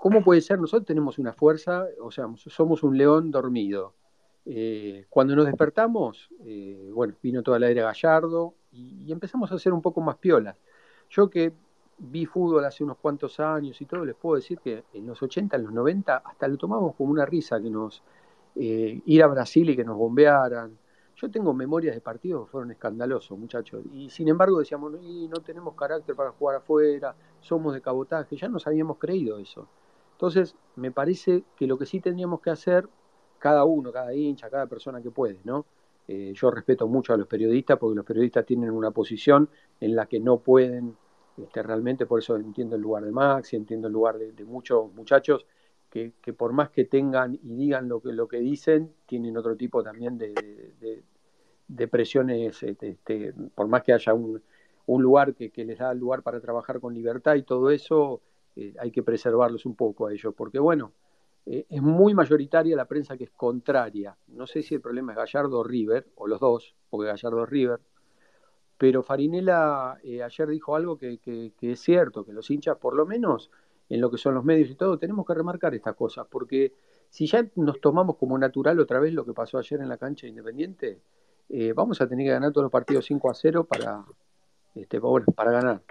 [0.00, 0.58] ¿Cómo puede ser?
[0.58, 3.92] Nosotros tenemos una fuerza, o sea, somos un león dormido.
[4.46, 9.74] Eh, cuando nos despertamos, eh, bueno, vino toda la era Gallardo y, empezamos a ser
[9.74, 10.56] un poco más piolas.
[11.10, 11.52] Yo que
[11.98, 15.56] vi fútbol hace unos cuantos años y todo, les puedo decir que en los 80,
[15.56, 18.02] en los 90, hasta lo tomamos como una risa que nos
[18.56, 20.78] eh, ir a Brasil y que nos bombearan.
[21.16, 23.84] Yo tengo memorias de partidos que fueron escandalosos, muchachos.
[23.92, 28.66] Y sin embargo decíamos, no tenemos carácter para jugar afuera, somos de cabotaje, ya nos
[28.66, 29.68] habíamos creído eso.
[30.20, 32.86] Entonces, me parece que lo que sí tendríamos que hacer,
[33.38, 35.64] cada uno, cada hincha, cada persona que puede, ¿no?
[36.06, 39.48] Eh, yo respeto mucho a los periodistas porque los periodistas tienen una posición
[39.80, 40.94] en la que no pueden
[41.38, 44.92] este, realmente, por eso entiendo el lugar de Max y entiendo el lugar de, muchos
[44.92, 45.46] muchachos
[45.88, 49.82] que, por más que tengan y digan lo que, lo que dicen, tienen otro tipo
[49.82, 54.42] también de, presiones, este, este, por más que haya un,
[54.86, 58.20] lugar que, que les da lugar para trabajar con libertad y todo eso,
[58.56, 60.92] eh, hay que preservarlos un poco a ellos, porque bueno,
[61.46, 64.16] eh, es muy mayoritaria la prensa que es contraria.
[64.28, 67.50] No sé si el problema es Gallardo o River, o los dos, porque Gallardo es
[67.50, 67.80] River,
[68.76, 71.20] pero Farinela eh, ayer dijo algo que,
[71.60, 73.50] es cierto, que los hinchas, por lo menos
[73.88, 76.74] en lo que son los medios y todo, tenemos que remarcar estas cosas, porque
[77.08, 80.28] si ya nos tomamos como natural otra vez lo que pasó ayer en la cancha
[80.28, 81.00] Independiente,
[81.74, 84.04] vamos a tener que ganar todos los partidos 5 a 0 para,
[84.76, 85.00] este,
[85.34, 85.82] para ganar.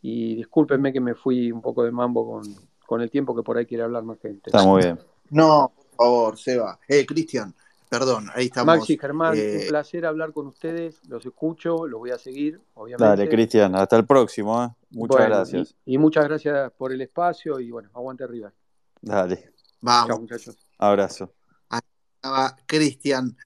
[0.00, 2.42] Y discúlpenme que me fui un poco de mambo con,
[2.86, 4.42] con el tiempo que por ahí quiere hablar más gente.
[4.46, 4.98] Está muy bien.
[5.30, 6.78] No, por favor, Seba.
[6.88, 7.54] Eh, Cristian,
[7.88, 8.78] perdón, ahí estamos.
[8.78, 11.00] Maxi, Germán, eh, un placer hablar con ustedes.
[11.08, 13.04] Los escucho, los voy a seguir, obviamente.
[13.04, 14.64] Dale, Cristian, hasta el próximo.
[14.64, 14.68] ¿eh?
[14.90, 15.74] Muchas gracias.
[15.84, 18.52] Y, muchas gracias por el espacio y bueno, aguante arriba.
[19.00, 19.52] Dale.
[19.80, 20.08] Vamos.
[20.08, 20.56] Chao, muchachos.
[20.78, 21.32] Abrazo.
[22.66, 23.36] Cristian.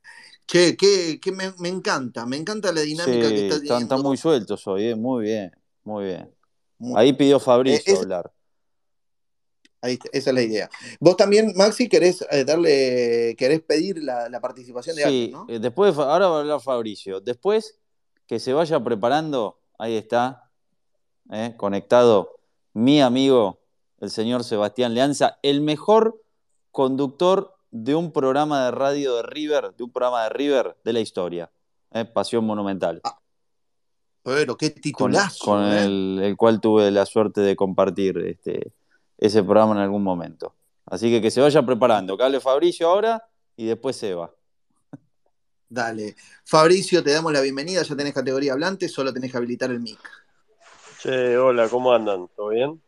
[0.47, 3.79] Che, que, me, encanta, me encanta la dinámica que está teniendo.
[3.79, 4.95] Están, muy sueltos hoy, ¿eh?
[4.95, 5.51] muy bien,
[5.85, 6.31] muy bien.
[6.97, 8.33] Ahí pidió Fabricio hablar.
[9.81, 10.71] Ahí, esa es la idea.
[11.01, 15.47] Vos también, Maxi, querés eh, darle, querés pedir la, participación de alguien, ¿no?
[15.49, 17.21] Eh, después, ahora va a hablar Fabricio.
[17.21, 17.81] Después
[18.27, 20.51] que se vaya preparando, ahí está,
[21.33, 22.39] eh, conectado,
[22.73, 23.61] mi amigo,
[24.01, 26.23] el señor Sebastián Leanza, el mejor
[26.71, 31.01] conductor de un programa de radio de River, de un programa de River de la
[31.01, 31.51] historia.
[32.15, 33.03] Pasión Monumental.
[33.05, 33.19] Ah,
[34.23, 35.45] pero qué titulazo.
[35.45, 38.73] Con, el, el, cual tuve la suerte de compartir este,
[39.19, 40.55] ese programa en algún momento.
[40.87, 42.17] Así que que se vaya preparando.
[42.17, 43.27] Que hable Fabricio ahora
[43.57, 44.33] y después se va.
[45.69, 46.17] Dale.
[46.45, 47.83] Fabricio, te damos la bienvenida.
[47.83, 49.99] Ya tenés categoría hablante, solo tenés que habilitar el mic.
[51.01, 52.29] Che, hola, ¿cómo andan?
[52.37, 52.81] ¿Todo bien?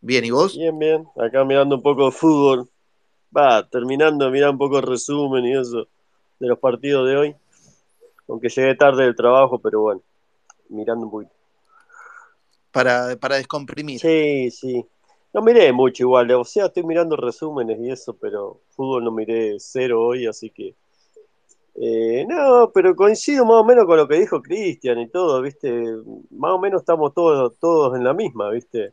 [0.00, 0.56] Bien, ¿y vos?
[0.56, 1.06] Bien, bien.
[1.16, 2.68] Acá mirando un poco de fútbol.
[3.34, 5.86] Va, terminando mirar un poco el resumen y eso
[6.40, 7.36] de los partidos de hoy.
[8.28, 10.02] Aunque llegué tarde del trabajo, pero bueno,
[10.68, 11.32] mirando un poquito.
[12.72, 14.00] Para, para descomprimir.
[14.00, 14.84] Sí, sí.
[15.34, 19.56] No miré mucho igual, o sea, estoy mirando resúmenes y eso, pero fútbol no miré
[19.58, 20.74] cero hoy, así que...
[21.76, 25.84] Eh, no, pero coincido más o menos con lo que dijo Cristian y todo, ¿viste?
[26.30, 28.92] Más o menos estamos todos, todos en la misma, ¿viste?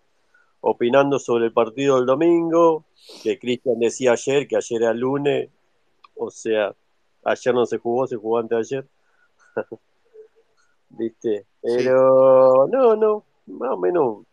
[0.62, 2.86] Opinando sobre el partido del domingo,
[3.22, 5.48] que Cristian decía ayer, que ayer era lunes,
[6.16, 6.74] o sea,
[7.24, 8.88] ayer no se jugó, se jugó antes de ayer.
[10.90, 11.46] ¿Viste?
[11.62, 14.26] Pero no, no, más o menos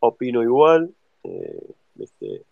[0.00, 0.94] opino igual.
[1.22, 2.44] Eh, este,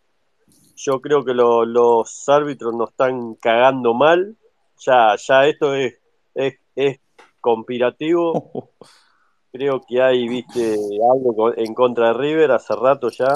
[0.76, 4.36] yo creo que los árbitros nos están cagando mal.
[4.78, 5.94] Ya, ya esto es,
[6.34, 7.00] es, es
[7.40, 8.70] conspirativo.
[9.52, 10.78] Creo que hay, viste,
[11.12, 13.34] algo en contra de River hace rato ya.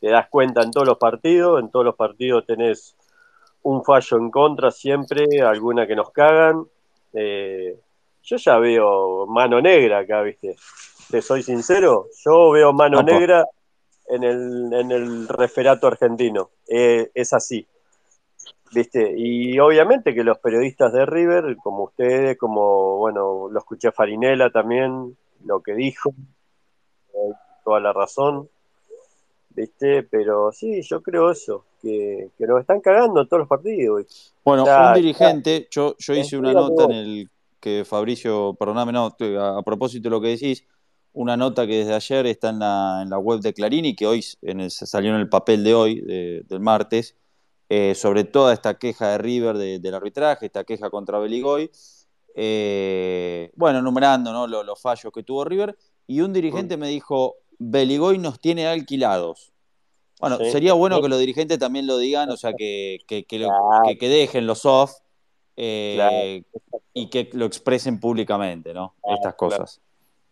[0.00, 2.96] Te das cuenta en todos los partidos, en todos los partidos tenés
[3.62, 6.66] un fallo en contra siempre, alguna que nos cagan.
[7.12, 7.78] Eh,
[8.22, 10.56] yo ya veo mano negra acá, viste.
[11.10, 13.46] Te soy sincero, yo veo mano negra
[14.08, 16.50] en el, en el referato argentino.
[16.66, 17.66] Eh, es así.
[18.70, 19.14] ¿Viste?
[19.16, 24.50] Y obviamente que los periodistas de River, como ustedes, como, bueno, lo escuché a Farinela
[24.50, 26.12] también, lo que dijo,
[27.64, 28.50] toda la razón,
[29.58, 30.04] ¿viste?
[30.04, 34.32] Pero sí, yo creo eso, que, que nos están cagando en todos los partidos.
[34.44, 37.30] Bueno, un dirigente, yo, yo hice una nota en el
[37.60, 40.64] que Fabricio, perdóname, no, a propósito de lo que decís,
[41.12, 44.06] una nota que desde ayer está en la, en la web de Clarín y que
[44.06, 47.16] hoy en salió en el papel de hoy, del martes,
[47.68, 51.70] eh, sobre toda esta queja de River del arbitraje, esta queja contra Beligoy.
[52.34, 54.46] Eh, bueno, enumerando ¿no?
[54.46, 55.76] los, fallos que tuvo River,
[56.06, 59.52] y un dirigente me dijo, Beligoy nos tiene alquilados.
[60.20, 64.46] Bueno, sería bueno que los dirigentes también lo digan, o sea, que, que, que, dejen
[64.48, 64.92] los off
[65.56, 66.42] eh,
[66.92, 68.94] y que lo expresen públicamente, ¿no?
[69.04, 69.80] Estas cosas.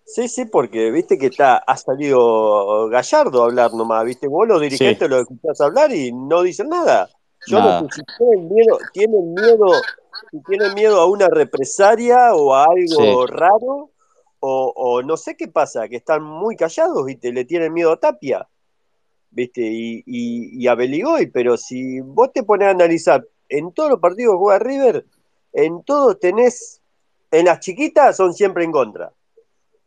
[0.04, 4.60] Sí, sí, porque viste que está, ha salido Gallardo a hablar nomás, viste, vos los
[4.60, 7.08] dirigentes lo escuchás hablar y no dicen nada.
[7.48, 9.66] Yo no sé si tienen miedo, tienen miedo,
[10.30, 13.90] si tienen miedo a una represaria o a algo raro,
[14.40, 18.48] o, no sé qué pasa, que están muy callados, viste, le tienen miedo a Tapia,
[19.30, 24.00] viste, y, y, a Beligoy, pero si vos te pones a analizar en todos los
[24.00, 25.06] partidos que juega River,
[25.52, 26.80] en todos tenés,
[27.30, 29.12] en las chiquitas son siempre en contra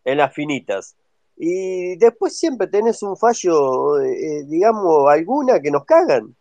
[0.03, 0.95] en las finitas.
[1.37, 6.35] Y después siempre tenés un fallo, eh, digamos, alguna que nos cagan.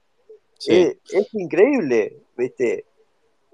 [0.69, 2.85] Eh, es increíble, ¿viste?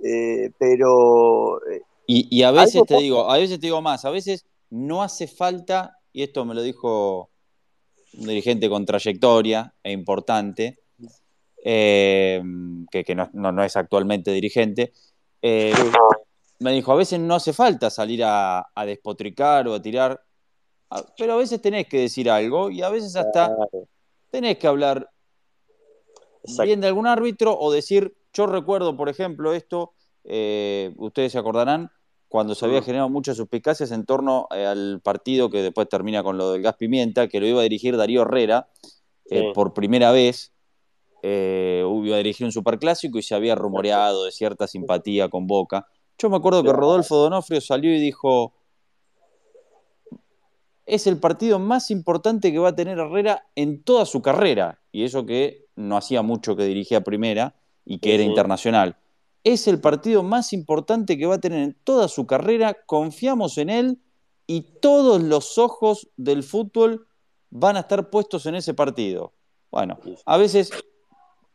[0.02, 1.60] Eh, pero...
[2.06, 5.98] Y, a veces te digo, a veces te digo más, a veces no hace falta,
[6.12, 7.30] y esto me lo dijo
[8.18, 10.80] un dirigente con trayectoria e importante,
[11.62, 12.42] que,
[13.32, 14.92] no, es actualmente dirigente,
[15.42, 20.22] me dijo, a veces no hace falta salir a, despotricar o a tirar.
[21.16, 23.50] pero a veces tenés que decir algo y a veces hasta
[24.30, 25.10] tenés que hablar
[26.62, 29.93] bien de algún árbitro o decir, yo recuerdo, por ejemplo, esto,
[30.24, 31.90] eh, ustedes se acordarán,
[32.28, 36.36] cuando se había generado muchas suspicacias en torno eh, al partido que después termina con
[36.36, 38.68] lo del gas pimienta, que lo iba a dirigir Darío Herrera
[39.30, 40.52] eh, por primera vez.
[41.22, 45.86] iba a dirigir un superclásico y se había rumoreado de cierta simpatía con Boca.
[46.18, 48.54] Yo me acuerdo que Rodolfo Donofrio salió y dijo,
[50.86, 54.80] es el partido más importante que va a tener Herrera en toda su carrera.
[54.92, 58.96] Y eso que no hacía mucho que dirigía primera y que era internacional.
[59.44, 62.74] Es el partido más importante que va a tener en toda su carrera.
[62.86, 63.98] Confiamos en él
[64.46, 67.06] y todos los ojos del fútbol
[67.50, 69.32] van a estar puestos en ese partido.
[69.70, 70.70] Bueno, a veces...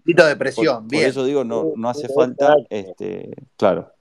[0.05, 3.91] de presión, por, eso digo, no, no hace falta, este, claro,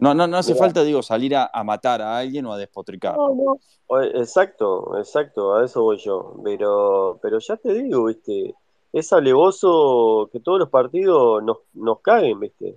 [0.00, 3.16] no, no, no hace falta, digo, salir a, matar a alguien o a despotricar.
[3.16, 4.02] No, no.
[4.14, 6.36] Exacto, exacto, a eso voy yo.
[6.42, 8.54] Pero, pero ya te digo, viste,
[8.92, 12.76] es alevoso que todos los partidos nos, nos caguen, viste.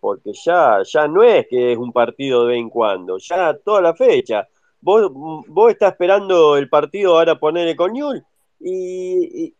[0.00, 3.80] Porque ya, ya no es que es un partido de vez en cuando, ya toda
[3.80, 4.46] la fecha.
[4.80, 8.22] Vos, vos estás esperando el partido ahora ponerle con Ñul
[8.60, 9.54] y, y,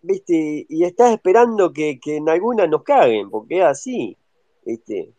[0.00, 4.16] viste, y estás esperando que, que en alguna nos caguen, porque es así,
[4.64, 5.12] viste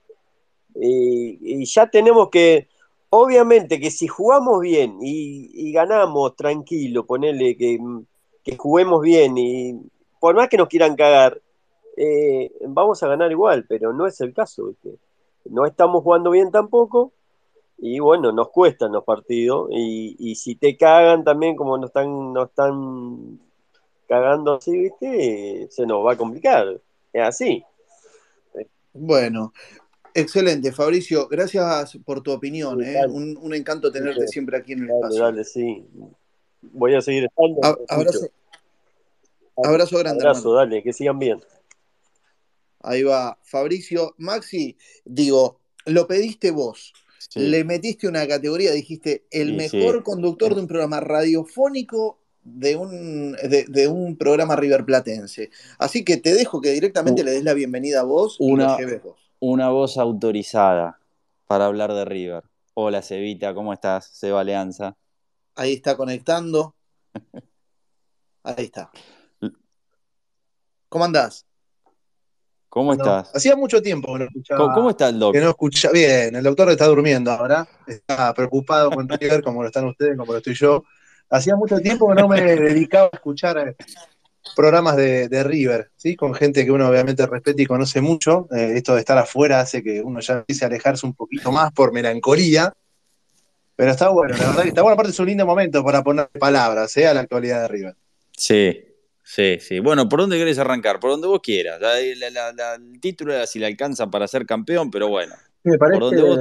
[0.76, 2.68] y, ya tenemos que,
[3.10, 7.80] obviamente que si jugamos bien y, ganamos tranquilo, ponerle que,
[8.57, 9.73] juguemos bien y
[10.24, 11.41] por más que nos quieran cagar,
[11.98, 14.74] eh, vamos a ganar igual, pero no es el caso,
[15.44, 17.12] No estamos jugando bien tampoco
[17.78, 22.48] y bueno, nos cuestan los partidos y, si te cagan también como nos están, nos
[22.48, 23.38] están
[24.08, 25.68] cagando así, ¿viste?
[25.70, 26.70] Se nos va a complicar,
[27.12, 27.62] es así.
[28.94, 29.52] Bueno,
[30.14, 32.82] Excelente, Fabricio, gracias por tu opinión.
[32.82, 33.06] ¿eh?
[33.10, 35.22] Un, encanto tenerte siempre aquí en el espacio.
[35.22, 35.86] Dale, sí.
[36.62, 37.60] Voy a seguir estando.
[37.90, 38.30] abrazo,
[39.63, 40.23] abrazo grande.
[40.23, 41.41] Abrazo, dale, que sigan bien.
[42.81, 44.15] Ahí va, Fabricio.
[44.17, 46.93] Maxi, digo, lo pediste vos.
[47.35, 53.88] Le metiste una categoría, dijiste, el mejor conductor de un programa radiofónico de un, de,
[53.88, 55.49] un programa riverplatense.
[55.80, 59.01] Así que te dejo que directamente le des la bienvenida a vos y lo lleves
[59.01, 61.01] vos una voz autorizada
[61.47, 62.45] para hablar de River.
[62.75, 64.05] Hola, Cevita, ¿cómo estás?
[64.05, 64.95] Seba Alianza.
[65.55, 66.75] Ahí está conectando.
[68.43, 68.89] Ahí está.
[70.94, 71.44] ¿Cómo andás?
[72.70, 73.32] ¿Cómo estás?
[73.34, 74.76] Hacía mucho tiempo que no escuchaba.
[74.76, 75.34] ¿Cómo, está el doctor?
[75.34, 77.68] Que no escucha, bien, el doctor está durmiendo ahora.
[77.88, 80.84] Está preocupado con River, como lo están ustedes, como lo estoy yo.
[81.32, 83.76] Hacía mucho tiempo que no me dedicaba a escuchar
[84.56, 86.15] programas de, River, ¿sí?
[86.15, 88.48] con gente que uno obviamente respeta y conoce mucho.
[88.56, 91.72] Eh, esto de estar afuera hace que uno ya empiece a alejarse un poquito más
[91.72, 92.72] por melancolía.
[93.76, 94.94] Pero está bueno, la verdad que está bueno.
[94.94, 97.07] Aparte es un lindo momento para poner palabras ¿eh?
[97.07, 97.95] a la actualidad de River.
[98.38, 98.93] Sí,
[99.24, 99.80] sí, sí.
[99.80, 101.00] Bueno, ¿por dónde querés arrancar?
[101.00, 101.80] Por donde vos quieras.
[102.00, 105.36] el título era si le alcanza para ser campeón, pero bueno.
[105.64, 106.40] por donde vos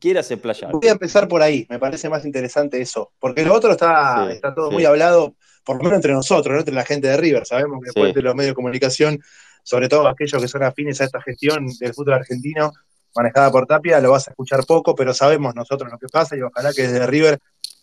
[0.00, 0.72] quieras explayar.
[0.72, 3.12] Voy a empezar por ahí, me parece más interesante eso.
[3.18, 5.34] Porque lo otro está, está todo muy hablado
[5.64, 7.46] por lo menos entre nosotros, entre la gente de River.
[7.46, 9.20] Sabemos que después de los medios de comunicación,
[9.62, 12.72] sobre todo aquellos que son afines a esta gestión del fútbol argentino
[13.16, 16.42] manejada por Tapia, lo vas a escuchar poco, pero sabemos nosotros lo que pasa y
[16.42, 17.38] ojalá que desde River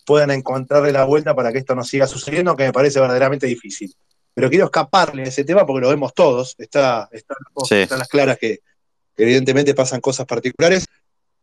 [0.06, 3.96] puedan encontrarle la vuelta para que esto no siga sucediendo, que me parece verdaderamente difícil.
[4.34, 8.62] Pero quiero escaparle a ese tema porque lo vemos todos, está, están las claras que
[9.18, 10.86] evidentemente pasan cosas particulares.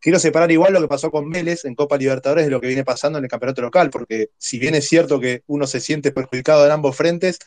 [0.00, 2.84] Quiero separar igual lo que pasó con Vélez en Copa Libertadores de lo que viene
[2.84, 6.64] pasando en el campeonato local, porque si bien es cierto que uno se siente perjudicado
[6.64, 7.38] en ambos frentes,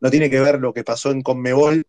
[0.00, 1.84] no tiene que ver lo que pasó en Conmebol,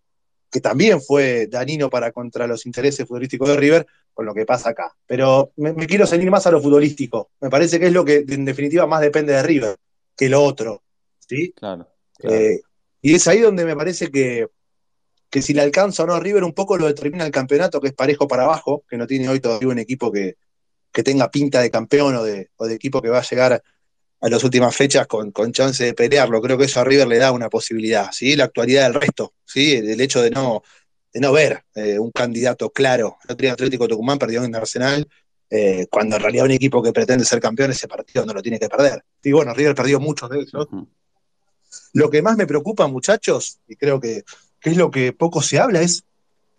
[0.52, 4.72] que también fue danino para contra los intereses futbolísticos de River, con lo que pasa
[4.72, 4.96] acá.
[5.06, 7.30] Pero me, quiero seguir más a lo futbolístico.
[7.40, 9.78] Me parece que es lo que en definitiva más depende de River
[10.16, 10.82] que lo otro.
[11.20, 11.54] ¿sí?
[11.56, 11.88] Claro.
[12.24, 12.62] Eh,
[13.02, 14.48] y es ahí donde me parece que
[15.30, 17.90] que si le alcanza o no a River un poco lo determina el campeonato, que
[17.90, 20.38] es parejo para abajo, que no tiene hoy todavía un equipo que,
[20.92, 23.64] tenga pinta de campeón o de, equipo que va a llegar
[24.22, 26.42] a las últimas fechas con, chance de pelearlo.
[26.42, 28.36] Creo que eso a River le da una posibilidad, ¿sí?
[28.36, 29.76] La actualidad del resto, ¿sí?
[29.76, 30.62] El, hecho de no,
[31.14, 33.18] de no ver eh, un candidato claro.
[33.24, 35.08] El otro Atlético Tucumán perdió en Arsenal,
[35.50, 38.60] eh, cuando en realidad un equipo que pretende ser campeón ese partido no lo tiene
[38.60, 39.06] que perder.
[39.24, 40.68] Y bueno, River perdió muchos de esos.
[41.94, 44.24] Lo que más me preocupa, muchachos, y creo que
[44.60, 46.04] que es lo que poco se habla, es.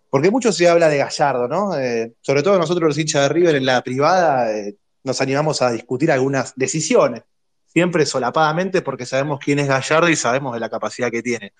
[0.09, 1.77] Porque mucho se habla de Gallardo, ¿no?
[1.77, 5.71] Eh, sobre todo nosotros los hinchas de River en la privada eh, nos animamos a
[5.71, 7.23] discutir algunas decisiones,
[7.67, 11.53] siempre solapadamente porque sabemos quién es Gallardo y sabemos de la capacidad que tiene.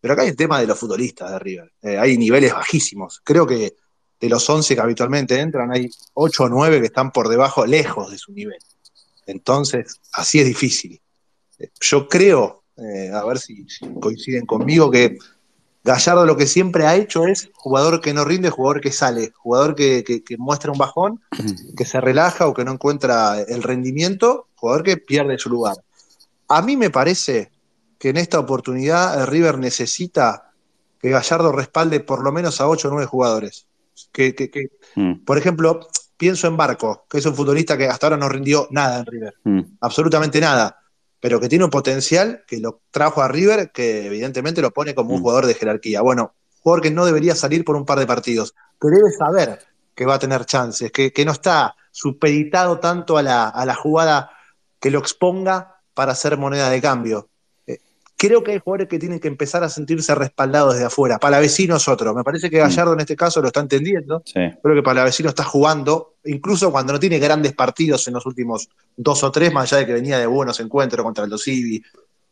[0.00, 1.72] Pero acá hay el tema de los futbolistas de River.
[1.82, 3.20] Eh, hay niveles bajísimos.
[3.24, 3.74] Creo que
[4.20, 8.12] de los 11 que habitualmente entran, hay 8 o 9 que están por debajo, lejos
[8.12, 8.58] de su nivel.
[9.26, 11.00] Entonces, así es difícil.
[11.80, 13.66] Yo creo, eh, a ver si,
[14.00, 15.18] coinciden conmigo, que
[15.86, 19.76] Gallardo lo que siempre ha hecho es jugador que no rinde, jugador que sale, jugador
[19.76, 21.20] que, muestra un bajón,
[21.76, 25.76] que se relaja o que no encuentra el rendimiento, jugador que pierde su lugar.
[26.48, 27.52] A mí me parece
[27.98, 30.50] que en esta oportunidad River necesita
[31.00, 33.66] que Gallardo respalde por lo menos a 8 o 9 jugadores.
[34.12, 35.24] Que, mm.
[35.24, 38.98] Por ejemplo, pienso en Barco, que es un futbolista que hasta ahora no rindió nada
[38.98, 39.60] en River, mm.
[39.80, 40.80] absolutamente nada,
[41.26, 45.12] pero que tiene un potencial que lo trajo a River, que evidentemente lo pone como
[45.12, 45.22] un mm.
[45.22, 46.00] jugador de jerarquía.
[46.00, 49.58] Bueno, jugador que no debería salir por un par de partidos, que debe saber
[49.96, 54.30] que va a tener chances, que, no está supeditado tanto a la, a la jugada
[54.78, 57.28] que lo exponga para hacer moneda de cambio.
[58.18, 61.18] Creo que hay jugadores que tienen que empezar a sentirse respaldados desde afuera.
[61.18, 62.14] Palavecino es otro.
[62.14, 64.22] Me parece que Gallardo en este caso lo está entendiendo.
[64.32, 69.22] Creo que Palavecino está jugando, incluso cuando no tiene grandes partidos en los últimos dos
[69.22, 71.82] o tres, más allá de que venía de buenos encuentros contra el Dosivi,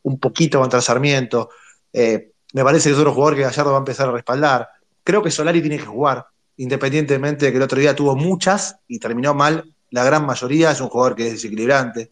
[0.04, 1.50] un poquito contra Sarmiento.
[1.92, 4.68] Eh, me parece que es otro jugador que Gallardo va a empezar a respaldar.
[5.02, 6.24] Creo que Solari tiene que jugar,
[6.56, 9.64] independientemente de que el otro día tuvo muchas y terminó mal.
[9.90, 12.10] La gran mayoría es un jugador que es desequilibrante.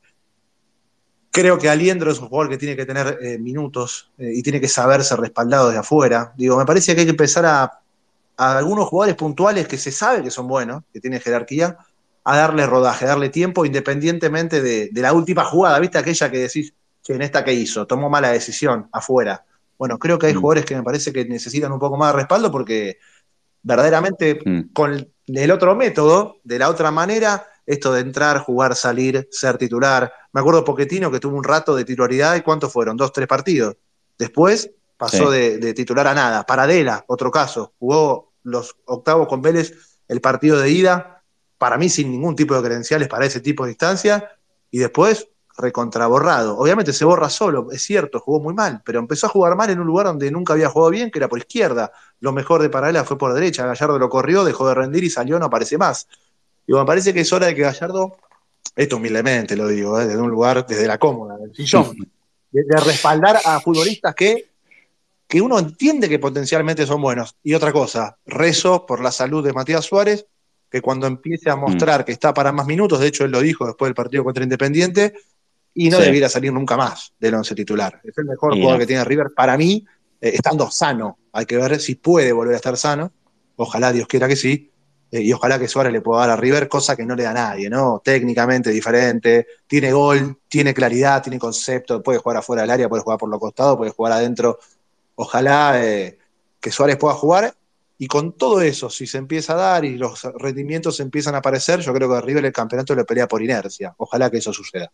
[1.35, 4.61] Creo que Aliendro es un jugador que tiene que tener eh, minutos eh, y tiene
[4.61, 6.35] que saberse respaldado desde afuera.
[6.37, 7.81] Digo, me parece que hay que empezar a,
[8.37, 11.79] algunos jugadores puntuales que se sabe que son buenos, que tienen jerarquía,
[12.25, 15.97] a darle rodaje, a darle tiempo, independientemente de, la última jugada, ¿viste?
[15.97, 19.43] Aquella que decís, che, en esta que hizo, tomó mala decisión, afuera.
[19.79, 20.41] Bueno, creo que hay mm.
[20.41, 22.99] jugadores que me parece que necesitan un poco más de respaldo porque
[23.63, 24.73] verdaderamente mm.
[24.75, 30.13] con el otro método, de la otra manera, esto de entrar, jugar, salir, ser titular.
[30.33, 32.97] Me acuerdo Poquetino que tuvo un rato de titularidad y ¿cuántos fueron?
[32.97, 33.77] Dos, tres partidos.
[34.19, 36.45] Después pasó de, titular a nada.
[36.45, 37.75] Paradela, otro caso.
[37.79, 39.73] Jugó los octavos con Vélez
[40.09, 41.23] el partido de ida,
[41.59, 44.31] para mí sin ningún tipo de credenciales para ese tipo de distancia,
[44.71, 46.59] y después recontraborrado.
[46.59, 49.81] Obviamente se borra solo, es cierto, jugó muy mal, pero empezó a jugar mal en
[49.81, 51.93] un lugar donde nunca había jugado bien, que era por izquierda.
[52.21, 55.39] Lo mejor de Paradela fue por derecha, Gallardo lo corrió, dejó de rendir y salió,
[55.39, 56.09] no aparece más.
[56.67, 58.17] Y me parece que es hora de que Gallardo,
[58.77, 60.07] esto humildemente lo digo, ¿eh?
[60.07, 61.97] desde un lugar, desde la cómoda, del sillón,
[62.51, 64.51] de, respaldar a futbolistas que,
[65.27, 67.37] que uno entiende que potencialmente son buenos.
[67.43, 70.27] Y otra cosa, rezo por la salud de Matías Suárez,
[70.71, 72.05] que cuando empiece a mostrar mm.
[72.05, 75.15] que está para más minutos, de hecho él lo dijo después del partido contra Independiente,
[75.75, 78.01] y no debiera salir nunca más del once titular.
[78.05, 79.87] Es el mejor jugador que tiene River para mí,
[80.21, 81.19] eh, estando sano.
[81.33, 83.13] Hay que ver si puede volver a estar sano.
[83.57, 84.72] Ojalá Dios quiera que sí.
[85.13, 87.31] Eh, y ojalá que Suárez le pueda dar a River, cosa que no le da
[87.33, 88.01] a nadie, ¿no?
[88.03, 93.19] Técnicamente diferente, tiene gol, tiene claridad, tiene concepto, puede jugar afuera del área, puede jugar
[93.19, 94.59] por los costados, puede jugar adentro.
[95.17, 96.19] Ojalá eh,
[96.59, 97.55] que Suárez pueda jugar
[97.99, 101.81] y con todo eso, si se empieza a dar y los rendimientos empiezan a aparecer,
[101.81, 103.95] yo creo que a River el campeonato le pelea por inercia.
[103.99, 104.91] Ojalá que eso suceda.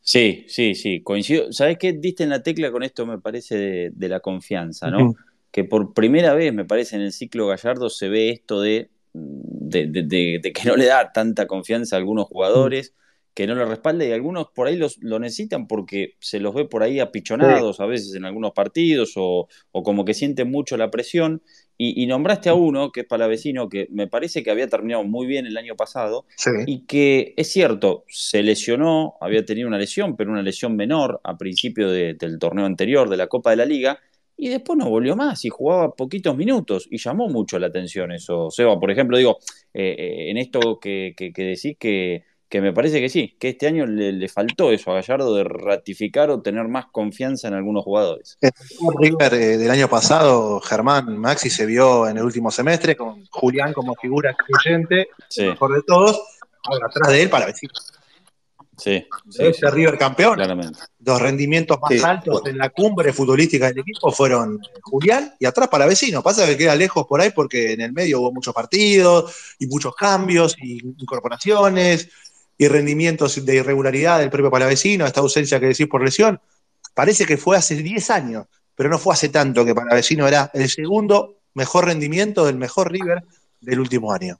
[0.00, 1.52] Sí, sí, sí, coincido.
[1.52, 1.92] ¿Sabes qué?
[1.94, 5.16] Diste en la tecla con esto, me parece, de, la confianza, ¿no?
[5.56, 10.52] Que por primera vez, me parece, en el ciclo Gallardo se ve esto de, de,
[10.54, 12.92] que no le da tanta confianza a algunos jugadores,
[13.32, 16.66] que no lo respalda y algunos por ahí los, lo necesitan porque se los ve
[16.66, 21.40] por ahí apichonados a veces en algunos partidos o, como que sienten mucho la presión.
[21.78, 25.46] Y, nombraste a uno, que es Palavecino, que me parece que había terminado muy bien
[25.46, 26.26] el año pasado
[26.66, 31.38] y que es cierto, se lesionó, había tenido una lesión, pero una lesión menor a
[31.38, 34.00] principio del torneo anterior de la Copa de la Liga
[34.36, 38.50] y después no volvió más y jugaba poquitos minutos y llamó mucho la atención eso.
[38.50, 39.38] Seba, por ejemplo, digo,
[39.72, 43.66] eh, eh, en esto que, que, decís que, que, me parece que sí, que este
[43.66, 48.36] año le, faltó eso a Gallardo de ratificar o tener más confianza en algunos jugadores.
[48.42, 48.50] El
[48.98, 53.72] River eh, del año pasado, Germán Maxi se vio en el último semestre con Julián
[53.72, 55.08] como figura excluyente,
[55.58, 56.20] por de todos,
[56.64, 57.70] ahora atrás de él para decir
[58.76, 59.06] Sí,
[59.38, 60.38] ese River campeón.
[60.98, 65.86] Los rendimientos más altos en la cumbre futbolística del equipo fueron Julián y atrás para
[65.86, 66.22] vecino.
[66.22, 69.94] Pasa que queda lejos por ahí porque en el medio hubo muchos partidos y muchos
[69.94, 72.08] cambios y incorporaciones
[72.58, 76.40] y rendimientos de irregularidad del propio Palavecino, esta ausencia que decís por lesión.
[76.94, 80.68] Parece que fue hace 10 años, pero no fue hace tanto que Palavecino era el
[80.68, 83.22] segundo mejor rendimiento del mejor River
[83.60, 84.38] del último año.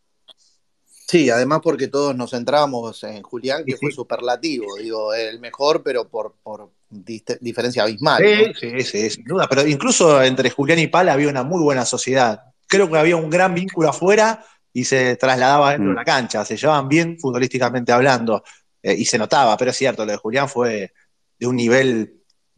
[1.07, 6.09] Sí, además porque todos nos centrábamos en Julián, que fue superlativo, digo, el mejor, pero
[6.09, 8.23] por, por diferencia abismal.
[8.24, 9.47] Sí, sí, sí, sin duda.
[9.49, 12.43] Pero incluso entre Julián y Pala había una muy buena sociedad.
[12.66, 15.97] Creo que había un gran vínculo afuera y se trasladaba dentro de mm.
[15.97, 16.45] la cancha.
[16.45, 18.43] Se llevaban bien futbolísticamente hablando
[18.83, 20.93] eh, y se notaba, pero es cierto, lo de Julián fue
[21.39, 22.15] de un nivel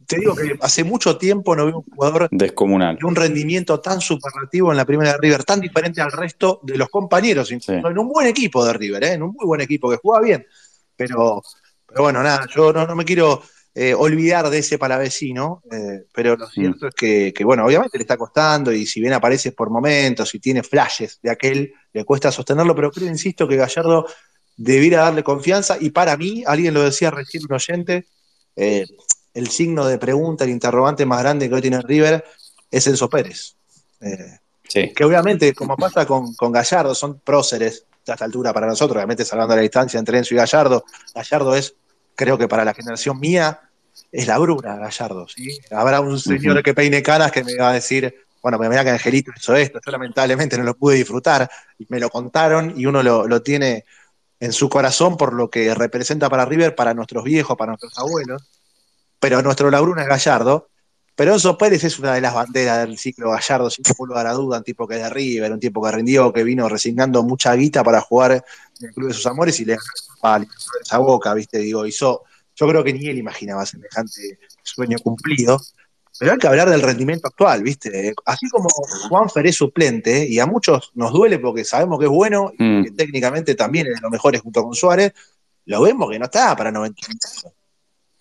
[0.09, 4.01] te digo que hace mucho tiempo no veo un jugador descomunal de un rendimiento tan
[4.01, 8.09] superlativo en la primera de River, tan diferente al resto de los compañeros, en un
[8.09, 9.13] buen equipo de River, ¿eh?
[9.13, 10.47] en un muy buen equipo que juega bien.
[10.95, 11.43] Pero,
[11.85, 13.43] pero bueno, nada, yo no, me quiero
[13.75, 18.17] eh, olvidar de ese palavecino, eh, pero lo cierto es que, bueno, obviamente le está
[18.17, 22.73] costando y si bien aparece por momentos y tiene flashes de aquel, le cuesta sostenerlo,
[22.73, 24.07] pero creo, insisto, que Gallardo
[24.57, 28.07] debiera darle confianza y para mí, alguien lo decía recién un oyente,
[28.55, 28.87] eh,
[29.33, 32.23] el signo de pregunta, el interrogante más grande que hoy tiene River
[32.71, 33.55] es Enzo Pérez.
[34.69, 39.25] Que obviamente, como pasa con, con Gallardo, son próceres a esta altura para nosotros, obviamente
[39.25, 40.83] salvando la distancia entre Enzo y Gallardo.
[41.13, 41.75] Gallardo es,
[42.15, 43.59] creo que para la generación mía,
[44.11, 45.27] es la bruna Gallardo.
[45.27, 45.59] ¿sí?
[45.71, 48.91] Habrá un señor que peine caras que me va a decir, bueno, me da que
[48.91, 51.49] Angelito hizo esto, yo lamentablemente no lo pude disfrutar,
[51.89, 53.85] me lo contaron y uno lo, lo tiene
[54.39, 58.41] en su corazón por lo que representa para River, para nuestros viejos, para nuestros abuelos.
[59.19, 60.69] Pero nuestro Labruna es Gallardo,
[61.19, 64.59] pero Enzo Pérez es una de las banderas del ciclo Gallardo, sin lugar a duda,
[64.59, 67.83] un tipo que es de River, un tipo que rindió, que vino resignando mucha guita
[67.83, 69.75] para jugar en el Club de sus Amores y le
[70.23, 70.45] ganó
[70.81, 71.57] esa boca, ¿viste?
[71.57, 72.23] Digo, hizo,
[72.55, 75.59] yo creo que ni él imaginaba semejante sueño cumplido.
[76.17, 78.13] Pero hay que hablar del rendimiento actual, ¿viste?
[78.23, 78.69] Así como
[79.09, 82.83] Juanfer es suplente, y a muchos nos duele porque sabemos que es bueno, y mm.
[82.85, 85.11] que técnicamente también es de los mejores junto con Suárez,
[85.65, 87.01] lo vemos que no está para 90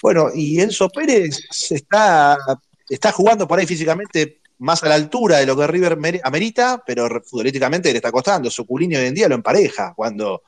[0.03, 2.39] Bueno, y Enzo Pérez está
[2.89, 7.23] está jugando por ahí físicamente más a la altura de lo que River amerita, pero
[7.25, 8.51] futbolísticamente le está costando.
[8.51, 9.95] Su hoy en día lo empareja.
[9.95, 10.43] Cuando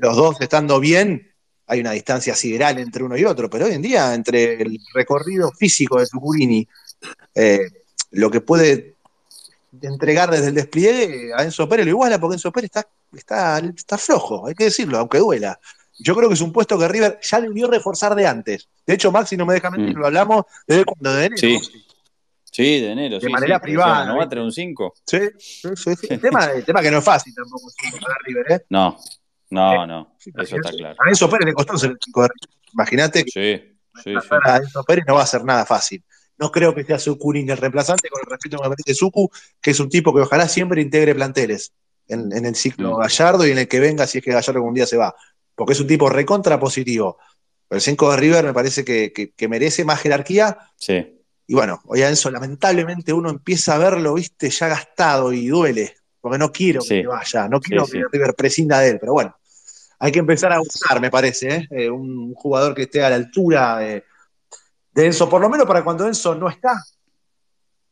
[0.00, 1.30] los dos estando bien,
[1.66, 5.50] hay una distancia sideral entre uno y otro, pero hoy en día, entre el recorrido
[5.50, 6.66] físico de Suculini,
[7.34, 7.60] eh,
[8.12, 8.94] lo que puede
[9.82, 13.98] entregar desde el despliegue a Enzo Pérez lo iguala, porque Enzo Pérez está, está, está
[13.98, 15.60] flojo, hay que decirlo, aunque duela.
[15.98, 18.68] Yo creo que es un puesto que River ya vio reforzar de antes.
[18.86, 20.00] De hecho, Maxi no me deja mentir, mm.
[20.00, 21.40] lo hablamos desde cuando de enero.
[21.40, 21.60] Sí.
[22.58, 23.20] Sí, de enero.
[23.20, 24.06] De manera privada.
[24.06, 24.94] ¿No va a tener un 5?
[25.06, 25.18] Sí.
[26.08, 27.70] El, tema, el tema que no es fácil tampoco
[28.00, 28.64] para River, ¿eh?
[28.70, 28.98] No,
[29.50, 30.16] no, no.
[30.18, 30.96] Eso está claro.
[30.98, 32.56] A Enzo Pérez le costó ser el 5 de River.
[32.72, 33.30] Imagínate que
[34.04, 34.12] sí,
[34.44, 36.02] a Enzo Pérez no va a ser nada fácil.
[36.38, 39.30] No creo que sea Sucurín el reemplazante, con el respeto que me merece Suku,
[39.60, 41.72] que es un tipo que ojalá siempre integre planteles
[42.06, 43.00] en, en el ciclo mm.
[43.00, 45.14] Gallardo y en el que venga si es que Gallardo algún día se va
[45.58, 47.18] porque es un tipo recontra positivo.
[47.68, 50.56] El 5 de River me parece que, merece más jerarquía.
[50.76, 51.20] Sí.
[51.48, 55.96] Y bueno, hoy a Enzo, lamentablemente uno empieza a verlo, viste, ya gastado y duele,
[56.20, 59.36] porque no quiero que vaya, no quiero que River prescinda de él, pero bueno,
[59.98, 61.68] hay que empezar a buscar, me parece, ¿eh?
[61.70, 64.04] Eh, un jugador que esté a la altura de,
[64.94, 66.84] Enzo, por lo menos para cuando Enzo no está,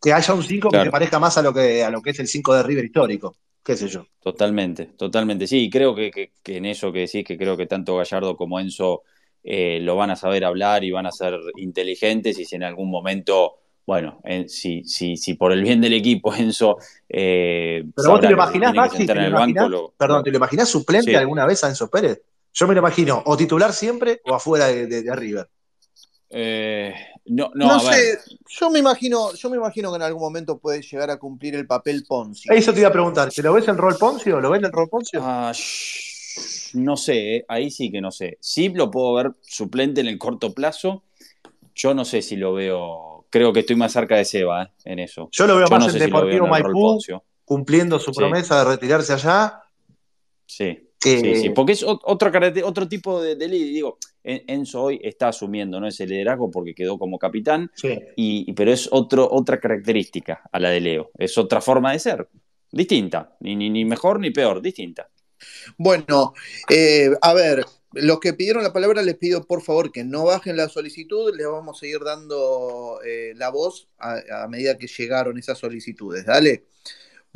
[0.00, 2.18] que haya un 5 que se parezca más a lo que, a lo que es
[2.20, 3.36] el 5 de River histórico
[3.66, 4.06] qué sé yo.
[4.22, 5.48] Totalmente, totalmente.
[5.48, 9.02] Sí, creo que, en eso que decís, que creo que tanto Gallardo como Enzo
[9.42, 12.88] eh, lo van a saber hablar y van a ser inteligentes y si en algún
[12.88, 16.78] momento, bueno, si, si, si por el bien del equipo Enzo...
[17.08, 21.68] Eh, Pero vos te lo imaginás, Maxi, perdón, ¿te lo imaginás suplente alguna vez a
[21.68, 22.22] Enzo Pérez?
[22.54, 25.48] Yo me lo imagino, o titular siempre o afuera de, de, de River.
[26.30, 26.94] Eh,
[27.28, 31.10] no, no, sé, yo me imagino, yo me imagino que en algún momento puede llegar
[31.10, 32.52] a cumplir el papel Poncio.
[32.52, 34.40] Eso te iba a preguntar, ¿te lo ves en rol Poncio?
[34.40, 35.20] ¿Lo ves en el rol Poncio?
[35.22, 35.52] Ah,
[36.74, 38.38] no sé, eh, ahí sí que no sé.
[38.40, 41.04] Sí lo puedo ver suplente en el corto plazo.
[41.74, 43.26] Yo no sé si lo veo.
[43.30, 45.28] Creo que estoy más cerca de Seba eh, en eso.
[45.32, 46.98] Yo lo veo más en Deportivo Maipú,
[47.44, 49.62] cumpliendo su promesa de retirarse allá.
[50.46, 50.85] Sí.
[51.06, 52.30] Sí, sí, porque es otro,
[52.64, 55.86] otro tipo de, de Digo, Enzo hoy está asumiendo ¿no?
[55.86, 57.70] ese liderazgo porque quedó como capitán,
[58.16, 61.10] y, pero es otro, otra característica a la de Leo.
[61.16, 62.28] Es otra forma de ser,
[62.72, 65.08] distinta, ni, ni, mejor ni peor, distinta.
[65.76, 66.34] Bueno,
[66.68, 70.56] eh, a ver, los que pidieron la palabra les pido por favor que no bajen
[70.56, 75.58] la solicitud, les vamos a seguir dando eh, la voz a medida que llegaron esas
[75.58, 76.26] solicitudes.
[76.26, 76.64] Dale.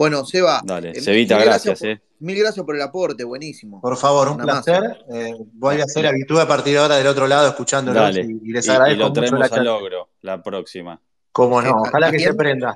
[0.01, 0.62] Bueno, Seba.
[0.64, 1.82] Dale, eh, Sevita, gracias.
[1.82, 2.01] eh.
[2.20, 3.82] Mil gracias por el aporte, buenísimo.
[3.82, 5.05] Por favor, un placer.
[5.12, 8.66] Eh, voy a hacer habitual a partir de ahora del otro lado escuchándolo y, les
[8.66, 10.98] agradezco y, lo traemos al logro la próxima.
[11.32, 12.74] Cómo no, ojalá que se prenda.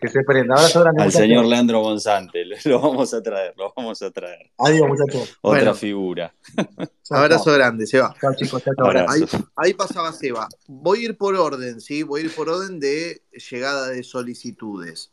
[0.00, 0.56] Que se prenda.
[0.98, 4.50] Al señor Leandro Gonzante, lo vamos a traer, lo vamos a traer.
[4.58, 5.38] Adiós, muchachos.
[5.42, 6.34] Otra figura.
[7.10, 8.12] Abrazo grande, Seba.
[8.20, 8.64] Chao, chicos,
[9.08, 9.24] ahí,
[9.54, 10.48] ahí, pasaba Seba.
[10.66, 12.02] Voy a ir por orden, ¿sí?
[12.02, 15.10] Voy a ir por orden de llegada de solicitudes.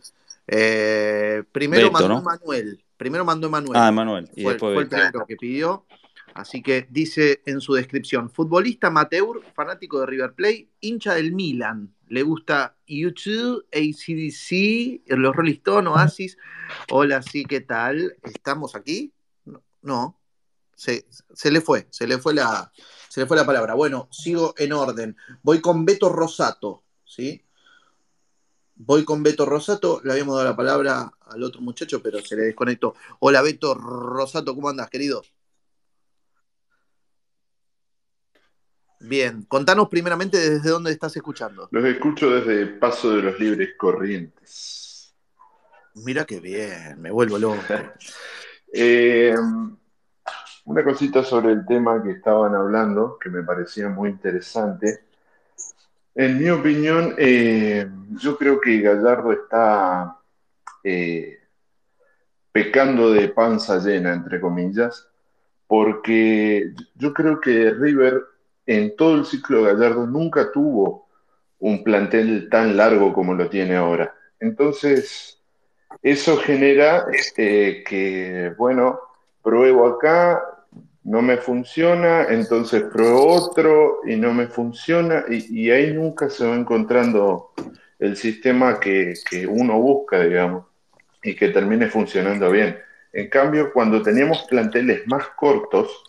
[0.47, 2.83] Eh, primero mandó Manuel.
[2.97, 3.75] Primero mandó Manuel.
[3.75, 4.29] Ah, Manuel.
[4.35, 5.85] Y fue, fue el primero que pidió.
[6.33, 11.93] Así que dice en su descripción: futbolista amateur, fanático de River Plate, hincha del Milan.
[12.07, 16.37] Le gusta YouTube, ACDC, los Rolling Stones, Oasis.
[16.89, 18.15] Hola, sí, ¿qué tal?
[18.23, 19.13] ¿Estamos aquí?
[19.81, 20.19] No.
[20.75, 22.71] Se, se, le fue, se le fue la,
[23.07, 23.73] se le fue la palabra.
[23.75, 25.15] Bueno, sigo en orden.
[25.41, 27.43] Voy con Beto Rosato, ¿sí?
[28.75, 32.43] Voy con Beto Rosato, le habíamos dado la palabra al otro muchacho, pero se le
[32.43, 32.95] desconectó.
[33.19, 35.21] Hola Beto Rosato, ¿cómo andas, querido?
[38.99, 41.67] Bien, contanos primeramente desde dónde estás escuchando.
[41.71, 45.13] Los escucho desde Paso de los Libres Corrientes.
[45.95, 47.61] Mira qué bien, me vuelvo loco.
[48.75, 49.35] Eh,
[50.65, 55.05] una cosita sobre el tema que estaban hablando, que me parecía muy interesante.
[56.15, 57.87] En mi opinión, eh,
[58.21, 60.17] yo creo que Gallardo está
[60.83, 61.39] eh,
[62.51, 65.07] pecando de panza llena, entre comillas,
[65.65, 68.21] porque yo creo que River
[68.65, 71.07] en todo el ciclo de Gallardo nunca tuvo
[71.59, 74.13] un plantel tan largo como lo tiene ahora.
[74.39, 75.41] Entonces,
[76.01, 77.05] eso genera
[77.37, 78.99] eh, que, bueno,
[79.41, 80.43] pruebo acá,
[81.03, 86.55] no me funciona, entonces pruebo otro y no me funciona, y, ahí nunca se va
[86.55, 87.51] encontrando
[87.99, 89.13] el sistema que,
[89.47, 90.65] uno busca, digamos,
[91.21, 92.77] y que termine funcionando bien.
[93.11, 96.03] En cambio, cuando teníamos planteles más cortos,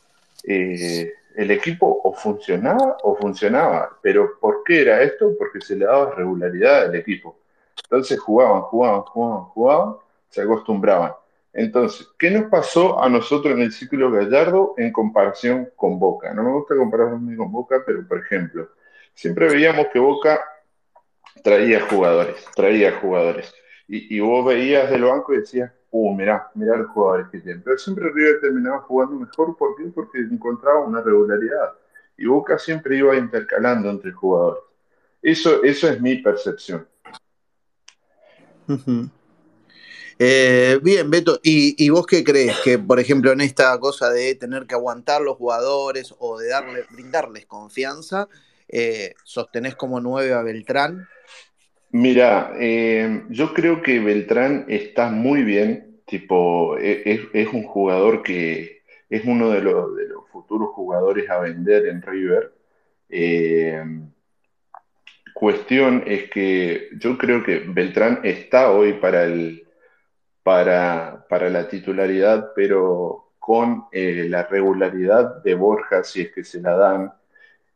[0.45, 3.99] eh, el equipo o funcionaba o funcionaba.
[4.01, 5.33] Pero ¿por qué era esto?
[5.39, 7.37] Porque se le daba regularidad al equipo.
[7.85, 9.97] Entonces jugaban, jugaban, jugaban, jugaban,
[10.31, 11.13] se acostumbraban.
[11.55, 16.35] Entonces, ¿qué nos pasó a nosotros en el ciclo Gallardo en comparación con Boca?
[16.35, 18.69] No me gusta compararme con Boca, pero por ejemplo,
[19.15, 20.41] siempre veíamos que Boca
[21.45, 23.55] traía jugadores, traía jugadores.
[23.87, 27.63] Y, vos veías del banco y decías, uh, mirá, mirá los jugadores que tienen.
[27.63, 29.85] Pero siempre River terminaba jugando mejor, ¿por qué?
[29.95, 31.75] Porque encontraba una regularidad.
[32.17, 34.63] Y Boca siempre iba intercalando entre jugadores.
[35.23, 36.89] Eso, eso es mi percepción.
[40.19, 42.57] Eh, bien, Beto, ¿y, vos qué crees?
[42.63, 46.85] Que, por ejemplo, en esta cosa de tener que aguantar los jugadores o de darle,
[46.91, 48.29] brindarles confianza,
[48.69, 51.09] eh, sostenés como nueve a Beltrán.
[51.91, 58.83] Mira, eh, yo creo que Beltrán está muy bien, tipo, e, es, un jugador que
[59.11, 62.53] es uno de los, de los, futuros jugadores a vender en River.
[65.33, 69.64] cuestión es que yo creo que Beltrán está hoy para el,
[70.45, 76.77] para, la titularidad, pero con eh, la regularidad de Borja, si es que se la
[76.77, 77.13] dan.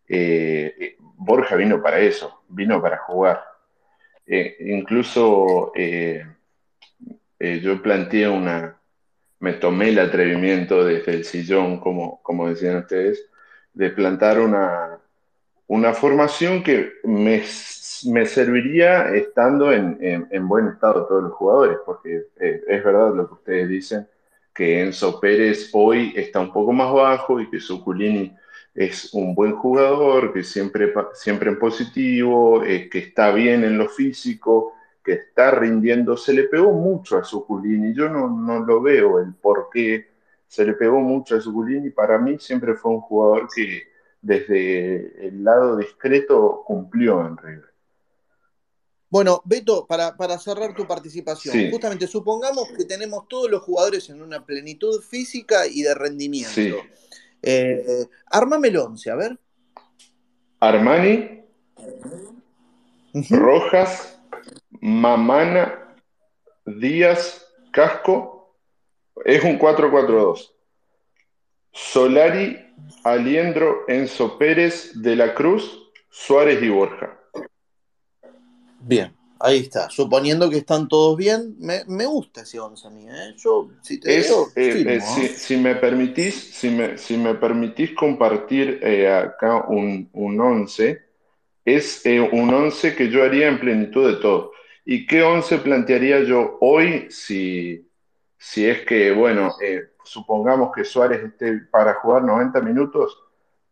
[0.07, 3.43] Eh, eh, Borja vino para eso, vino para jugar.
[4.27, 5.73] incluso
[7.41, 8.79] yo planteé una,
[9.41, 13.31] me tomé el atrevimiento desde el sillón, como, como decían ustedes,
[13.73, 14.99] de plantar una,
[15.69, 17.43] una formación que me
[18.07, 23.35] me serviría estando en, buen estado todos los jugadores, porque eh, es verdad lo que
[23.35, 24.07] ustedes dicen,
[24.55, 28.35] que Enzo Pérez hoy está un poco más bajo y que Suculini
[28.75, 33.89] es un buen jugador, que siempre, siempre en positivo, eh, que está bien en lo
[33.89, 36.17] físico, que está rindiendo.
[36.17, 40.09] Se le pegó mucho a Suculini, yo no, no lo veo el por qué
[40.47, 41.91] se le pegó mucho a Suculini.
[41.91, 43.83] Para mí siempre fue un jugador que
[44.29, 47.73] desde el lado discreto cumplió en River.
[49.09, 54.45] Bueno, Beto, para, cerrar tu participación, justamente supongamos que tenemos todos los jugadores en una
[54.45, 56.51] plenitud física y de rendimiento.
[56.53, 56.75] Sí.
[57.41, 59.39] Eh, armame el 11, a ver.
[60.61, 61.41] Armani,
[63.31, 64.21] Rojas,
[64.83, 65.97] Mamana,
[66.67, 68.55] Díaz, Casco,
[69.25, 70.53] es un 4-4-2.
[71.73, 72.68] Solari,
[73.05, 77.19] Aliendro, Enzo Pérez, De la Cruz, Suárez y Borja.
[78.81, 79.89] Bien, ahí está.
[79.91, 83.07] Suponiendo que están todos bien, me, gusta ese 11 a mí.
[83.09, 83.35] ¿eh?
[83.37, 84.25] Yo, si te eh,
[84.57, 91.03] eh, si, me permitís, si me, si me permitís compartir acá un, un 11,
[91.65, 92.03] es
[92.33, 94.53] un 11 que yo haría en plenitud de todo.
[94.85, 97.87] ¿Y qué 11 plantearía yo hoy si,
[98.39, 99.55] si es que, bueno,
[100.09, 103.19] supongamos que Suárez esté para jugar 90 minutos?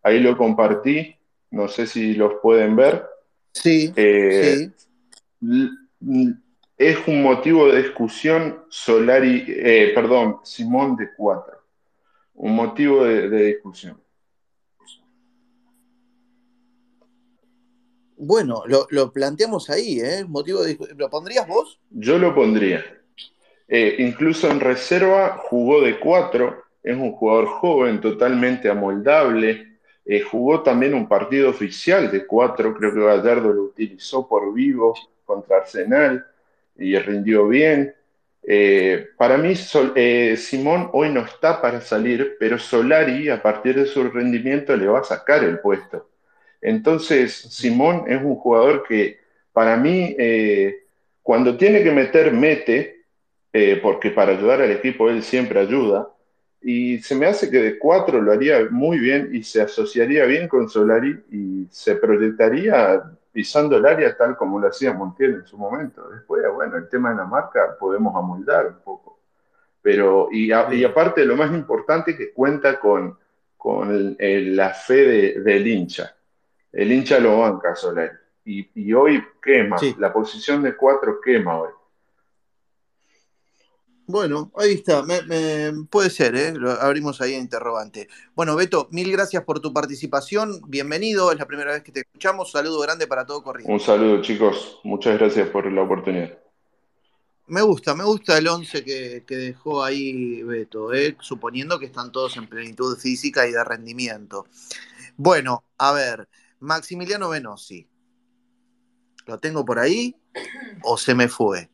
[0.02, 1.16] Ahí lo compartí,
[1.50, 3.06] no sé si los pueden ver.
[3.52, 4.72] Sí, sí
[6.76, 11.56] es un motivo de discusión Solari, eh, perdón, Simón de Cuatro.
[12.34, 13.98] Un motivo de, discusión.
[18.18, 20.24] Bueno, lo, planteamos ahí, ¿eh?
[20.26, 21.80] Motivo de ¿Lo pondrías vos?
[21.90, 22.84] Yo lo pondría.
[23.68, 29.78] Eh, incluso en reserva jugó de cuatro, es un jugador joven, totalmente amoldable.
[30.04, 34.94] Eh, jugó también un partido oficial de cuatro, creo que Gallardo lo utilizó por vivo
[35.24, 36.24] contra Arsenal
[36.76, 37.92] y rindió bien.
[38.48, 44.04] Eh, para mí, Simón hoy no está para salir, pero Solari, a partir de su
[44.04, 46.08] rendimiento, le va a sacar el puesto.
[46.60, 49.18] Entonces, Simón es un jugador que,
[49.52, 50.16] para mí,
[51.22, 52.95] cuando tiene que meter, mete,
[53.82, 56.08] porque para ayudar al equipo él siempre ayuda.
[56.60, 60.48] y se me hace que de cuatro lo haría muy bien y se asociaría bien
[60.48, 63.02] con Solari y se proyectaría
[63.36, 66.08] pisando el área tal como lo hacía Montiel en su momento.
[66.08, 69.18] Después, bueno, el tema de la marca podemos amoldar un poco.
[69.82, 73.18] Pero, y, aparte, lo más importante que cuenta con,
[73.58, 76.16] con la fe del hincha.
[76.72, 78.16] El hincha lo banca Solari.
[78.46, 81.70] Y, y hoy quema, la posición de cuatro quema hoy.
[84.08, 85.04] Bueno, ahí está,
[85.90, 86.52] puede ser, ¿eh?
[86.54, 88.08] Lo abrimos ahí a interrogante.
[88.36, 92.52] Bueno, Beto, mil gracias por tu participación, bienvenido, es la primera vez que te escuchamos,
[92.52, 93.72] saludo grande para todo Corrientes.
[93.72, 96.38] Un saludo chicos, muchas gracias por la oportunidad.
[97.48, 101.16] Me gusta, me gusta el 11 que, dejó ahí Beto, ¿eh?
[101.18, 104.46] suponiendo que están todos en plenitud física y de rendimiento.
[105.16, 106.28] Bueno, a ver,
[106.60, 107.88] Maximiliano Venosi,
[109.26, 110.14] ¿lo tengo por ahí
[110.84, 111.70] o se me fue?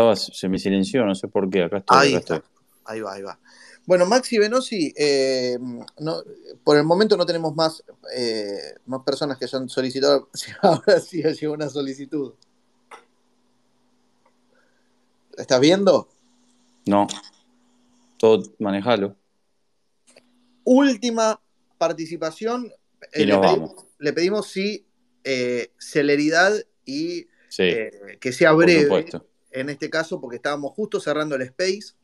[0.00, 1.64] Estaba, se me silenció, no sé por qué.
[1.64, 1.96] Acá estoy.
[1.98, 2.14] Ahí,
[2.84, 3.38] ahí va, ahí va.
[3.86, 5.58] Bueno, Maxi Venosi, eh,
[5.98, 6.22] no,
[6.62, 7.82] por el momento no tenemos más,
[8.14, 10.28] eh, más personas que han solicitado.
[10.62, 12.34] Ahora sí ha llegado una solicitud.
[15.36, 16.08] ¿Estás viendo?
[16.86, 17.06] No.
[18.18, 19.16] Todo manejalo.
[20.64, 21.40] Última
[21.78, 22.70] participación.
[23.12, 24.86] Eh, le, pedimos, le, pedimos, sí
[25.78, 26.52] celeridad
[26.84, 27.26] y
[28.20, 29.04] que sea breve
[29.50, 31.94] en este caso porque estábamos justo cerrando el space.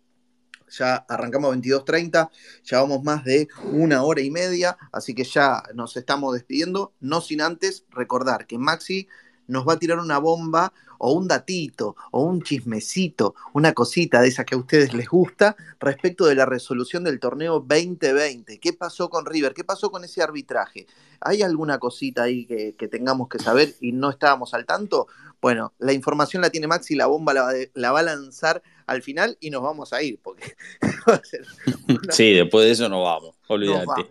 [0.69, 2.29] Ya arrancamos 22.30,
[2.69, 7.41] llevamos más de una hora y media, así que ya nos estamos despidiendo, no sin
[7.41, 9.07] antes recordar que Maxi
[9.49, 14.29] nos va a tirar una bomba o un datito o un chismecito, una cosita de
[14.29, 18.59] esas que a ustedes les gusta respecto de la resolución del torneo 2020.
[18.59, 19.55] ¿Qué pasó con River?
[19.55, 20.87] ¿Qué pasó con ese arbitraje?
[21.21, 25.09] ¿Hay alguna cosita ahí que, tengamos que saber y no estábamos al tanto?
[25.41, 29.51] Bueno, la información la tiene Maxi, la bomba la, va a lanzar al final y
[29.51, 30.57] nos vamos a ir, porque
[32.11, 34.09] Sí, después de eso no vamos, olvídate.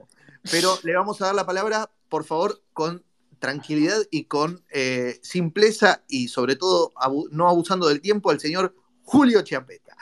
[0.51, 3.03] Pero le vamos a dar la palabra, por favor, con
[3.39, 6.93] tranquilidad y con eh, simpleza y sobre todo
[7.31, 9.95] no abusando del tiempo al señor Julio Chiapeta.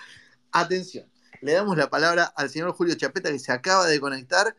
[0.52, 1.10] Atención,
[1.42, 4.56] le damos la palabra al señor Julio Chiapeta que se acaba de conectar,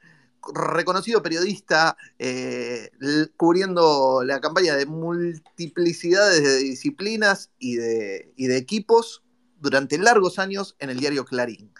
[0.54, 2.90] reconocido periodista eh,
[3.36, 9.22] cubriendo la campaña de multiplicidades de disciplinas y de, y de equipos
[9.60, 11.72] durante largos años en el diario Clarín.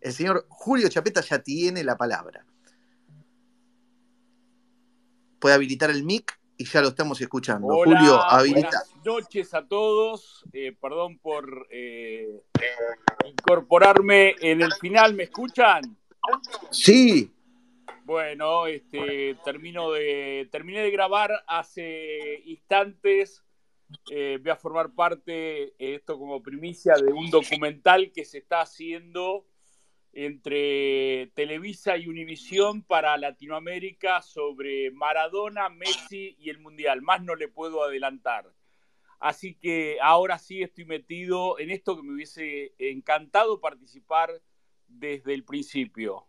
[0.00, 2.44] El señor Julio Chapeta ya tiene la palabra.
[5.38, 7.68] Puede habilitar el mic y ya lo estamos escuchando.
[7.68, 8.68] Julio, habilita.
[8.68, 10.44] Buenas noches a todos.
[10.52, 12.42] Eh, perdón por eh,
[13.26, 15.14] incorporarme en el final.
[15.14, 15.96] ¿Me escuchan?
[16.70, 17.32] Sí.
[18.04, 23.42] Bueno, este, termino de, terminé de grabar hace instantes.
[24.10, 29.46] Eh, voy a formar parte, esto como primicia, de un documental que se está haciendo
[30.12, 37.02] entre Televisa y Univisión para Latinoamérica sobre Maradona, Messi y el Mundial.
[37.02, 38.52] Más no le puedo adelantar.
[39.20, 44.40] Así que ahora sí estoy metido en esto que me hubiese encantado participar
[44.88, 46.24] desde el principio.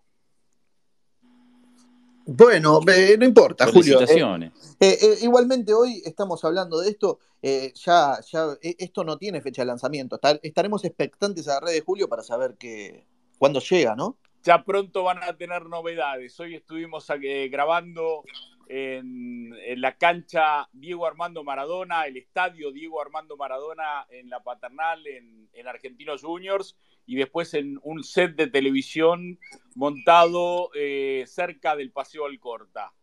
[2.25, 2.79] Bueno,
[3.17, 3.99] no importa, Julio.
[4.01, 9.63] Eh, eh, eh, igualmente hoy estamos hablando de esto, ya, ya esto no tiene fecha
[9.63, 10.19] de lanzamiento.
[10.43, 13.07] estaremos expectantes a la red de Julio para saber qué,
[13.41, 14.19] cuándo llega, ¿no?
[14.43, 16.39] Ya pronto van a tener novedades.
[16.39, 18.23] Hoy estuvimos eh, grabando
[18.67, 19.49] en,
[19.81, 26.21] la cancha Diego Armando Maradona, el estadio Diego Armando Maradona en la Paternal, en, Argentinos
[26.21, 26.77] Juniors,
[27.07, 29.39] y después en un set de televisión
[29.73, 32.93] montado eh, cerca del Paseo Alcorta.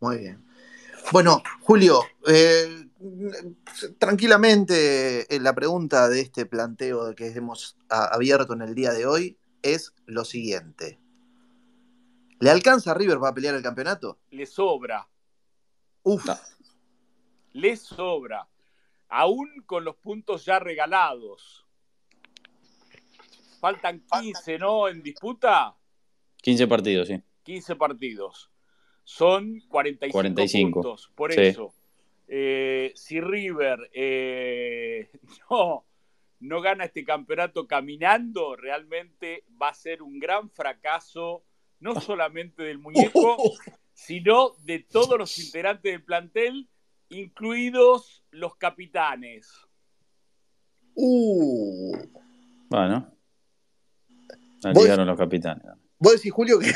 [0.00, 0.42] Muy bien.
[1.12, 2.88] Bueno, Julio, eh,
[3.98, 9.38] tranquilamente eh, la pregunta de este planteo que hemos abierto en el día de hoy
[9.62, 10.98] es lo siguiente.
[12.40, 14.18] ¿Le alcanza a River para pelear el campeonato?
[14.30, 15.08] Le sobra.
[16.02, 16.26] Uf.
[17.52, 18.48] Le sobra.
[19.08, 21.66] Aún con los puntos ya regalados.
[23.60, 24.88] Faltan 15, ¿no?
[24.88, 25.76] En disputa.
[26.42, 27.22] 15 partidos, sí.
[27.44, 28.50] 15 partidos
[29.04, 31.10] son 45, puntos.
[31.14, 31.74] Por eso,
[32.26, 35.10] eh, si River eh,
[35.50, 35.84] no,
[36.40, 41.44] no gana este campeonato caminando, realmente va a ser un gran fracaso,
[41.80, 43.36] no solamente del muñeco,
[43.92, 46.68] sino de todos los integrantes del plantel,
[47.10, 49.52] incluidos los capitanes.
[50.94, 51.96] Uh.
[52.68, 53.10] Bueno.
[54.62, 55.64] No llegaron los capitanes.
[55.98, 56.72] Vos decís, Julio, que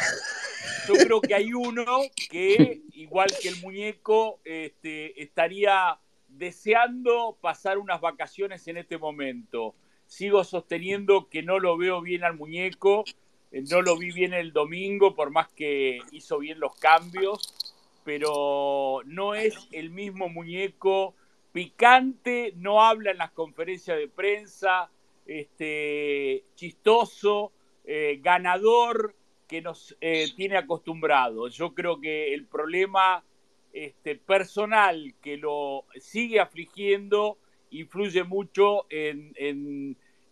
[0.88, 1.84] yo creo que hay uno
[2.30, 5.98] que, igual que el muñeco, este, estaría
[6.28, 9.74] deseando pasar unas vacaciones en este momento.
[10.06, 13.04] sigo sosteniendo que no lo veo bien al muñeco,
[13.52, 17.74] eh, no lo vi bien el domingo, por más que hizo bien los cambios,
[18.04, 21.14] pero no es el mismo muñeco
[21.52, 24.90] picante, no habla en las conferencias de prensa,
[25.26, 27.52] este, chistoso,
[27.84, 29.14] eh, ganador
[29.48, 31.56] que nos eh, tiene acostumbrados.
[31.56, 33.24] Yo creo que el problema
[33.72, 37.38] este, personal que lo sigue afligiendo
[37.70, 39.32] influye mucho en,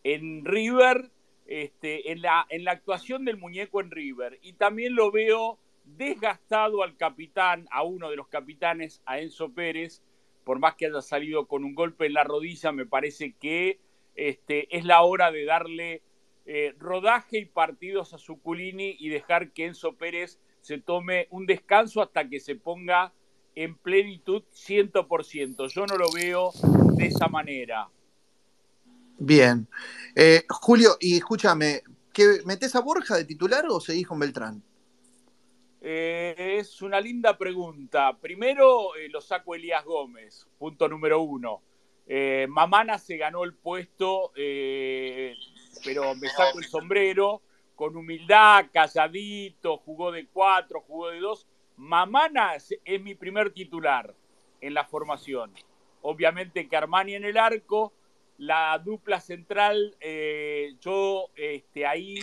[0.05, 1.11] en, River,
[1.47, 4.39] este, en, la, en la actuación del muñeco en River.
[4.43, 10.03] Y también lo veo desgastado al capitán, a uno de los capitanes, a Enzo Pérez,
[10.45, 13.81] por más que haya salido con un golpe en la rodilla, me parece que
[14.15, 16.03] este, es la hora de darle
[16.47, 22.01] eh, rodaje y partidos a Suculini y dejar que Enzo Pérez se tome un descanso
[22.01, 23.13] hasta que se ponga
[23.57, 25.69] en plenitud 100%.
[25.69, 26.53] Yo no lo veo
[26.97, 27.89] de esa manera.
[29.19, 29.67] Bien.
[30.15, 31.83] Eh, Julio, y escúchame,
[32.13, 34.63] ¿qué, ¿metes a Borja de titular o seguís con Beltrán?
[35.81, 38.17] Eh, es una linda pregunta.
[38.21, 41.63] Primero eh, lo saco Elías Gómez, punto número uno.
[42.49, 44.31] Mamana se ganó el puesto,
[45.85, 47.43] pero me saco el sombrero,
[47.75, 51.47] con humildad, calladito, jugó de cuatro, jugó de dos
[51.77, 54.15] Mamana es mi primer titular
[54.61, 55.53] en la formación.
[56.03, 57.93] Obviamente que Armani en el arco,
[58.39, 62.19] la dupla central, eh, yo este, ahí,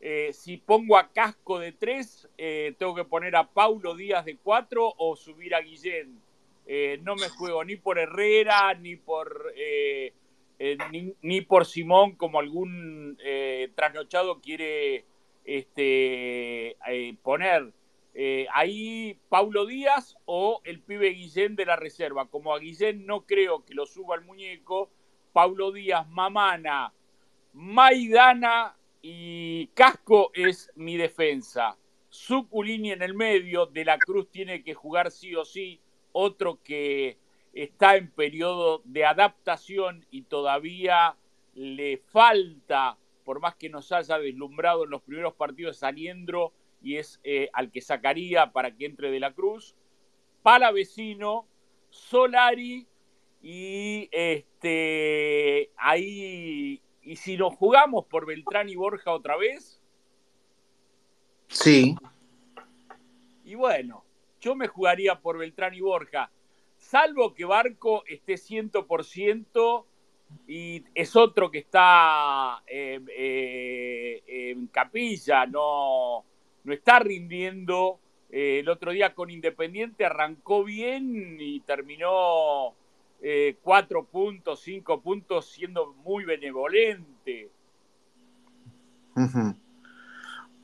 [0.00, 4.36] eh, si pongo a Casco de tres, eh, tengo que poner a Paulo Díaz de
[4.36, 6.20] cuatro o subir a Guillén.
[7.02, 9.52] no me juego ni por Herrera, ni por,
[10.90, 13.18] ni, ni, por Simón, como algún
[13.74, 15.04] trasnochado quiere
[15.44, 16.76] este,
[17.22, 17.72] poner.
[18.14, 22.28] Eh, ahí Paulo Díaz o el pibe Guillén de la reserva.
[22.28, 24.90] Como a Guillén no creo que lo suba el muñeco,
[25.32, 26.92] Paulo Díaz, Mamana,
[27.52, 31.76] Maidana y Casco es mi defensa.
[32.08, 35.80] Suculini en el medio, De la Cruz tiene que jugar sí o sí,
[36.12, 37.18] otro que
[37.52, 41.16] está en periodo de adaptación y todavía
[41.54, 46.52] le falta, por más que nos haya deslumbrado en los primeros partidos, Saliendro
[46.82, 49.74] y es eh, al que sacaría para que entre de la Cruz,
[50.42, 51.46] Palavecino,
[51.90, 52.86] Solari
[53.42, 59.80] y este ahí y si nos jugamos por Beltrán y Borja otra vez.
[61.48, 61.96] Sí.
[63.44, 64.04] Y bueno,
[64.40, 66.30] yo me jugaría por Beltrán y Borja,
[66.90, 69.84] salvo que Barco esté 100%
[70.48, 76.24] y es otro que está eh, eh, en capilla, no,
[76.64, 78.00] no está rindiendo.
[78.28, 82.74] Eh, el otro día con Independiente arrancó bien y terminó
[83.62, 87.50] cuatro puntos, cinco puntos, siendo muy benevolente.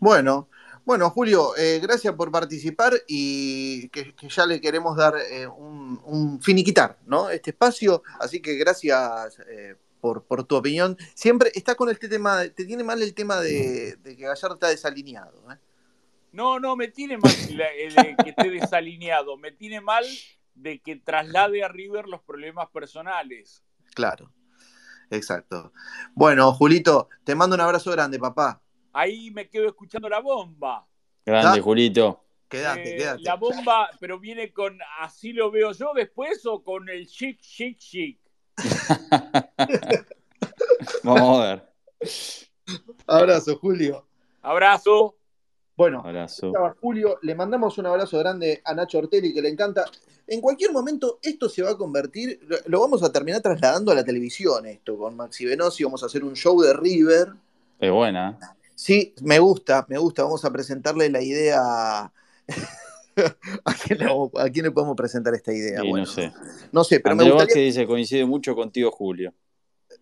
[0.00, 0.48] Bueno,
[0.86, 5.14] bueno, Julio, eh, gracias por participar y que, ya le queremos dar
[5.58, 7.28] un, finiquitar, ¿no?
[7.28, 9.36] Este espacio, así que gracias
[10.00, 10.96] por, por, tu opinión.
[11.14, 14.68] Siempre está con este tema, te tiene mal el tema de, de que Gallardo está
[14.68, 15.58] desalineado, ¿eh?
[16.36, 20.04] No, no, me tiene mal de que esté desalineado, me tiene mal
[20.54, 23.62] de que traslade a River los problemas personales.
[23.94, 24.30] Claro,
[25.08, 25.72] exacto.
[26.14, 28.60] Bueno, Julito, te mando un abrazo grande, papá.
[28.96, 30.88] Ahí me quedo escuchando la bomba.
[31.26, 32.24] Grande, Julito.
[32.48, 33.22] Quédate, eh, quédate.
[33.24, 37.76] La bomba, pero viene con así lo veo yo después o con el chic, chic,
[37.76, 38.18] chic.
[41.04, 41.68] Vamos a ver.
[43.06, 44.06] Abrazo, Julio.
[44.40, 45.18] Abrazo.
[45.76, 46.02] Bueno,
[46.80, 49.84] Julio, le mandamos un abrazo grande a Nacho Ortelli, que le encanta.
[50.26, 54.04] En cualquier momento esto se va a convertir, lo vamos a terminar trasladando a la
[54.04, 57.34] televisión esto, con Maxi Venosi, vamos a hacer un show de River.
[57.78, 58.55] Es buena.
[58.76, 62.02] Sí, me gusta, me gusta, vamos a presentarle la idea...
[62.04, 62.12] ¿A
[64.52, 65.82] quién, le, podemos presentar esta idea?
[65.82, 66.32] no sé.
[66.70, 67.64] No sé, pero me gustaría...
[67.64, 69.32] dice, coincide mucho contigo, Julio.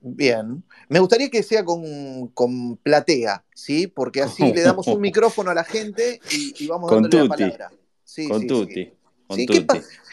[0.01, 0.65] Bien.
[0.89, 3.87] Me gustaría que sea con, platea, ¿sí?
[3.87, 7.71] Porque así le damos un micrófono a la gente y, vamos con dándole la palabra.
[8.29, 8.93] con tutti.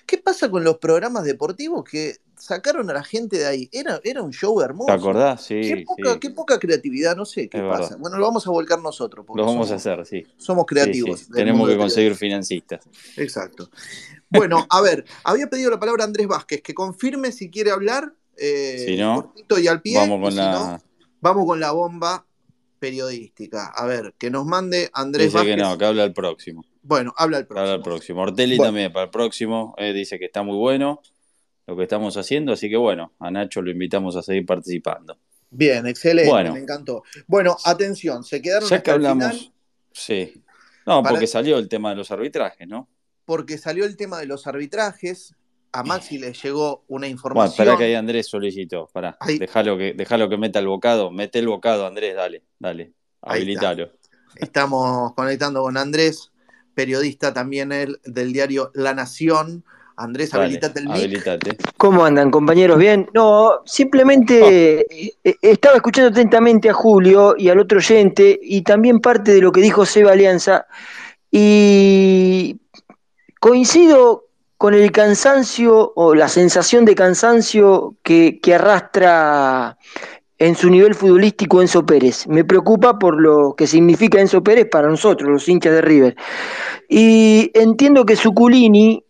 [0.05, 3.69] ¿Qué, pasa con los programas deportivos que sacaron a la gente de ahí?
[3.71, 4.87] Era, era un show hermoso.
[4.87, 5.45] ¿Te acordás?
[5.45, 5.85] Sí.
[6.19, 7.95] Qué poca, creatividad, no sé qué pasa.
[7.97, 9.25] Bueno, lo vamos a volcar nosotros.
[9.33, 10.25] Lo vamos a hacer, sí.
[10.37, 11.27] Somos creativos.
[11.29, 12.81] Tenemos que conseguir financistas.
[13.17, 13.69] Exacto.
[14.29, 18.85] Bueno, a ver, había pedido la palabra Andrés Vázquez, que confirme si quiere hablar eh,
[18.87, 19.97] si no, y al pie.
[19.97, 20.81] Vamos con, la...
[21.19, 22.25] vamos con la bomba
[22.79, 23.67] periodística.
[23.67, 26.63] A ver, que nos mande Andrés Dice que no, que habla el próximo.
[26.81, 27.61] Bueno, habla el próximo.
[27.61, 28.21] Habla el próximo.
[28.21, 29.75] Ortelli también para el próximo.
[29.77, 31.01] Eh, dice que está muy bueno
[31.71, 35.17] lo que estamos haciendo, así que bueno, a Nacho lo invitamos a seguir participando.
[35.49, 37.03] Bien, excelente, me encantó.
[37.27, 39.53] Bueno, atención, se quedaron ya que hablamos,
[39.93, 40.43] Sí.
[40.85, 42.89] No, porque salió el tema de los arbitrajes, ¿no?
[43.23, 45.33] Porque salió el tema de los arbitrajes.
[45.71, 47.55] A Maxi le llegó una información.
[47.55, 48.89] Bueno, espera que hay Andrés solicitó.
[48.91, 51.09] Pará, déjalo que, que meta el bocado.
[51.09, 52.91] Mete el bocado, Andrés, dale, dale.
[53.21, 53.91] Habilitalo.
[54.35, 56.33] Estamos conectando con Andrés,
[56.73, 59.63] periodista también él, del diario La Nación.
[59.97, 61.73] Andrés, habilitate el mic.
[61.77, 62.77] ¿Cómo andan, compañeros?
[62.77, 63.09] Bien.
[63.13, 64.93] No, simplemente oh.
[64.93, 69.41] eh, eh, estaba escuchando atentamente a Julio y al otro oyente y también parte de
[69.41, 70.65] lo que dijo Seba Alianza
[71.29, 72.57] y
[73.39, 74.25] coincido
[74.57, 79.77] con el cansancio o la sensación de cansancio que, que arrastra
[80.41, 82.27] en su nivel futbolístico Enzo Pérez.
[82.27, 86.15] Me preocupa por lo que significa Enzo Pérez para nosotros, los hinchas de River.
[86.89, 89.05] Y entiendo que Suculini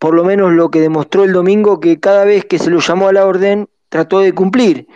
[0.00, 3.08] por lo menos lo que demostró el domingo, que cada vez que se lo llamó
[3.08, 4.88] a la orden trató de cumplir.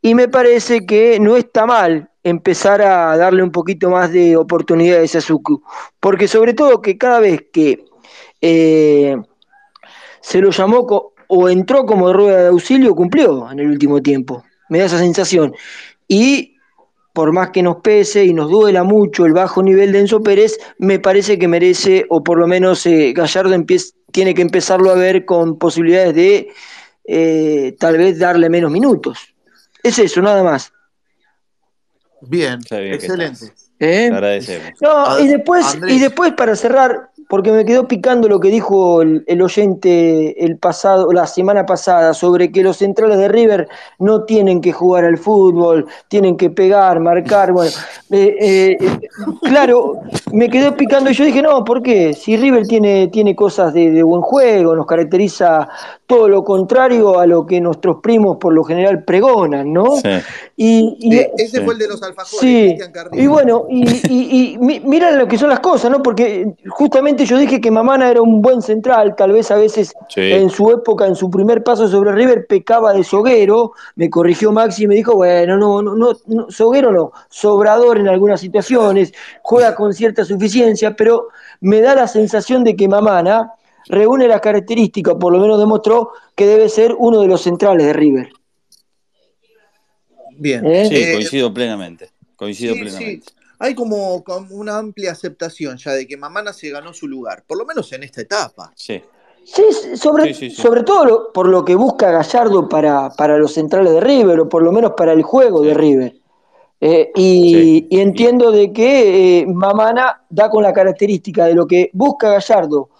[0.00, 5.14] Y me parece que no está mal empezar a darle un poquito más de oportunidades
[5.14, 5.62] a Suku,
[6.00, 7.84] porque sobre todo que cada vez que
[8.40, 9.16] eh,
[10.22, 10.86] se lo llamó
[11.28, 14.42] o entró como rueda de auxilio, cumplió en el último tiempo.
[14.70, 15.54] Me da esa sensación.
[16.08, 16.55] Y
[17.16, 20.58] por más que nos pese y nos duela mucho el bajo nivel de Enzo Pérez,
[20.76, 24.96] me parece que merece, o por lo menos eh, Gallardo empieza, tiene que empezarlo a
[24.96, 26.48] ver con posibilidades de
[27.06, 29.34] eh, tal vez darle menos minutos.
[29.82, 30.70] Es eso, nada más.
[32.20, 33.50] Bien, excelente.
[33.80, 34.10] ¿Eh?
[34.82, 39.42] No, y después, y después para cerrar, porque me quedó picando lo que dijo el,
[39.42, 44.72] oyente el pasado, la semana pasada sobre que los centrales de River no tienen que
[44.72, 47.52] jugar al fútbol, tienen que pegar, marcar.
[47.52, 47.72] Bueno,
[48.10, 48.76] eh, eh,
[49.42, 50.00] claro,
[50.32, 52.12] me quedó picando y yo dije, no, ¿por qué?
[52.12, 55.68] Si River tiene, tiene cosas de, buen juego, nos caracteriza
[56.06, 59.94] todo lo contrario a lo que nuestros primos por lo general pregonan, ¿no?
[60.58, 62.78] Y, ese fue el de los alfajores, sí,
[63.12, 66.02] Y bueno, y, y, miran lo que son las cosas, ¿no?
[66.02, 70.48] Porque justamente yo dije que Mamana era un buen central, tal vez a veces en
[70.48, 74.86] su época, en su primer paso sobre River, pecaba de soguero, me corrigió Maxi y
[74.86, 79.12] me dijo, bueno, no, no, no, soguero no, sobrador en algunas situaciones,
[79.42, 81.28] juega con cierta suficiencia, pero
[81.60, 83.52] me da la sensación de que Mamana
[83.88, 87.92] reúne las características, por lo menos demostró que debe ser uno de los centrales de
[87.92, 88.30] River.
[90.38, 90.88] Bien, ¿Eh?
[90.88, 92.10] sí, coincido plenamente.
[92.36, 97.44] Coincido plenamente hay como, una amplia aceptación ya de que Mamana se ganó su lugar,
[97.46, 98.72] por lo menos en esta etapa.
[98.74, 99.02] Sí.
[99.44, 99.62] Sí,
[99.96, 104.48] sobre, sobre todo por lo que busca Gallardo para, para, los centrales de River, o
[104.48, 106.16] por lo menos para el juego de River.
[106.80, 112.30] Eh, y, entiendo de que eh, Mamana da con la característica de lo que busca
[112.30, 112.90] Gallardo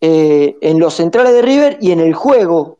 [0.00, 2.78] eh, en los centrales de River y en el juego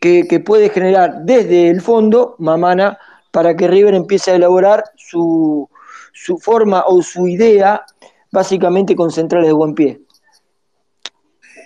[0.00, 2.98] que, que puede generar desde el fondo Mamana
[3.30, 5.68] para que River empiece a elaborar su,
[6.12, 7.84] su forma o su idea
[8.30, 10.00] básicamente con centrales de buen pie.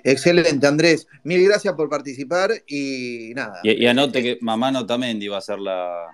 [0.04, 1.06] Excelente, Andrés.
[1.24, 3.60] Mil gracias por participar y nada.
[3.62, 6.08] Y, anote que Mamano también iba a ser la,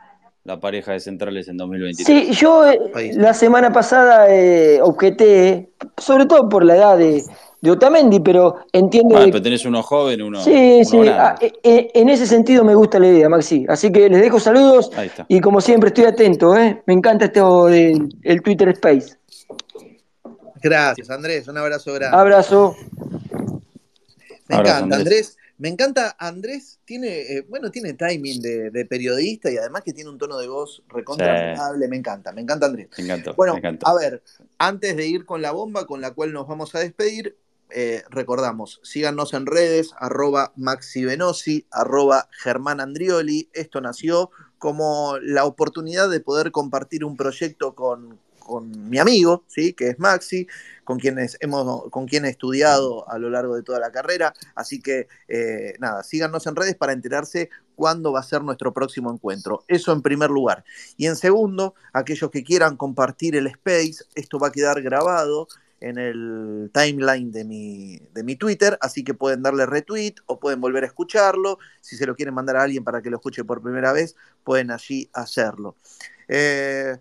[0.61, 2.07] pareja de centrales en 2023.
[2.07, 2.81] Sí, yo eh,
[3.15, 7.23] la semana pasada eh, objeté, sobre todo por la edad de,
[7.61, 9.17] de Otamendi, pero entiendo.
[9.17, 10.43] Ah, pero tenés uno joven, uno.
[10.43, 10.99] Sí, sí.
[11.09, 13.67] Ah, eh, eh, en ese sentido me gusta la idea, Maxi.
[13.69, 14.91] Así que les dejo saludos.
[15.29, 16.83] Y como siempre, estoy atento, ¿eh?
[16.87, 19.17] Me encanta esto del el Twitter Space.
[20.63, 21.49] Gracias, Andrés.
[21.49, 22.17] Un abrazo grande.
[22.17, 22.77] Abrazo.
[24.49, 25.37] Me encanta, Andrés.
[25.59, 30.17] Me encanta, Andrés tiene, eh, bueno, tiene timing de, periodista y además que tiene un
[30.17, 32.89] tono de voz recontra Me encanta, me encanta Andrés.
[32.97, 33.33] Me encanta.
[33.33, 34.23] Bueno, a ver,
[34.59, 37.37] antes de ir con la bomba con la cual nos vamos a despedir,
[37.71, 42.29] eh, recordamos, síganos en redes, arroba Maxi Venosi, arroba.
[43.53, 49.75] Esto nació como la oportunidad de poder compartir un proyecto con, con mi amigo, ¿sí?
[49.75, 50.47] que es Maxi,
[50.83, 54.33] con quienes hemos, con quien he estudiado a lo largo de toda la carrera.
[54.55, 59.13] Así que eh, nada, síganos en redes para enterarse cuándo va a ser nuestro próximo
[59.13, 59.65] encuentro.
[59.69, 60.65] Eso en primer lugar.
[60.97, 65.47] Y en segundo, aquellos que quieran compartir el space, esto va a quedar grabado
[65.81, 70.61] en el timeline de mi, de mi Twitter, así que pueden darle retweet o pueden
[70.61, 71.59] volver a escucharlo.
[71.81, 74.71] Si se lo quieren mandar a alguien para que lo escuche por primera vez, pueden
[74.71, 75.77] allí hacerlo.
[76.27, 76.97] Eh,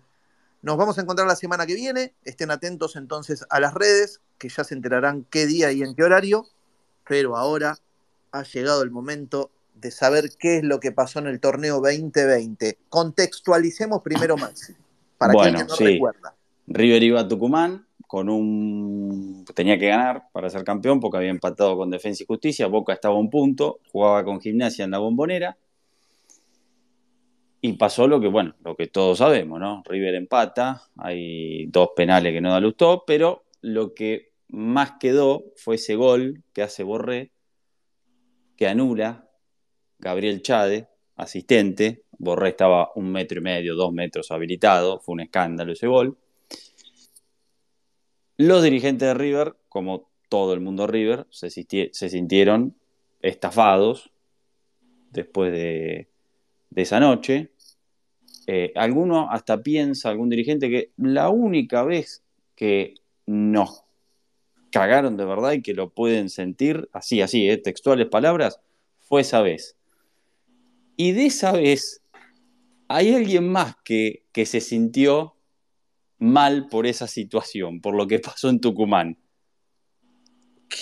[0.62, 2.14] nos vamos a encontrar la semana que viene.
[2.24, 6.04] Estén atentos entonces a las redes, que ya se enterarán qué día y en qué
[6.04, 6.46] horario.
[7.08, 7.78] Pero ahora
[8.32, 12.78] ha llegado el momento de saber qué es lo que pasó en el torneo 2020.
[12.88, 14.74] Contextualicemos primero Maxi,
[15.16, 16.34] para bueno, quien no recuerda.
[16.66, 21.76] River iba a Tucumán con un tenía que ganar para ser campeón porque había empatado
[21.76, 25.58] con Defensa y Justicia, Boca estaba a un punto, jugaba con Gimnasia en la Bombonera
[27.60, 29.82] Y pasó lo que, bueno, lo que todos sabemos, ¿no?
[29.84, 35.74] River empata, hay dos penales que no da Lustó, pero lo que más quedó fue
[35.74, 37.30] ese gol que hace Borré,
[38.56, 39.28] que anula
[39.98, 42.04] Gabriel Chade, asistente.
[42.18, 46.16] Borré estaba un metro y medio, dos metros habilitado, fue un escándalo ese gol.
[48.40, 52.76] Los dirigentes de River, como todo el mundo River, se, sintieron
[53.20, 54.12] estafados
[55.10, 56.06] después de,
[56.76, 57.50] esa noche.
[58.46, 62.22] Eh, alguno hasta piensa, algún dirigente, que la única vez
[62.54, 62.94] que
[63.26, 63.82] nos
[64.70, 68.60] cagaron de verdad y que lo pueden sentir, así, así, eh, textuales palabras,
[69.00, 69.76] fue esa vez.
[70.96, 72.02] Y de esa vez
[72.86, 75.34] hay alguien más que, que se sintió
[76.18, 79.18] mal por esa situación, por lo que pasó en Tucumán.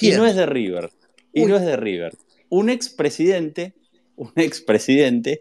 [0.01, 0.91] Y no es de River.
[1.33, 2.17] Y no es de River.
[2.49, 3.75] Un expresidente,
[4.17, 5.41] un expresidente,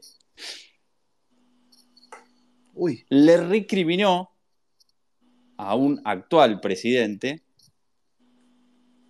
[3.10, 4.32] le recriminó
[5.58, 7.44] a un actual presidente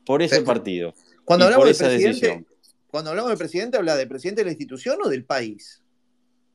[0.06, 0.94] por ese partido.
[1.24, 2.46] Cuando hablamos, presidente,
[2.88, 5.84] cuando hablamos del presidente, ¿habla del presidente de la institución o del país?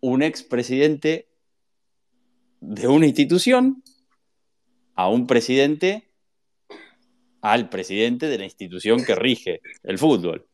[0.00, 1.28] Un expresidente
[2.60, 3.82] de una institución
[5.00, 6.10] a un presidente,
[7.40, 10.46] al presidente de la institución que rige el fútbol.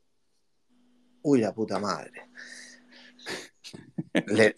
[1.23, 2.13] Uy, la puta madre.
[4.29, 4.55] ¿Le,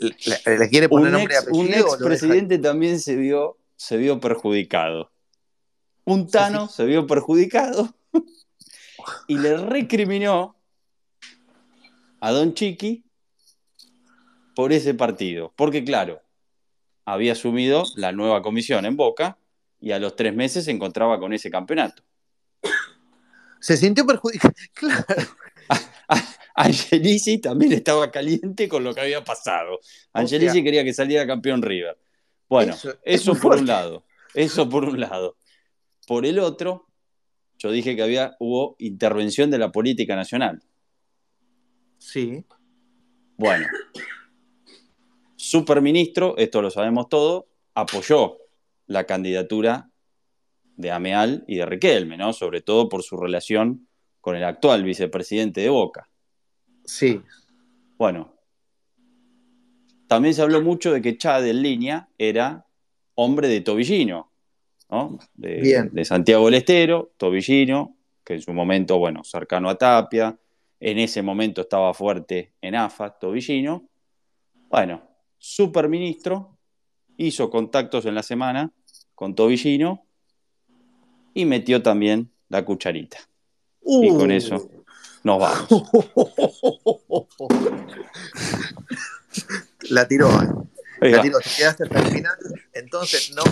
[0.68, 1.62] quiere poner nombre y apellido?
[1.62, 5.10] Un expresidente también se vio, se vio perjudicado.
[6.04, 7.88] Un Tano se vio perjudicado
[9.26, 10.54] y le recriminó
[12.20, 13.06] a Don Chiqui
[14.54, 15.54] por ese partido.
[15.56, 16.20] Porque, claro,
[17.06, 19.38] había asumido la nueva comisión en Boca
[19.80, 22.02] y a los tres meses se encontraba con ese campeonato.
[23.60, 24.54] Se sintió perjudicado.
[24.74, 25.04] Claro.
[26.54, 29.78] Angelici también estaba caliente con lo que había pasado.
[30.12, 31.98] Angelici quería que saliera campeón River.
[32.48, 32.74] Bueno,
[33.04, 34.04] eso, por un lado.
[34.34, 35.36] Eso por un lado.
[36.06, 36.88] Por el otro,
[37.58, 40.62] yo dije que había, hubo intervención de la política nacional.
[41.98, 42.44] Sí.
[43.36, 43.66] Bueno,
[45.36, 47.44] superministro, esto lo sabemos todos,
[47.74, 48.38] apoyó
[48.88, 49.90] la candidatura
[50.76, 52.32] de Ameal y de Riquelme, ¿no?
[52.32, 53.88] Sobre todo por su relación
[54.20, 56.08] con el actual vicepresidente de Boca.
[56.84, 57.20] Sí.
[57.96, 58.34] Bueno,
[60.08, 62.66] también se habló mucho de que Chad en línea era
[63.14, 64.32] hombre de Tobillino,
[64.90, 65.18] ¿no?
[65.34, 70.38] De, de Santiago del Estero, Tobillino, que en su momento, bueno, cercano a Tapia,
[70.80, 73.88] en ese momento estaba fuerte en AFA, Tobillino.
[74.68, 75.02] Bueno,
[75.36, 76.57] superministro,
[77.18, 78.72] hizo contactos en la semana
[79.14, 80.06] con Tobillino
[81.34, 83.18] y metió también la cucharita.
[83.84, 84.84] Y con eso uh.
[85.24, 85.68] nos vamos.
[89.90, 90.48] la tiró, ¿eh?
[91.10, 92.36] La tiró, te quedaste hasta el final.
[92.72, 93.42] Entonces, no,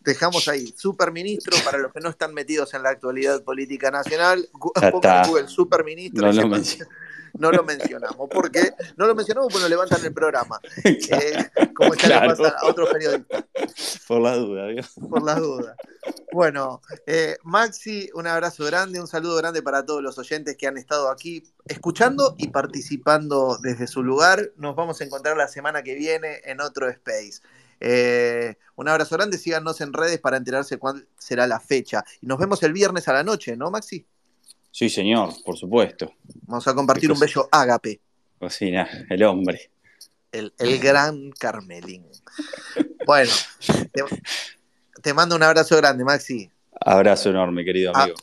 [0.00, 4.48] dejamos ahí, superministro, para los que no están metidos en la actualidad política nacional,
[4.92, 6.32] pongan Google superministro.
[6.32, 6.62] No, no
[7.52, 8.28] lo mencionamos.
[8.30, 10.60] porque No lo mencionamos porque nos levantan el programa.
[10.84, 13.44] Eh, como ya le pasa a otros periodistas.
[14.06, 14.92] Por la duda, Dios.
[15.08, 15.76] Por la duda.
[16.32, 20.76] Bueno, eh, Maxi, un abrazo grande, un saludo grande para todos los oyentes que han
[20.76, 24.52] estado aquí escuchando y participando desde su lugar.
[24.56, 27.40] Nos vamos a encontrar la semana que viene en otro Space.
[27.80, 32.04] Eh, un abrazo grande, síganos en redes para enterarse cuál será la fecha.
[32.20, 34.06] Y nos vemos el viernes a la noche, ¿no, Maxi?
[34.74, 36.14] Sí, señor, por supuesto.
[36.46, 38.00] Vamos a compartir un bello ágape.
[38.40, 39.70] Cocina, el hombre.
[40.32, 42.04] El, gran Carmelín.
[43.06, 43.30] Bueno,
[45.00, 46.50] te, mando un abrazo grande, Maxi.
[46.80, 48.16] Abrazo enorme, querido amigo.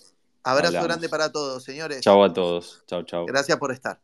[0.43, 2.01] abrazo grande para todos, señores.
[2.01, 2.83] Chao a todos.
[2.85, 3.25] Chao, chao.
[3.25, 4.01] Gracias por estar.